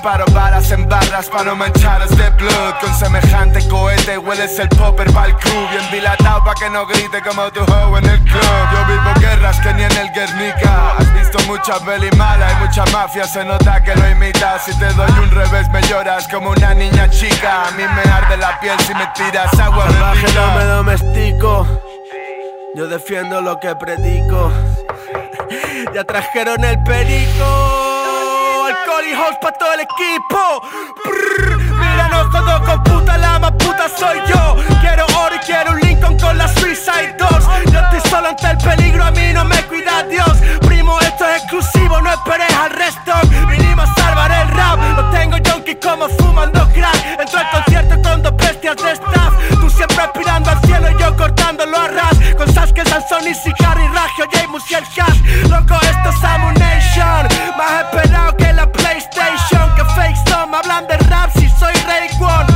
Disparo 0.00 0.24
balas 0.32 0.70
en 0.70 0.88
barras 0.88 1.28
para 1.28 1.44
no 1.44 1.56
mancharos 1.56 2.08
de 2.16 2.30
blood 2.30 2.74
Con 2.80 2.94
semejante 2.94 3.60
cohete 3.68 4.16
hueles 4.16 4.58
el 4.58 4.66
popper 4.70 5.12
pa'l 5.12 5.36
crew 5.36 5.68
Bien 5.68 5.90
dilatado 5.92 6.42
pa' 6.42 6.54
que 6.54 6.70
no 6.70 6.86
grite 6.86 7.20
como 7.20 7.50
tu 7.52 7.60
hoe 7.60 7.98
en 7.98 8.06
el 8.06 8.18
club. 8.20 8.40
Yo 8.72 8.86
vivo 8.86 9.20
guerras 9.20 9.60
que 9.60 9.74
ni 9.74 9.82
en 9.82 9.92
el 9.92 10.10
Guernica. 10.14 10.96
Has 10.96 11.12
visto 11.12 11.38
mucha 11.46 11.78
peli 11.84 12.08
mala 12.16 12.50
y 12.50 12.64
mucha 12.64 12.86
mafia 12.86 13.24
Se 13.24 13.44
nota 13.44 13.82
que 13.84 13.94
lo 13.94 14.08
imitas. 14.08 14.64
Si 14.64 14.78
te 14.78 14.90
doy 14.94 15.10
un 15.22 15.30
revés 15.32 15.68
me 15.68 15.82
lloras 15.82 16.26
como 16.28 16.48
una 16.48 16.72
niña 16.72 17.10
chica. 17.10 17.66
A 17.68 17.70
mí 17.72 17.82
me 17.82 18.10
arde 18.10 18.38
la 18.38 18.58
piel 18.58 18.80
si 18.80 18.94
me 18.94 19.06
tiras 19.08 19.52
agua 19.60 19.84
Salvaje 19.84 20.32
no 20.32 20.54
me 20.54 20.64
domestico. 20.64 21.66
Yo 22.74 22.86
defiendo 22.86 23.42
lo 23.42 23.60
que 23.60 23.76
predico. 23.76 24.50
Ya 25.92 26.04
trajeron 26.04 26.64
el 26.64 26.82
perico. 26.84 27.89
Alcohol 28.70 29.04
y 29.04 29.14
house 29.14 29.36
pa' 29.40 29.52
todo 29.52 29.72
el 29.74 29.80
equipo. 29.80 30.62
Brrr, 31.04 31.79
soy 34.00 34.18
yo. 34.26 34.56
Quiero 34.80 35.04
oro 35.18 35.36
y 35.36 35.38
quiero 35.40 35.72
un 35.72 35.80
Lincoln 35.80 36.18
con 36.18 36.38
la 36.38 36.48
Suicide 36.48 37.14
Dogs. 37.18 37.46
Yo 37.70 37.78
estoy 37.78 38.10
solo 38.10 38.28
ante 38.28 38.50
el 38.50 38.58
peligro, 38.58 39.04
a 39.04 39.10
mí 39.10 39.32
no 39.32 39.44
me 39.44 39.62
cuida 39.64 40.02
Dios. 40.04 40.38
Primo, 40.66 40.98
esto 41.00 41.26
es 41.28 41.42
exclusivo, 41.42 42.00
no 42.00 42.10
esperes 42.10 42.54
al 42.56 42.70
resto. 42.70 43.12
Vinimos 43.48 43.88
a 43.88 43.94
salvar 43.94 44.32
el 44.32 44.48
rap. 44.48 44.78
Lo 44.96 45.10
tengo 45.10 45.36
junkie 45.46 45.76
como 45.76 46.08
fumando 46.08 46.66
crack. 46.72 47.20
Entro 47.20 47.38
al 47.38 47.50
concierto 47.50 48.02
con 48.02 48.22
dos 48.22 48.36
bestias 48.36 48.76
de 48.76 48.92
staff. 48.92 49.32
Tú 49.60 49.68
siempre 49.70 50.00
aspirando 50.00 50.50
al 50.50 50.60
cielo 50.62 50.90
y 50.90 51.02
yo 51.02 51.16
cortándolo 51.16 51.76
a 51.76 51.88
ras. 51.88 52.16
Con 52.36 52.52
Sasuke, 52.52 52.88
Sansón 52.88 53.28
y 53.28 53.34
Sicari, 53.34 53.86
Ragio, 53.88 54.26
James 54.32 54.62
y 54.70 54.74
el 54.74 54.84
Cash. 54.94 55.48
Loco, 55.48 55.74
esto 55.82 56.10
es 56.10 56.24
Amunation. 56.24 57.28
Más 57.56 57.84
esperado 57.84 58.36
que 58.36 58.52
la 58.52 58.70
PlayStation. 58.70 59.74
Que 59.74 59.84
fake 59.96 60.16
son, 60.28 60.54
hablan 60.54 60.86
de 60.86 60.96
rap 61.08 61.30
si 61.36 61.39
soy 61.60 61.74
Ray 61.86 62.08
One. 62.18 62.46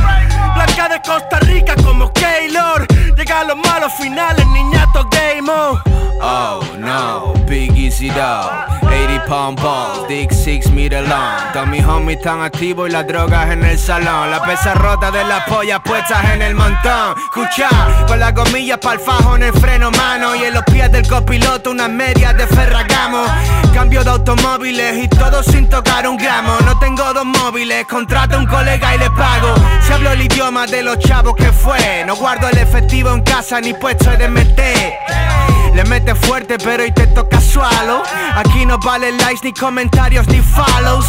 Blanca 0.55 0.89
de 0.89 1.01
Costa 1.01 1.39
Rica 1.41 1.75
como 1.83 2.11
Keylor. 2.11 2.87
Llega 3.15 3.41
a 3.41 3.43
los 3.43 3.57
malos 3.57 3.93
finales, 3.93 4.45
niñato 4.47 5.07
game 5.11 5.49
on. 5.49 6.14
Oh 6.27 6.59
no, 6.79 7.35
big 7.45 7.77
easy 7.77 8.09
dog. 8.09 8.49
80 8.81 9.27
pound 9.27 9.61
balls, 9.61 10.07
dick 10.07 10.33
6 10.33 10.71
meter 10.71 11.03
long. 11.03 11.53
Todos 11.53 11.67
mis 11.67 11.85
homies 11.85 12.17
están 12.17 12.41
activos 12.41 12.89
y 12.89 12.93
las 12.93 13.05
drogas 13.05 13.51
en 13.51 13.63
el 13.63 13.77
salón. 13.77 14.31
La 14.31 14.41
pesa 14.43 14.73
rota 14.73 15.11
de 15.11 15.23
las 15.23 15.47
pollas 15.47 15.81
puestas 15.85 16.25
en 16.33 16.41
el 16.41 16.55
montón. 16.55 17.13
Escucha, 17.25 17.69
con 18.07 18.19
las 18.19 18.33
gomillas 18.33 18.79
pa'l 18.79 18.97
fajo 18.97 19.35
en 19.35 19.43
el 19.43 19.53
freno 19.53 19.91
mano. 19.91 20.35
Y 20.35 20.45
en 20.45 20.55
los 20.55 20.63
pies 20.63 20.91
del 20.91 21.07
copiloto 21.07 21.69
unas 21.69 21.91
medias 21.91 22.35
de 22.35 22.47
ferragamo. 22.47 23.23
Cambio 23.71 24.03
de 24.03 24.09
automóviles 24.09 25.03
y 25.03 25.07
todo 25.07 25.43
sin 25.43 25.69
tocar 25.69 26.07
un 26.07 26.17
gramo. 26.17 26.57
No 26.65 26.79
tengo 26.79 27.13
dos 27.13 27.25
móviles, 27.25 27.85
contrato 27.85 28.37
a 28.37 28.39
un 28.39 28.47
colega 28.47 28.95
y 28.95 28.97
le 28.97 29.11
pago. 29.11 29.53
Si 29.85 29.93
hablo 29.93 30.09
el 30.11 30.23
idioma 30.23 30.65
de 30.65 30.81
los 30.81 30.97
chavos 30.97 31.35
que 31.35 31.51
fue. 31.51 32.03
No 32.07 32.15
guardo 32.15 32.49
el 32.49 32.57
efectivo 32.57 33.11
en 33.13 33.21
casa 33.21 33.61
ni 33.61 33.75
puesto 33.75 34.09
de 34.17 34.27
meter 34.27 35.44
le 35.75 35.83
mete 35.83 36.15
fuerte 36.15 36.57
pero 36.57 36.83
hoy 36.83 36.91
te 36.91 37.05
toca 37.07 37.39
sualo 37.41 38.01
Aquí 38.35 38.65
no 38.65 38.77
vale 38.79 39.11
likes 39.11 39.41
ni 39.43 39.53
comentarios 39.53 40.27
ni 40.27 40.39
follows. 40.41 41.05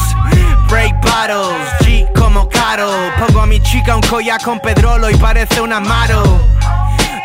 Break 0.68 0.94
bottles, 1.00 1.68
G 1.80 2.06
como 2.12 2.48
caro. 2.48 2.88
Pongo 3.18 3.40
a 3.40 3.46
mi 3.46 3.60
chica 3.60 3.96
un 3.96 4.02
collar 4.02 4.40
con 4.42 4.60
pedrolo 4.60 5.10
y 5.10 5.14
parece 5.16 5.60
un 5.60 5.72
amaro. 5.72 6.40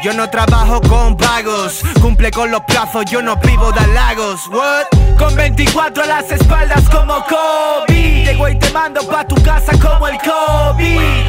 Yo 0.04 0.14
no 0.14 0.28
trabajo 0.32 0.82
con 0.82 1.16
vagos, 1.16 1.84
cumple 2.02 2.32
con 2.32 2.50
los 2.50 2.62
plazos, 2.62 3.06
yo 3.06 3.22
no 3.22 3.36
vivo 3.36 3.72
de 3.72 3.80
halagos. 3.82 4.48
What? 4.48 4.88
Con 5.20 5.36
24 5.36 6.04
a 6.04 6.08
las 6.08 6.32
espaldas 6.32 6.90
como 6.90 7.24
Kobe. 7.26 8.24
Llego 8.26 8.50
y 8.50 8.58
te 8.58 8.72
mando 8.72 9.08
pa' 9.08 9.28
tu 9.28 9.36
casa 9.44 9.74
como 9.80 10.08
el 10.08 10.18
Kobe. 10.18 11.26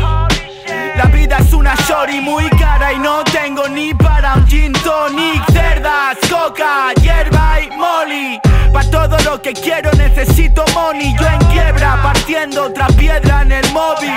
La 0.96 1.04
vida 1.06 1.36
es 1.38 1.51
una 1.62 1.76
shorty 1.76 2.20
muy 2.20 2.50
cara 2.50 2.92
y 2.92 2.98
no 2.98 3.22
tengo 3.22 3.68
ni 3.68 3.94
para 3.94 4.34
un 4.34 4.46
gin 4.48 4.72
tonic. 4.72 5.44
Cerdas, 5.52 6.18
coca, 6.28 6.92
hierba 7.00 7.60
y 7.60 7.70
molly. 7.70 8.40
Pa' 8.72 8.82
todo 8.90 9.16
lo 9.20 9.40
que 9.40 9.52
quiero 9.52 9.92
necesito 9.92 10.64
money. 10.74 11.14
Yo 11.20 11.26
en 11.28 11.38
quiebra 11.52 12.02
partiendo 12.02 12.64
otra 12.64 12.88
piedra 12.88 13.42
en 13.42 13.52
el 13.52 13.72
móvil. 13.72 14.12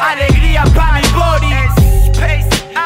Alegría 0.00 0.62
pa' 0.74 0.92
mi 0.92 1.02
body 1.08 1.56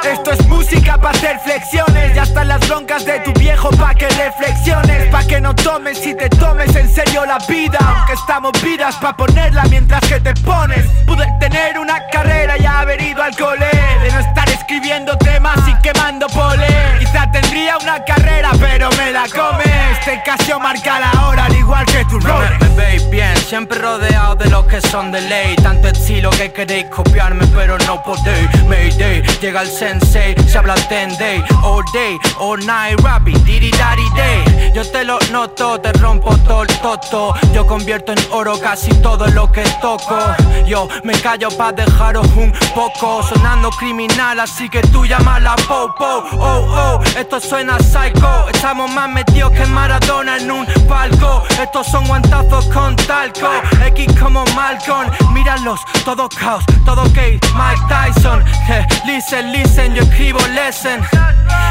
esto 0.05 0.32
es 0.32 0.47
música 0.47 0.97
para 0.97 1.16
hacer 1.16 1.38
flexiones. 1.41 2.14
Ya 2.14 2.22
están 2.22 2.49
las 2.49 2.66
broncas 2.68 3.05
de 3.05 3.20
tu 3.20 3.32
viejo 3.34 3.70
pa' 3.70 3.95
que 3.95 4.09
reflexiones. 4.09 5.09
Pa' 5.11 5.24
que 5.24 5.41
no 5.41 5.55
tomes 5.55 6.05
y 6.07 6.14
te 6.14 6.28
tomes 6.28 6.74
en 6.76 6.88
serio 6.93 7.24
la 7.26 7.38
vida. 7.49 7.78
Aunque 7.80 8.14
estamos 8.14 8.53
vidas 8.62 8.97
pa' 8.97 9.16
ponerla 9.16 9.64
mientras 9.64 10.01
que 10.03 10.20
te 10.20 10.34
pones. 10.34 10.86
Pude 11.07 11.26
tener 11.41 11.78
una 11.78 12.07
carrera 12.09 12.59
y 12.59 12.66
haber 12.66 13.01
ido 13.01 13.22
al 13.22 13.36
cole. 13.36 13.70
De 14.03 14.11
no 14.12 14.20
estar 14.20 14.49
escribiendo 14.49 15.16
temas 15.18 15.59
y 15.66 15.74
quemando 15.82 16.26
pole 16.28 16.66
Quizá 16.99 17.30
tendría 17.32 17.76
una 17.78 18.05
carrera 18.05 18.51
pero 18.59 18.88
me 18.97 19.11
la 19.11 19.24
come 19.28 19.64
Este 19.93 20.22
casio 20.24 20.59
marca 20.61 21.01
la 21.01 21.26
hora 21.26 21.47
al 21.47 21.57
igual 21.57 21.84
que 21.86 22.05
tu 22.05 22.18
No 22.20 22.38
me, 22.38 22.59
me 22.59 22.74
veis 22.76 23.11
bien, 23.11 23.36
siempre 23.36 23.78
rodeado 23.78 24.36
de 24.36 24.49
los 24.49 24.64
que 24.66 24.80
son 24.80 25.11
de 25.11 25.20
ley. 25.22 25.57
Tanto 25.57 25.88
estilo 25.88 26.30
que 26.30 26.53
queréis 26.53 26.86
copiarme 26.86 27.47
pero 27.49 27.76
no 27.78 28.03
podéis. 28.03 28.49
Mayday, 28.64 29.22
llega 29.41 29.62
el 29.62 29.68
sensei, 29.81 30.35
se 30.47 30.59
habla 30.59 30.74
ten 30.89 31.09
day 31.16 31.43
All 31.64 31.83
day, 31.93 32.18
all 32.39 32.59
night, 32.59 33.01
rapping, 33.03 33.39
diri 33.45 33.70
daddy 33.70 34.09
day 34.14 34.49
Yo 34.74 34.88
te 34.90 35.04
lo 35.04 35.18
noto, 35.32 35.80
te 35.80 35.92
rompo 35.94 36.36
todo 36.38 36.62
el 36.62 36.68
toto. 36.78 37.34
Yo 37.52 37.66
convierto 37.66 38.12
en 38.12 38.18
oro 38.30 38.58
casi 38.58 38.90
todo 39.02 39.26
lo 39.28 39.50
que 39.50 39.62
toco. 39.80 40.18
Yo 40.66 40.88
me 41.02 41.12
callo 41.20 41.48
pa' 41.50 41.72
dejaros 41.72 42.26
un 42.36 42.52
poco. 42.74 43.22
Sonando 43.22 43.70
criminal, 43.70 44.38
así 44.40 44.68
que 44.68 44.80
tú 44.82 45.04
llámala 45.04 45.56
popo. 45.56 46.24
Oh, 46.38 46.98
oh, 47.00 47.00
esto 47.18 47.40
suena 47.40 47.78
psycho. 47.78 48.48
Estamos 48.48 48.90
más 48.92 49.08
metidos 49.10 49.52
que 49.52 49.66
Maradona 49.66 50.36
en 50.36 50.50
un 50.50 50.66
palco. 50.88 51.42
Estos 51.60 51.86
son 51.88 52.06
guantazos 52.06 52.66
con 52.66 52.94
talco. 52.96 53.50
X 53.86 54.06
como 54.20 54.44
Malcolm, 54.54 55.10
míralos, 55.32 55.80
todo 56.04 56.28
caos, 56.28 56.64
todo 56.84 57.02
gay. 57.12 57.40
Mike 57.54 57.82
Tyson, 57.88 58.44
listen, 59.04 59.52
listen, 59.52 59.94
yo 59.94 60.02
escribo 60.02 60.38
lesson. 60.54 61.00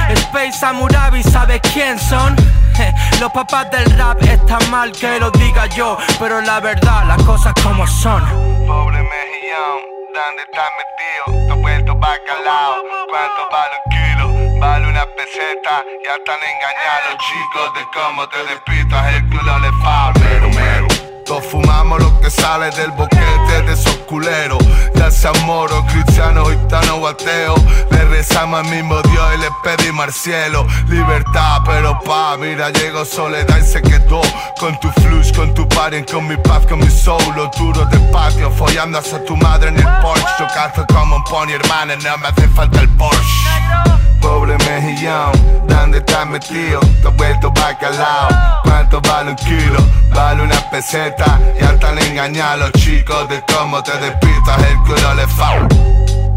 Space 0.10 0.54
Samurabi, 0.60 1.24
¿sabes 1.24 1.62
quién 1.74 1.98
son? 2.00 2.36
Los 3.20 3.32
papás 3.32 3.70
del 3.72 3.86
rap 3.98 4.22
está 4.24 4.60
mal 4.70 4.92
que 4.92 5.20
lo 5.20 5.32
diga 5.32 5.66
yo. 5.68 5.98
Pero 6.20 6.42
la 6.42 6.60
verdad, 6.60 7.06
las 7.08 7.22
cosas 7.24 7.54
como 7.64 7.86
son. 7.88 8.24
Pobre 8.68 9.02
mejillón, 9.02 9.80
¿dónde 10.14 10.44
estás 10.44 10.70
metido? 10.80 11.48
Te 11.48 11.62
vuelto 11.62 11.96
bacalao, 11.96 12.84
¿cuánto 13.10 13.48
vale 13.52 13.76
un 13.86 13.92
kilo? 13.92 14.60
Vale 14.60 14.88
una 14.88 15.06
peseta, 15.18 15.84
ya 16.06 16.16
están 16.16 16.40
engañados 16.40 17.18
chicos 17.28 17.74
de 17.74 17.82
cómo 17.94 18.28
te 18.30 18.38
despitas. 18.46 19.14
El 19.14 19.30
culo 19.30 19.60
le 19.60 19.72
fa. 19.84 20.12
Mero, 20.20 20.50
mero, 20.50 20.88
Todos 21.30 21.46
fumamos 21.46 22.02
lo 22.02 22.20
que 22.22 22.32
sale 22.32 22.72
del 22.72 22.90
boquete 22.90 23.62
de 23.64 23.74
esos 23.74 23.98
culeros. 24.08 24.58
Ya 24.96 25.12
sean 25.12 25.36
moros, 25.46 25.86
cristianos, 25.92 26.50
gitanos 26.50 26.90
o 26.90 27.08
ateos. 27.08 27.62
Le 27.92 28.04
rezamos 28.06 28.62
al 28.62 28.76
mismo 28.76 29.00
Dios 29.04 29.36
y 29.36 29.38
le 29.38 29.48
pedimos 29.64 30.06
al 30.06 30.12
cielo 30.12 30.66
libertad. 30.88 31.62
Pero 31.68 32.00
pa, 32.00 32.36
mira, 32.36 32.72
llegó 32.72 33.06
soledad 33.06 33.60
y 33.60 33.64
se 33.64 33.80
quedó 33.80 34.22
con 34.60 34.80
tu 34.80 34.90
flux, 35.02 35.32
con 35.32 35.54
tu 35.54 35.70
party, 35.70 36.02
con 36.12 36.28
mi 36.28 36.36
paz, 36.38 36.66
con 36.66 36.80
mi 36.80 36.90
soul. 36.90 37.22
Los 37.36 37.56
duros 37.56 37.88
de 37.92 38.00
patio, 38.12 38.50
follando 38.50 38.98
hasta 38.98 39.24
tu 39.24 39.38
madre 39.38 39.70
en 39.70 39.78
el 39.78 40.02
Porsche. 40.02 40.26
Yo 40.40 40.48
cazo 40.48 40.84
como 40.88 41.18
un 41.18 41.24
pony, 41.26 41.52
hermana, 41.52 41.96
no 41.98 42.18
me 42.18 42.28
hace 42.28 42.48
falta 42.48 42.82
el 42.82 42.90
Porsche. 42.90 44.09
Pobre 44.22 44.58
mejillón, 44.58 45.32
¿dónde 45.68 46.00
estás 46.00 46.26
metido? 46.28 46.80
Te 47.02 47.08
has 47.08 47.16
vuelto 47.16 47.52
bacalao. 47.52 48.62
¿Cuánto 48.64 49.02
vale 49.02 49.32
un 49.32 49.36
kilo? 49.36 49.80
Vale 50.10 50.44
una 50.44 50.70
peseta. 50.70 51.40
Y 51.60 51.64
hasta 51.64 51.92
le 51.94 52.20
a 52.42 52.58
los 52.58 52.72
chicos 52.74 53.28
de 53.30 53.42
cómo 53.54 53.82
te 53.84 53.98
despistas 53.98 54.64
el 54.64 54.78
culo 54.80 55.14
le 55.16 55.28
fa. 55.28 56.29